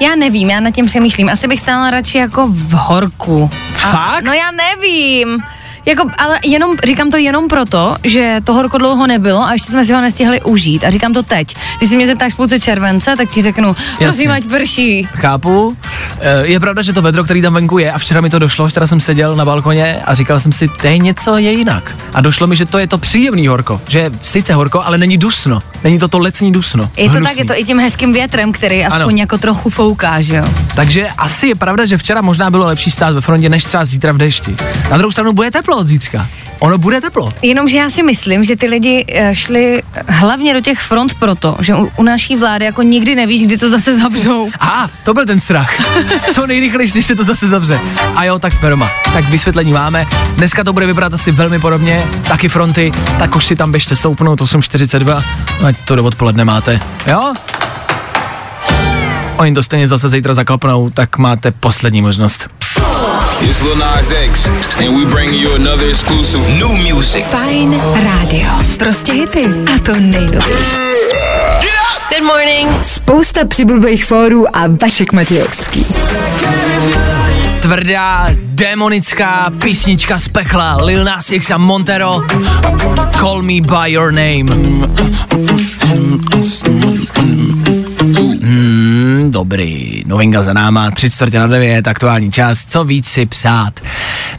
Já 0.01 0.15
nevím, 0.15 0.49
já 0.49 0.59
nad 0.59 0.71
tím 0.71 0.85
přemýšlím. 0.85 1.29
Asi 1.29 1.47
bych 1.47 1.59
stála 1.59 1.89
radši 1.89 2.17
jako 2.17 2.47
v 2.47 2.71
horku. 2.71 3.49
Fakt? 3.73 4.23
No 4.23 4.33
já 4.33 4.51
nevím. 4.51 5.43
Jako, 5.85 6.09
ale 6.17 6.39
jenom, 6.45 6.77
říkám 6.87 7.11
to 7.11 7.17
jenom 7.17 7.47
proto, 7.47 7.95
že 8.03 8.37
to 8.43 8.53
horko 8.53 8.77
dlouho 8.77 9.07
nebylo 9.07 9.43
a 9.43 9.53
ještě 9.53 9.69
jsme 9.71 9.85
si 9.85 9.93
ho 9.93 10.01
nestihli 10.01 10.41
užít. 10.41 10.83
A 10.83 10.89
říkám 10.89 11.13
to 11.13 11.23
teď. 11.23 11.55
Když 11.77 11.89
si 11.89 11.95
mě 11.95 12.07
zeptáš 12.07 12.33
v 12.33 12.35
půlce 12.35 12.59
července, 12.59 13.15
tak 13.17 13.29
ti 13.29 13.41
řeknu, 13.41 13.75
prosím, 13.99 14.31
ať 14.31 14.43
prší. 14.45 15.07
Chápu. 15.19 15.77
Eh, 16.19 16.47
Je 16.47 16.59
pravda, 16.59 16.81
že 16.81 16.93
to 16.93 17.01
vedro, 17.01 17.23
který 17.23 17.41
tam 17.41 17.53
venku 17.53 17.77
je, 17.77 17.91
a 17.91 17.97
včera 17.97 18.21
mi 18.21 18.29
to 18.29 18.39
došlo, 18.39 18.67
včera 18.67 18.87
jsem 18.87 18.99
seděl 18.99 19.35
na 19.35 19.45
balkoně 19.45 20.01
a 20.05 20.13
říkal 20.15 20.39
jsem 20.39 20.51
si, 20.51 20.67
to 20.67 20.87
je 20.87 20.97
něco 20.97 21.37
je 21.37 21.51
jinak. 21.51 21.95
A 22.13 22.21
došlo 22.21 22.47
mi, 22.47 22.55
že 22.55 22.65
to 22.65 22.77
je 22.77 22.87
to 22.87 22.97
příjemný 22.97 23.47
horko. 23.47 23.81
Že 23.87 23.99
je 23.99 24.11
sice 24.21 24.53
horko, 24.53 24.81
ale 24.85 24.97
není 24.97 25.17
dusno. 25.17 25.61
Není 25.83 25.99
to 25.99 26.07
to 26.07 26.19
letní 26.19 26.51
dusno. 26.51 26.89
Je 26.97 27.05
to 27.05 27.09
Hnusný. 27.11 27.27
tak, 27.27 27.37
je 27.37 27.45
to 27.45 27.59
i 27.59 27.63
tím 27.63 27.79
hezkým 27.79 28.13
větrem, 28.13 28.51
který 28.51 28.85
aspoň 28.85 29.01
Ano. 29.01 29.19
jako 29.19 29.37
trochu 29.37 29.69
fouká, 29.69 30.21
že 30.21 30.35
jo? 30.35 30.45
Takže 30.75 31.07
asi 31.17 31.47
je 31.47 31.55
pravda, 31.55 31.85
že 31.85 31.97
včera 31.97 32.21
možná 32.21 32.49
bylo 32.49 32.65
lepší 32.65 32.91
stát 32.91 33.13
ve 33.13 33.21
frontě, 33.21 33.49
než 33.49 33.63
třeba 33.63 33.85
zítra 33.85 34.11
v 34.11 34.17
dešti. 34.17 34.55
Na 34.91 34.97
druhou 34.97 35.11
stranu 35.11 35.33
bude 35.33 35.51
teplo 35.51 35.74
od 35.75 35.87
zítřka. 35.87 36.27
Ono 36.59 36.77
bude 36.77 37.01
teplo. 37.01 37.33
Jenomže 37.41 37.77
já 37.77 37.89
si 37.89 38.03
myslím, 38.03 38.43
že 38.43 38.55
ty 38.55 38.67
lidi 38.67 39.05
eh, 39.07 39.35
šli 39.35 39.83
hlavně 40.07 40.53
do 40.53 40.61
těch 40.61 40.79
front 40.79 41.13
proto, 41.13 41.57
že 41.59 41.75
u, 41.75 41.91
u 41.97 42.03
naší 42.03 42.35
vlády 42.35 42.65
jako 42.65 42.81
nikdy 42.81 43.15
nevíš, 43.15 43.43
kdy 43.43 43.57
to 43.57 43.69
zase 43.69 43.99
zavřou. 43.99 44.49
A, 44.59 44.89
to 45.03 45.13
byl 45.13 45.25
ten 45.25 45.39
strach. 45.39 45.73
Co 46.31 46.47
nejrychleji, 46.47 46.91
když 46.91 47.05
se 47.05 47.15
to 47.15 47.23
zase 47.23 47.47
zavře. 47.47 47.79
A 48.15 48.23
jo, 48.23 48.39
tak 48.39 48.53
jsme 48.53 48.69
doma. 48.69 48.89
Tak 49.13 49.29
vysvětlení 49.29 49.73
máme. 49.73 50.07
Dneska 50.35 50.63
to 50.63 50.73
bude 50.73 50.85
vypadat 50.85 51.13
asi 51.13 51.31
velmi 51.31 51.59
podobně. 51.59 52.03
Taky 52.27 52.49
fronty, 52.49 52.91
tak 53.19 53.35
už 53.35 53.45
si 53.45 53.55
tam 53.55 53.71
běžte 53.71 53.95
soupnout 53.95 54.41
8.42, 54.41 55.23
ať 55.65 55.75
to 55.85 55.95
do 55.95 56.03
odpoledne 56.03 56.45
máte. 56.45 56.79
Jo? 57.07 57.33
Oni 59.37 59.53
to 59.53 59.63
stejně 59.63 59.87
zase 59.87 60.09
zítra 60.09 60.33
zaklapnou, 60.33 60.89
tak 60.89 61.17
máte 61.17 61.51
poslední 61.51 62.01
možnost. 62.01 62.49
It's 63.41 63.61
Lil 63.61 63.75
Nas 63.75 64.11
X, 64.11 64.47
and 64.79 64.95
we 64.95 65.05
bring 65.05 65.33
you 65.33 65.55
another 65.55 65.87
exclusive 65.89 66.41
new 66.59 66.93
music. 66.93 67.25
Fajn 67.25 67.81
rádio. 67.93 68.49
Prostě 68.77 69.13
hity. 69.13 69.45
A 69.75 69.79
to 69.79 69.93
nejnovější. 69.93 70.75
Good 72.09 72.23
morning. 72.23 72.69
Spousta 72.81 73.45
přibulbých 73.45 74.05
fórů 74.05 74.57
a 74.57 74.67
Vašek 74.81 75.13
Matějovský. 75.13 75.85
Tvrdá, 77.61 78.27
démonická 78.35 79.51
písnička 79.61 80.19
z 80.19 80.27
pekla 80.27 80.77
Lil 80.83 81.03
Nas 81.03 81.31
X 81.31 81.51
a 81.51 81.57
Montero 81.57 82.21
Call 83.19 83.41
Me 83.41 83.61
By 83.61 83.91
Your 83.91 84.11
Name 84.11 84.45
Dobrý, 89.31 90.03
novinka 90.05 90.43
za 90.43 90.53
náma, 90.53 90.91
tři 90.91 91.11
čtvrtě 91.11 91.39
na 91.39 91.47
devět, 91.47 91.87
aktuální 91.87 92.31
čas, 92.31 92.65
co 92.65 92.83
víc 92.83 93.07
si 93.07 93.25
psát. 93.25 93.79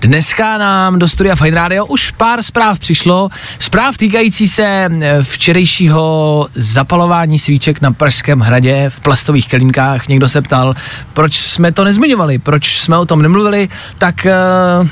Dneska 0.00 0.58
nám 0.58 0.98
do 0.98 1.08
studia 1.08 1.36
Fine 1.36 1.56
Radio 1.56 1.86
už 1.86 2.10
pár 2.10 2.42
zpráv 2.42 2.78
přišlo, 2.78 3.28
zpráv 3.58 3.96
týkající 3.96 4.48
se 4.48 4.64
eh, 4.64 5.22
včerejšího 5.22 6.48
zapalování 6.54 7.38
svíček 7.38 7.80
na 7.80 7.92
Pražském 7.92 8.40
hradě 8.40 8.90
v 8.90 9.00
plastových 9.00 9.48
kelímkách. 9.48 10.08
Někdo 10.08 10.28
se 10.28 10.42
ptal, 10.42 10.74
proč 11.12 11.36
jsme 11.36 11.72
to 11.72 11.84
nezmiňovali, 11.84 12.38
proč 12.38 12.80
jsme 12.80 12.98
o 12.98 13.06
tom 13.06 13.22
nemluvili, 13.22 13.68
tak... 13.98 14.26
Uh, 14.80 14.88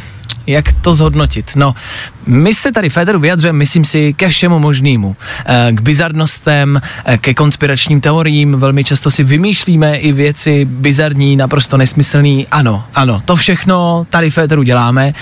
jak 0.46 0.72
to 0.72 0.94
zhodnotit? 0.94 1.50
No, 1.56 1.74
my 2.26 2.54
se 2.54 2.72
tady 2.72 2.90
Federu 2.90 3.18
vyjadřujeme, 3.18 3.58
myslím 3.58 3.84
si, 3.84 4.14
ke 4.14 4.28
všemu 4.28 4.58
možnému. 4.58 5.16
Eh, 5.46 5.72
K 5.72 5.80
bizarnostem, 5.80 6.80
eh, 7.04 7.18
ke 7.18 7.34
konspiračním 7.34 8.00
teoriím, 8.00 8.60
velmi 8.60 8.84
často 8.84 9.10
si 9.10 9.24
vymýšlíme 9.24 9.96
i 9.96 10.12
věci 10.12 10.64
bizarní, 10.64 11.36
naprosto 11.36 11.76
nesmyslný. 11.76 12.46
Ano, 12.50 12.84
ano, 12.94 13.22
to 13.24 13.36
všechno 13.36 14.06
tady 14.10 14.30
Federu 14.30 14.62
děláme, 14.62 15.12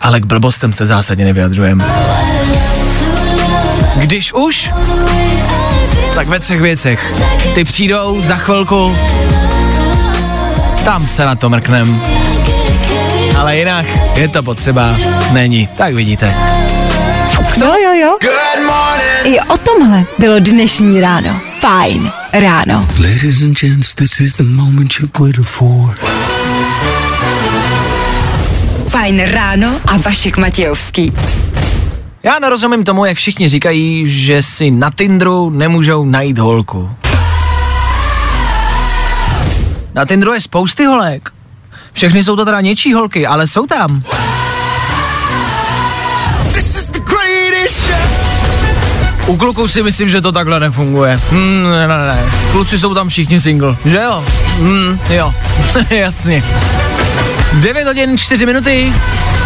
ale 0.00 0.20
k 0.20 0.24
blbostem 0.24 0.72
se 0.72 0.86
zásadně 0.86 1.24
nevyjadřujeme. 1.24 1.84
Když 3.96 4.32
už, 4.32 4.70
tak 6.14 6.28
ve 6.28 6.40
třech 6.40 6.60
věcech. 6.60 7.14
Ty 7.54 7.64
přijdou 7.64 8.22
za 8.22 8.36
chvilku, 8.36 8.96
tam 10.84 11.06
se 11.06 11.24
na 11.24 11.34
to 11.34 11.50
mrknem. 11.50 12.02
Ale 13.36 13.56
jinak 13.56 13.86
je 14.16 14.28
to 14.28 14.42
potřeba, 14.42 14.96
není, 15.32 15.68
tak 15.76 15.94
vidíte. 15.94 16.34
Jo, 17.56 17.74
jo, 17.84 17.92
jo. 17.94 18.18
I 19.24 19.40
o 19.40 19.56
tomhle 19.56 20.04
bylo 20.18 20.38
dnešní 20.38 21.00
ráno. 21.00 21.40
Fajn 21.60 22.10
ráno. 22.32 22.88
Ladies 22.98 23.42
and 23.42 23.60
gents, 23.60 23.94
this 23.94 24.20
is 24.20 24.32
the 24.32 24.42
moment 24.42 24.92
you've 25.00 25.20
waited 25.20 25.44
for. 25.44 25.98
Fajn 28.88 29.20
ráno 29.24 29.80
a 29.86 29.96
Vašek 29.96 30.36
Matějovský. 30.36 31.12
Já 32.22 32.38
nerozumím 32.38 32.84
tomu, 32.84 33.04
jak 33.04 33.16
všichni 33.16 33.48
říkají, 33.48 34.04
že 34.06 34.42
si 34.42 34.70
na 34.70 34.90
Tinderu 34.90 35.50
nemůžou 35.50 36.04
najít 36.04 36.38
holku. 36.38 36.90
Na 39.94 40.04
Tinderu 40.04 40.32
je 40.32 40.40
spousty 40.40 40.84
holek. 40.84 41.30
Všechny 41.92 42.24
jsou 42.24 42.36
to 42.36 42.44
teda 42.44 42.60
něčí 42.60 42.92
holky, 42.92 43.26
ale 43.26 43.46
jsou 43.46 43.66
tam. 43.66 44.02
U 49.26 49.36
kluků 49.36 49.68
si 49.68 49.82
myslím, 49.82 50.08
že 50.08 50.20
to 50.20 50.32
takhle 50.32 50.60
nefunguje. 50.60 51.20
Hmm, 51.30 51.70
ne, 51.70 51.88
ne, 51.88 51.96
ne. 51.96 52.18
Kluci 52.52 52.78
jsou 52.78 52.94
tam 52.94 53.08
všichni 53.08 53.40
single, 53.40 53.76
že 53.84 53.96
jo? 53.96 54.24
Hmm, 54.58 54.98
jo, 55.10 55.34
jasně. 55.90 56.42
9 57.52 57.86
hodin 57.86 58.18
4 58.18 58.46
minuty. 58.46 58.92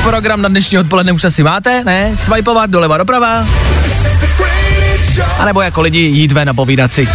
Program 0.03 0.43
na 0.43 0.49
dnešní 0.49 0.79
odpoledne 0.79 1.13
už 1.13 1.25
asi 1.25 1.43
máte, 1.43 1.85
ne? 1.85 2.13
Swipeovat 2.17 2.71
doleva 2.71 2.99
doprava. 2.99 3.47
A 5.39 5.45
nebo 5.45 5.61
jako 5.63 5.81
lidi 5.81 5.99
jít 5.99 6.33
ven 6.33 6.49
a 6.49 6.55
povídat 6.55 6.93
si. 6.93 7.09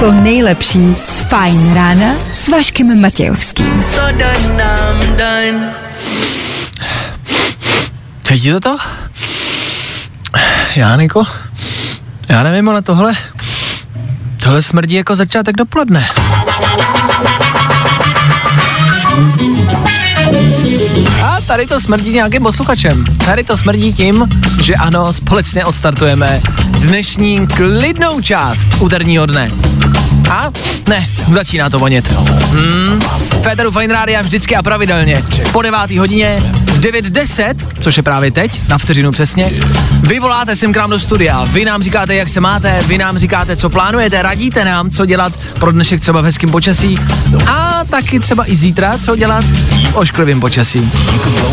To 0.00 0.12
nejlepší 0.12 0.96
z 1.04 1.20
Fajn 1.20 1.74
rána 1.74 2.14
s 2.32 2.48
Vaškem 2.48 3.00
Matějovským. 3.00 3.84
Cítíte 8.22 8.60
to? 8.60 8.76
Já, 10.76 10.96
Niko? 10.96 11.24
Já 12.28 12.42
nevím, 12.42 12.68
ale 12.68 12.82
tohle... 12.82 13.12
Tohle 14.42 14.62
smrdí 14.62 14.94
jako 14.94 15.16
začátek 15.16 15.56
dopoledne. 15.56 16.08
A 21.22 21.40
tady 21.46 21.66
to 21.66 21.80
smrdí 21.80 22.12
nějakým 22.12 22.42
posluchačem. 22.42 23.04
Tady 23.04 23.44
to 23.44 23.56
smrdí 23.56 23.92
tím, 23.92 24.28
že 24.62 24.74
ano, 24.74 25.12
společně 25.12 25.64
odstartujeme 25.64 26.42
dnešní 26.70 27.46
klidnou 27.46 28.20
část 28.20 28.68
úterního 28.80 29.26
dne. 29.26 29.50
A 30.30 30.50
ne, 30.88 31.06
začíná 31.32 31.70
to 31.70 31.78
vonět. 31.78 32.10
Hmm, 32.10 33.00
Féteru 33.42 33.70
Fine 33.70 33.94
Rádia 33.94 34.22
vždycky 34.22 34.56
a 34.56 34.62
pravidelně 34.62 35.22
po 35.52 35.62
9. 35.62 35.90
hodině 35.90 36.42
9.10, 36.80 37.54
což 37.80 37.96
je 37.96 38.02
právě 38.02 38.30
teď, 38.30 38.68
na 38.68 38.78
vteřinu 38.78 39.12
přesně, 39.12 39.50
vy 40.02 40.20
voláte 40.20 40.56
sem 40.56 40.72
k 40.72 40.76
nám 40.76 40.90
do 40.90 40.98
studia, 40.98 41.44
vy 41.44 41.64
nám 41.64 41.82
říkáte, 41.82 42.14
jak 42.14 42.28
se 42.28 42.40
máte, 42.40 42.80
vy 42.86 42.98
nám 42.98 43.18
říkáte, 43.18 43.56
co 43.56 43.70
plánujete, 43.70 44.22
radíte 44.22 44.64
nám, 44.64 44.90
co 44.90 45.06
dělat 45.06 45.32
pro 45.58 45.72
dnešek 45.72 46.00
třeba 46.00 46.20
v 46.20 46.24
hezkém 46.24 46.50
počasí 46.50 46.98
a 47.46 47.84
taky 47.90 48.20
třeba 48.20 48.50
i 48.50 48.56
zítra, 48.56 48.98
co 48.98 49.16
dělat 49.16 49.44
v 49.90 49.96
ošklivém 49.96 50.40
počasí. 50.40 50.90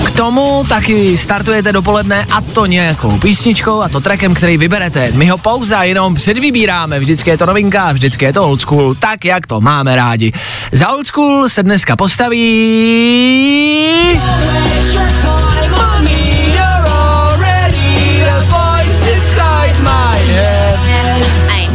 K 0.05 0.11
tomu 0.11 0.63
taky 0.69 1.17
startujete 1.17 1.71
dopoledne 1.71 2.25
a 2.31 2.41
to 2.41 2.65
nějakou 2.65 3.17
písničkou 3.17 3.81
a 3.81 3.89
to 3.89 3.99
trackem, 3.99 4.33
který 4.33 4.57
vyberete. 4.57 5.11
My 5.13 5.25
ho 5.25 5.37
pouze 5.37 5.75
jenom 5.81 6.15
předvybíráme, 6.15 6.99
vždycky 6.99 7.29
je 7.29 7.37
to 7.37 7.45
novinka, 7.45 7.91
vždycky 7.91 8.25
je 8.25 8.33
to 8.33 8.43
old 8.43 8.61
school, 8.61 8.95
tak 8.95 9.25
jak 9.25 9.47
to 9.47 9.61
máme 9.61 9.95
rádi. 9.95 10.33
Za 10.71 10.89
old 10.89 11.07
school 11.07 11.49
se 11.49 11.63
dneska 11.63 11.95
postaví... 11.95 12.47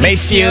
Miss 0.02 0.32
you. 0.32 0.46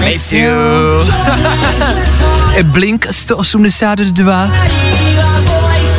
Miss 0.00 0.32
you. 0.32 0.50
Blink 2.62 3.06
182. 3.10 4.50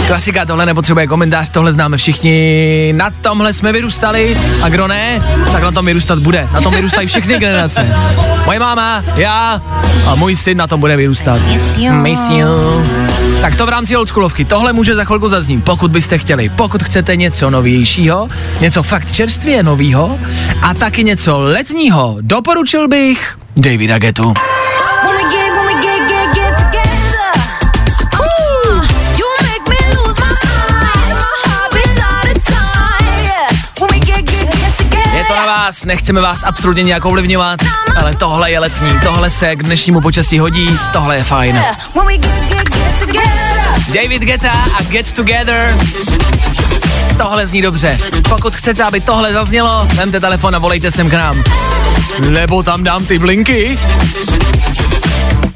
Klasika, 0.07 0.45
tohle 0.45 0.65
nepotřebuje 0.65 1.07
komentář, 1.07 1.49
tohle 1.49 1.73
známe 1.73 1.97
všichni, 1.97 2.93
na 2.97 3.09
tomhle 3.21 3.53
jsme 3.53 3.71
vyrůstali 3.71 4.37
a 4.63 4.69
kdo 4.69 4.87
ne, 4.87 5.21
tak 5.51 5.63
na 5.63 5.71
tom 5.71 5.85
vyrůstat 5.85 6.19
bude. 6.19 6.47
Na 6.53 6.61
tom 6.61 6.73
vyrůstají 6.73 7.07
všechny 7.07 7.37
generace. 7.37 7.95
Moje 8.45 8.59
máma, 8.59 9.03
já 9.15 9.61
a 10.05 10.15
můj 10.15 10.35
syn 10.35 10.57
na 10.57 10.67
tom 10.67 10.79
bude 10.79 10.97
vyrůstat. 10.97 11.39
Miss 11.91 12.29
you. 12.29 12.47
Tak 13.41 13.55
to 13.55 13.65
v 13.65 13.69
rámci 13.69 13.97
oldschoolovky. 13.97 14.45
Tohle 14.45 14.73
může 14.73 14.95
za 14.95 15.05
chvilku 15.05 15.29
zaznít, 15.29 15.63
pokud 15.63 15.91
byste 15.91 16.17
chtěli. 16.17 16.49
Pokud 16.49 16.83
chcete 16.83 17.15
něco 17.15 17.49
novějšího, 17.49 18.29
něco 18.61 18.83
fakt 18.83 19.11
čerstvě 19.11 19.63
novýho 19.63 20.19
a 20.61 20.73
taky 20.73 21.03
něco 21.03 21.39
letního, 21.39 22.17
doporučil 22.21 22.87
bych 22.87 23.37
Davida 23.57 23.97
Getu. 23.97 24.33
Vás, 35.69 35.85
nechceme 35.85 36.21
vás 36.21 36.43
absolutně 36.43 36.83
nějak 36.83 37.05
ovlivňovat, 37.05 37.59
ale 38.01 38.15
tohle 38.15 38.51
je 38.51 38.59
letní, 38.59 38.99
tohle 39.03 39.29
se 39.29 39.55
k 39.55 39.63
dnešnímu 39.63 40.01
počasí 40.01 40.39
hodí, 40.39 40.79
tohle 40.93 41.17
je 41.17 41.23
fajn. 41.23 41.63
David 43.87 44.21
Geta 44.21 44.51
a 44.51 44.83
Get 44.83 45.11
Together. 45.11 45.77
Tohle 47.17 47.47
zní 47.47 47.61
dobře. 47.61 47.99
Pokud 48.29 48.55
chcete, 48.55 48.83
aby 48.83 49.01
tohle 49.01 49.33
zaznělo, 49.33 49.87
vemte 49.93 50.19
telefon 50.19 50.55
a 50.55 50.59
volejte 50.59 50.91
sem 50.91 51.09
k 51.09 51.13
nám. 51.13 51.43
Nebo 52.29 52.63
tam 52.63 52.83
dám 52.83 53.05
ty 53.05 53.19
blinky. 53.19 53.79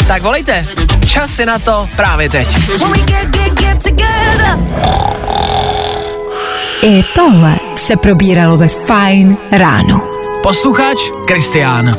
Tak 0.08 0.22
volejte. 0.22 0.68
Čas 1.06 1.40
je 1.40 1.46
na 1.46 1.60
to 1.60 1.90
právě 1.96 2.30
teď. 2.30 2.58
I 6.86 7.04
tohle 7.16 7.56
se 7.76 7.98
probíralo 7.98 8.58
ve 8.58 8.68
Fine 8.68 9.36
ráno. 9.52 10.08
Posluchač 10.44 10.98
Kristián. 11.28 11.96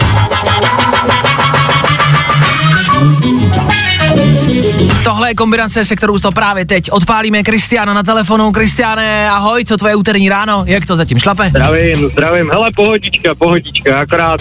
Tohle 5.05 5.31
je 5.31 5.35
kombinace, 5.35 5.85
se 5.85 5.97
kterou 5.97 6.19
to 6.19 6.33
právě 6.33 6.67
teď 6.67 6.91
odpálíme 6.91 7.43
Kristiána 7.43 7.95
na 7.95 8.03
telefonu. 8.03 8.53
Kristiáne, 8.53 9.31
ahoj, 9.31 9.65
co 9.65 9.77
tvoje 9.77 9.95
úterní 9.95 10.29
ráno? 10.29 10.65
Jak 10.67 10.87
to 10.87 10.97
zatím 10.97 11.19
šlape? 11.19 11.49
Zdravím, 11.49 11.97
zdravím. 11.97 12.51
Hele, 12.51 12.71
pohodička, 12.77 13.35
pohodička, 13.35 14.01
akorát 14.01 14.41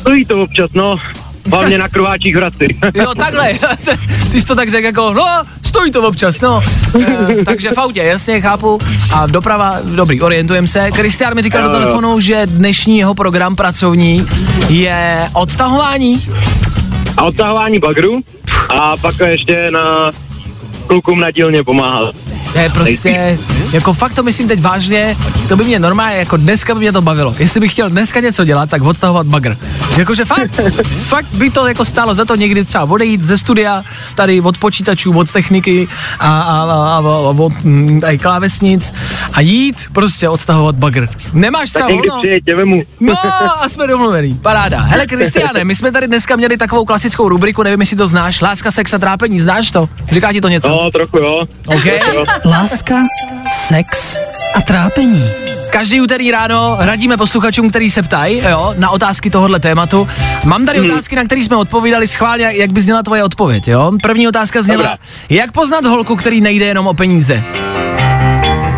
stojí 0.00 0.24
to 0.24 0.42
občas, 0.42 0.70
no. 0.72 0.98
Hlavně 1.50 1.78
na 1.78 1.88
krváčích 1.88 2.36
Hradci. 2.36 2.66
Jo, 2.94 3.14
takhle, 3.14 3.52
ty 4.32 4.40
jsi 4.40 4.46
to 4.46 4.56
tak 4.56 4.70
řekl 4.70 4.86
jako, 4.86 5.12
no, 5.12 5.42
stojí 5.74 5.90
to 5.90 6.02
občas, 6.02 6.40
no. 6.40 6.62
E, 7.40 7.44
takže 7.44 7.70
v 7.70 7.78
autě, 7.78 8.02
jasně, 8.02 8.40
chápu. 8.40 8.78
A 9.14 9.26
doprava, 9.26 9.78
dobrý, 9.84 10.22
orientujeme 10.22 10.68
se. 10.68 10.90
Kristián 10.90 11.34
mi 11.34 11.42
říkal 11.42 11.62
Jo, 11.62 11.68
do 11.68 11.78
telefonu, 11.78 12.20
že 12.20 12.42
dnešní 12.46 12.98
jeho 12.98 13.14
program 13.14 13.56
pracovní 13.56 14.26
je 14.68 15.28
odtahování. 15.32 16.20
A 17.16 17.22
odtahování 17.22 17.78
bagru 17.78 18.20
a 18.68 18.96
pak 18.96 19.14
ještě 19.26 19.70
na 19.70 20.10
klukům 20.86 21.20
na 21.20 21.30
dílně 21.30 21.64
pomáhat. 21.64 22.14
To 22.54 22.60
je 22.60 22.70
prostě, 22.70 23.38
jako 23.72 23.92
fakt 23.92 24.14
to 24.14 24.22
myslím 24.22 24.48
teď 24.48 24.60
vážně, 24.60 25.16
to 25.48 25.56
by 25.56 25.64
mě 25.64 25.78
normálně, 25.78 26.16
jako 26.16 26.36
dneska 26.36 26.74
by 26.74 26.80
mě 26.80 26.92
to 26.92 27.02
bavilo. 27.02 27.34
Jestli 27.38 27.60
bych 27.60 27.72
chtěl 27.72 27.90
dneska 27.90 28.20
něco 28.20 28.44
dělat, 28.44 28.70
tak 28.70 28.82
odtahovat 28.82 29.26
bagr. 29.26 29.56
Jakože 29.96 30.24
fakt, 30.24 30.50
fakt 31.02 31.26
by 31.32 31.50
to 31.50 31.68
jako 31.68 31.84
stálo 31.84 32.14
za 32.14 32.24
to 32.24 32.36
někdy 32.36 32.64
třeba 32.64 32.84
odejít 32.84 33.20
ze 33.22 33.38
studia, 33.38 33.82
tady 34.14 34.40
od 34.40 34.58
počítačů, 34.58 35.18
od 35.18 35.30
techniky 35.30 35.88
a, 36.18 36.40
a, 36.40 36.62
a, 36.62 36.64
a, 36.64 36.96
a 36.96 37.00
od 37.38 37.64
mm, 37.64 38.00
tady 38.00 38.18
klávesnic 38.18 38.94
a 39.32 39.40
jít 39.40 39.76
prostě 39.92 40.28
odtahovat 40.28 40.74
bagr. 40.74 41.08
Nemáš 41.32 41.70
Tak 41.70 41.82
třeba 41.82 41.90
někdy 41.90 42.08
volno? 42.08 42.22
vemu. 42.56 42.82
No 43.00 43.14
a 43.62 43.68
jsme 43.68 43.86
domluvený, 43.86 44.34
paráda. 44.34 44.80
Hele 44.80 45.06
Kristiane, 45.06 45.64
my 45.64 45.74
jsme 45.74 45.92
tady 45.92 46.06
dneska 46.06 46.36
měli 46.36 46.56
takovou 46.56 46.84
klasickou 46.84 47.28
rubriku, 47.28 47.62
nevím 47.62 47.80
jestli 47.80 47.96
to 47.96 48.08
znáš, 48.08 48.40
láska, 48.40 48.70
sex 48.70 48.94
a 48.94 48.98
trápení, 48.98 49.40
znáš 49.40 49.70
to? 49.70 49.88
Říká 50.12 50.32
ti 50.32 50.40
to 50.40 50.48
něco? 50.48 50.68
No, 50.68 50.90
trochu 50.90 51.18
jo. 51.18 51.44
OK. 51.66 51.84
Láska, 52.44 52.94
sex 53.50 54.18
a 54.56 54.60
trápení. 54.60 55.24
Každý 55.70 56.00
úterý 56.00 56.30
ráno 56.30 56.76
radíme 56.80 57.16
posluchačům, 57.16 57.70
který 57.70 57.90
se 57.90 58.02
ptají, 58.02 58.42
jo, 58.50 58.74
na 58.78 58.90
otázky 58.90 59.30
tohohle 59.30 59.60
tématu. 59.60 60.08
Mám 60.44 60.66
tady 60.66 60.78
Hmm. 60.78 60.90
otázky, 60.90 61.16
na 61.16 61.24
které 61.24 61.40
jsme 61.40 61.56
odpovídali 61.56 62.06
schválně, 62.08 62.50
jak 62.52 62.72
by 62.72 62.82
zněla 62.82 63.02
tvoje 63.02 63.24
odpověď, 63.24 63.68
jo? 63.68 63.92
První 64.02 64.28
otázka 64.28 64.62
zněla, 64.62 64.82
Dobrá. 64.82 64.96
jak 65.28 65.52
poznat 65.52 65.84
holku, 65.86 66.16
který 66.16 66.40
nejde 66.40 66.64
jenom 66.66 66.86
o 66.86 66.94
peníze? 66.94 67.42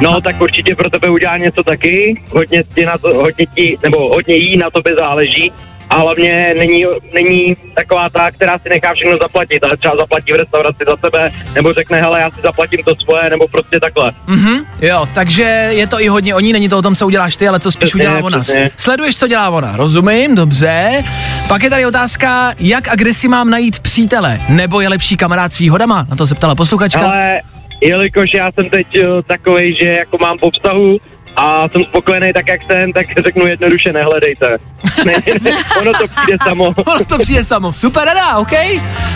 No, 0.01 0.21
tak 0.21 0.41
určitě 0.41 0.75
pro 0.77 0.91
tebe 0.91 1.11
udělá 1.11 1.37
něco 1.37 1.63
taky. 1.63 2.23
Hodně 2.31 2.63
ti 2.75 2.87
na 2.87 2.99
to, 2.99 3.15
hodně 3.15 3.47
ti, 3.55 3.79
nebo 3.83 4.09
hodně 4.09 4.35
jí 4.35 4.57
na 4.57 4.71
tobě 4.71 4.95
záleží. 4.95 5.53
A 5.91 5.99
hlavně 5.99 6.55
není, 6.59 6.85
není 7.15 7.55
taková 7.75 8.11
ta, 8.11 8.31
která 8.31 8.59
si 8.59 8.69
nechá 8.69 8.95
všechno 8.95 9.19
zaplatit, 9.23 9.65
ale 9.65 9.77
třeba 9.77 9.97
zaplatí 9.97 10.33
v 10.33 10.37
restauraci 10.37 10.85
za 10.87 10.97
sebe, 10.97 11.31
nebo 11.55 11.73
řekne, 11.73 12.01
hele, 12.01 12.21
já 12.21 12.31
si 12.31 12.41
zaplatím 12.41 12.79
to 12.85 12.93
svoje, 13.05 13.31
nebo 13.31 13.49
prostě 13.49 13.81
takhle. 13.81 14.13
Mhm, 14.27 14.67
jo, 14.83 15.09
takže 15.15 15.43
je 15.71 15.87
to 15.87 16.01
i 16.01 16.09
hodně 16.09 16.35
o 16.35 16.41
ní, 16.41 16.53
není 16.53 16.69
to 16.69 16.79
o 16.79 16.83
tom, 16.83 16.97
co 16.97 17.07
uděláš 17.07 17.37
ty, 17.37 17.49
ale 17.49 17.61
co 17.61 17.73
spíš 17.73 17.89
Přesně, 17.89 18.09
udělá 18.09 18.25
ona. 18.25 18.43
Sleduješ, 18.77 19.19
co 19.19 19.29
dělá 19.29 19.51
ona, 19.51 19.77
rozumím, 19.77 20.35
dobře. 20.35 21.05
Pak 21.49 21.63
je 21.63 21.71
tady 21.71 21.87
otázka, 21.87 22.53
jak 22.59 22.89
a 22.89 22.95
kde 22.95 23.15
si 23.15 23.29
mám 23.29 23.51
najít 23.51 23.79
přítele, 23.79 24.41
nebo 24.49 24.81
je 24.81 24.89
lepší 24.89 25.17
kamarád 25.17 25.53
s 25.53 25.59
výhodama? 25.59 26.07
Na 26.11 26.17
to 26.17 26.27
se 26.27 26.35
ptala 26.35 26.55
posluchačka. 26.55 27.07
Ale 27.07 27.41
jelikož 27.81 28.31
já 28.37 28.53
jsem 28.53 28.71
teď 28.71 28.87
uh, 29.01 29.23
takovej, 29.23 29.77
že 29.83 29.89
jako 29.89 30.19
mám 30.19 30.37
po 30.39 30.51
vztahu 30.51 30.99
a 31.37 31.69
jsem 31.69 31.85
spokojený 31.85 32.33
tak, 32.33 32.45
jak 32.51 32.63
jsem, 32.63 32.93
tak 32.93 33.07
řeknu 33.27 33.47
jednoduše, 33.47 33.93
nehledejte. 33.93 34.59
ne, 35.05 35.13
ne, 35.43 35.51
ono 35.81 35.93
to 35.93 36.09
přijde 36.09 36.39
samo. 36.45 36.65
ono 36.87 37.05
to 37.05 37.19
přijde 37.19 37.45
samo. 37.45 37.73
Super 37.73 38.05
rada, 38.05 38.37
OK? 38.37 38.53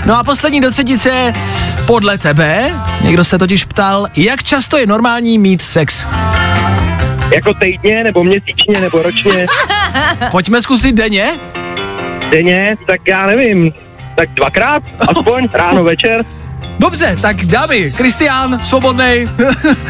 No 0.06 0.18
a 0.18 0.24
poslední 0.24 0.60
do 0.60 0.70
třetice, 0.70 1.32
podle 1.86 2.18
tebe, 2.18 2.70
někdo 3.02 3.24
se 3.24 3.38
totiž 3.38 3.64
ptal, 3.64 4.06
jak 4.16 4.42
často 4.42 4.78
je 4.78 4.86
normální 4.86 5.38
mít 5.38 5.62
sex? 5.62 6.06
jako 7.34 7.54
týdně, 7.54 8.04
nebo 8.04 8.24
měsíčně, 8.24 8.80
nebo 8.80 9.02
ročně, 9.02 9.46
Pojďme 10.30 10.62
zkusit 10.62 10.92
denně? 10.92 11.30
denně, 12.30 12.76
tak 12.86 13.00
já 13.08 13.26
nevím, 13.26 13.72
tak 14.16 14.28
dvakrát, 14.30 14.82
aspoň, 15.08 15.48
ráno, 15.52 15.84
večer. 15.84 16.24
Dobře, 16.80 17.16
tak 17.20 17.44
dámy, 17.44 17.92
Kristián, 17.96 18.60
svobodnej. 18.64 19.28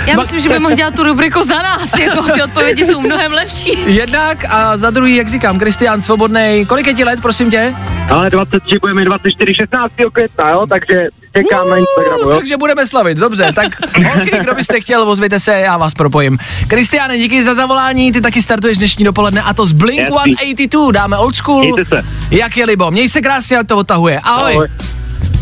Já 0.07 0.17
myslím, 0.17 0.41
že 0.41 0.49
by 0.49 0.59
mohl 0.59 0.75
dělat 0.75 0.95
tu 0.95 1.03
rubriku 1.03 1.45
za 1.45 1.63
nás, 1.63 1.99
jako 1.99 2.23
ty 2.23 2.43
odpovědi 2.43 2.85
jsou 2.85 3.01
mnohem 3.01 3.33
lepší. 3.33 3.79
Jednak 3.87 4.45
a 4.49 4.77
za 4.77 4.91
druhý, 4.91 5.17
jak 5.17 5.29
říkám, 5.29 5.59
Kristián 5.59 6.03
Svobodnej. 6.03 6.67
Kolik 6.67 6.87
je 6.87 6.95
ti 6.95 7.05
let, 7.05 7.21
prosím 7.21 7.51
tě? 7.51 7.75
Ale 8.09 8.31
23 8.31 8.79
budeme 8.81 9.05
24, 9.05 9.55
16. 9.55 9.93
května, 10.13 10.51
jo, 10.51 10.67
takže 10.69 10.95
čekám 11.37 11.71
na 11.71 11.77
Instagramu, 11.77 12.31
jo. 12.31 12.37
Takže 12.39 12.57
budeme 12.57 12.87
slavit, 12.87 13.19
dobře. 13.19 13.53
Tak 13.55 13.81
holky, 14.07 14.31
kdo 14.41 14.55
byste 14.55 14.81
chtěl, 14.81 15.09
ozvěte 15.09 15.41
se, 15.41 15.53
já 15.53 15.77
vás 15.77 15.95
propojím. 15.95 16.39
Kristiáne, 16.69 17.19
díky 17.19 17.43
za 17.43 17.55
zavolání, 17.55 18.13
ty 18.13 18.21
taky 18.21 18.43
startuješ 18.43 18.79
dnešní 18.79 19.05
dopoledne 19.05 19.43
a 19.43 19.55
to 19.55 19.67
z 19.67 19.73
Blink 19.73 20.01
Jasný. 20.01 20.35
182, 20.35 20.93
dáme 20.93 21.17
old 21.17 21.37
school. 21.37 21.61
Mějte 21.61 21.85
se. 21.85 22.03
Jak 22.31 22.57
je 22.57 22.65
libo, 22.67 22.91
měj 22.91 23.09
se 23.09 23.21
krásně, 23.21 23.65
to 23.65 23.77
odtahuje. 23.77 24.19
Ahoj. 24.19 24.53
Ahoj. 24.53 24.69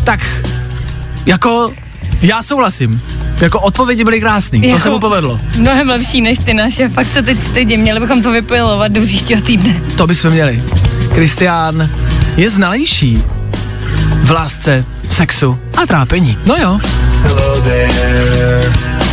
Tak, 0.03 0.19
jako, 1.25 1.73
já 2.21 2.43
souhlasím. 2.43 3.01
Jako 3.41 3.59
odpovědi 3.59 4.03
byly 4.03 4.19
krásný, 4.19 4.61
to 4.61 4.67
Jako- 4.67 4.79
se 4.79 4.89
mu 4.89 4.99
povedlo. 4.99 5.39
Mnohem 5.57 5.89
lepší 5.89 6.21
než 6.21 6.39
ty 6.39 6.53
naše, 6.53 6.89
fakt 6.89 7.07
se 7.13 7.21
teď 7.21 7.43
stydím, 7.47 7.79
měli 7.79 7.99
bychom 7.99 8.23
to 8.23 8.31
vypilovat 8.31 8.91
do 8.91 9.01
příštího 9.01 9.41
týdne. 9.41 9.81
To 9.97 10.07
bychom 10.07 10.31
měli. 10.31 10.63
Kristián 11.13 11.89
je 12.37 12.49
znalejší 12.49 13.23
v 14.21 14.31
lásce, 14.31 14.85
v 15.09 15.15
sexu 15.15 15.59
a 15.77 15.85
trápení. 15.85 16.37
No 16.45 16.55
jo. 16.55 16.79
Hello 17.23 17.61
there, 17.61 17.89
the 17.91 19.08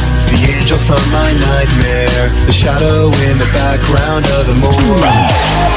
angel 0.67 0.79
from 0.79 1.13
my 1.13 1.33
nightmare, 1.33 2.29
the 2.47 2.53
shadow 2.53 3.07
in 3.31 3.39
the 3.39 3.49
background 3.55 4.27
of 4.27 4.47
the 4.47 4.55
moon. 4.55 5.01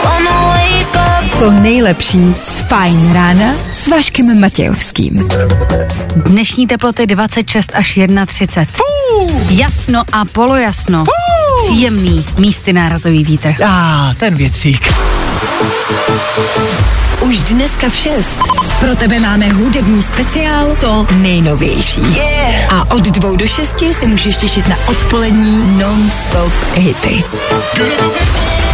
Gonna 0.04 0.38
wake 0.50 0.96
up. 0.96 1.40
To 1.40 1.52
nejlepší 1.52 2.36
z 2.44 2.60
Fajn 2.60 3.14
rána 3.14 3.54
s 3.74 3.88
Vaškem 3.88 4.40
Matějovským. 4.42 5.28
Dnešní 6.16 6.68
teploty 6.68 7.08
26 7.08 7.72
až 7.76 8.00
31. 8.26 8.74
Jasno 9.50 10.04
a 10.12 10.26
polojasno. 10.26 11.04
Příjemný 11.64 12.26
místy 12.38 12.74
nárazový 12.74 13.24
vítr. 13.24 13.54
A 13.66 14.14
ten 14.20 14.36
větřík. 14.36 14.94
Už 17.22 17.40
dneska 17.40 17.90
v 17.90 17.96
6. 17.96 18.40
Pro 18.80 18.96
tebe 18.96 19.20
máme 19.20 19.50
hudební 19.50 20.04
speciál 20.04 20.76
To 20.76 21.08
nejnovější. 21.14 22.02
Yeah. 22.02 22.74
A 22.74 22.92
od 22.92 23.04
dvou 23.04 23.36
do 23.36 23.48
šesti 23.48 23.94
se 23.94 24.08
můžeš 24.08 24.38
těšit 24.38 24.68
na 24.68 24.76
odpolední 24.88 25.80
non-stop 25.80 26.54
hity. 26.74 27.24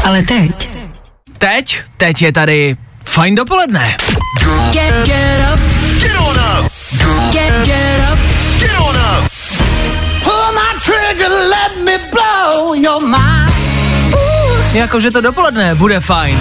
Ale 0.03 0.23
teď 0.23 0.69
Teď, 1.37 1.79
teď 1.97 2.21
je 2.21 2.31
tady 2.31 2.75
fajn 3.05 3.35
dopoledne. 3.35 3.97
Get, 4.71 5.05
get 5.05 5.53
up. 5.53 5.59
Get 6.01 6.15
on 6.19 6.35
up. 6.35 6.71
Get, 7.31 7.65
get 7.65 7.99
up. 8.13 8.19
Get 8.59 8.79
on 8.79 8.95
up. 8.95 9.31
Pull 10.23 10.51
my 10.53 10.79
trigger, 10.79 11.29
let 11.29 11.85
me 11.85 11.97
blow 12.11 12.73
your 12.73 13.01
mind. 13.07 13.55
Jakože 14.73 15.11
to 15.11 15.21
dopoledne 15.21 15.75
bude 15.75 15.99
fajn. 15.99 16.39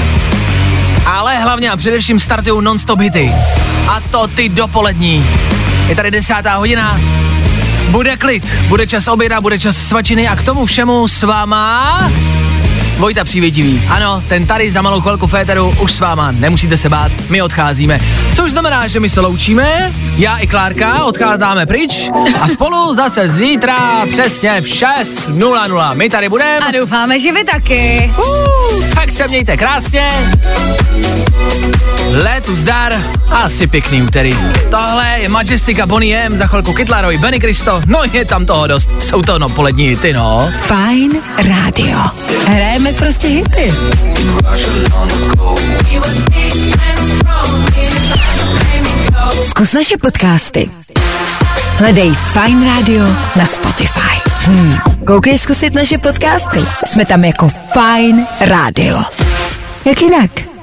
Ale 1.07 1.38
hlavně 1.38 1.70
a 1.70 1.76
především 1.76 2.20
startují 2.20 2.64
non-stop 2.64 3.00
hity. 3.00 3.32
A 3.88 4.00
to 4.00 4.26
ty 4.26 4.48
dopolední. 4.48 5.26
Je 5.88 5.96
tady 5.96 6.11
desátá 6.11 6.57
hodina, 6.57 7.00
bude 7.90 8.16
klid, 8.16 8.52
bude 8.68 8.86
čas 8.86 9.09
oběda, 9.09 9.40
bude 9.40 9.59
čas 9.59 9.76
svačiny 9.76 10.28
a 10.28 10.36
k 10.36 10.42
tomu 10.42 10.66
všemu 10.66 11.09
s 11.09 11.22
váma 11.22 12.11
Vojta 12.99 13.24
Přívětivý. 13.24 13.82
Ano, 13.88 14.22
ten 14.28 14.47
tady 14.47 14.70
za 14.70 14.82
malou 14.82 15.01
chvilku 15.01 15.26
féteru 15.26 15.74
už 15.80 15.92
s 15.92 16.01
váma, 16.01 16.30
nemusíte 16.30 16.76
se 16.76 16.88
bát, 16.88 17.12
my 17.30 17.42
odcházíme. 17.42 18.01
Což 18.34 18.51
znamená, 18.51 18.88
že 18.88 19.01
my 19.01 19.09
se 19.09 19.20
loučíme, 19.20 19.92
já 20.16 20.36
i 20.36 20.47
Klárka 20.47 21.05
odcházíme 21.05 21.66
pryč 21.66 22.09
a 22.40 22.49
spolu 22.49 22.95
zase 22.95 23.28
zítra 23.28 24.07
přesně 24.07 24.61
v 24.61 24.64
6.00. 24.64 25.95
My 25.95 26.11
tady 26.11 26.28
budeme. 26.28 26.59
A 26.59 26.70
doufáme, 26.70 27.18
že 27.18 27.32
vy 27.32 27.45
taky. 27.45 28.12
Uh, 28.18 28.84
tak 28.95 29.11
se 29.11 29.28
mějte 29.28 29.57
krásně. 29.57 30.11
Letu 32.12 32.57
zdar 32.57 32.92
a 33.30 33.36
asi 33.36 33.66
pěkný 33.66 34.03
úterý. 34.03 34.36
Tohle 34.70 35.18
je 35.18 35.28
Majestika 35.28 35.86
Bonnie 35.86 36.18
M, 36.18 36.38
za 36.38 36.47
chvilku 36.47 36.72
Kytlarovi, 36.72 37.18
Benny 37.18 37.40
Kristo, 37.40 37.82
no 37.86 38.03
je 38.12 38.24
tam 38.24 38.47
toho 38.47 38.66
dost. 38.66 38.90
Jsou 38.99 39.22
to 39.22 39.38
no 39.38 39.49
polední 39.49 39.88
hity, 39.88 40.12
no. 40.12 40.51
Fajn 40.59 41.12
rádio. 41.49 41.99
Hrajeme 42.85 42.99
prostě 42.99 43.28
hity. 43.28 43.72
Zkus 49.43 49.72
naše 49.72 49.97
podcasty. 49.97 50.70
Hledej 51.78 52.12
Fine 52.14 52.76
Radio 52.76 53.05
na 53.37 53.47
Spotify. 53.47 54.30
Hmm. 54.45 54.78
Koukej 55.07 55.39
zkusit 55.39 55.74
naše 55.74 55.99
podcasty. 55.99 56.61
Jsme 56.87 57.05
tam 57.05 57.24
jako 57.24 57.49
Fine 57.49 58.26
Radio. 58.41 59.03
Jak 59.85 60.03
jinak? 60.03 60.53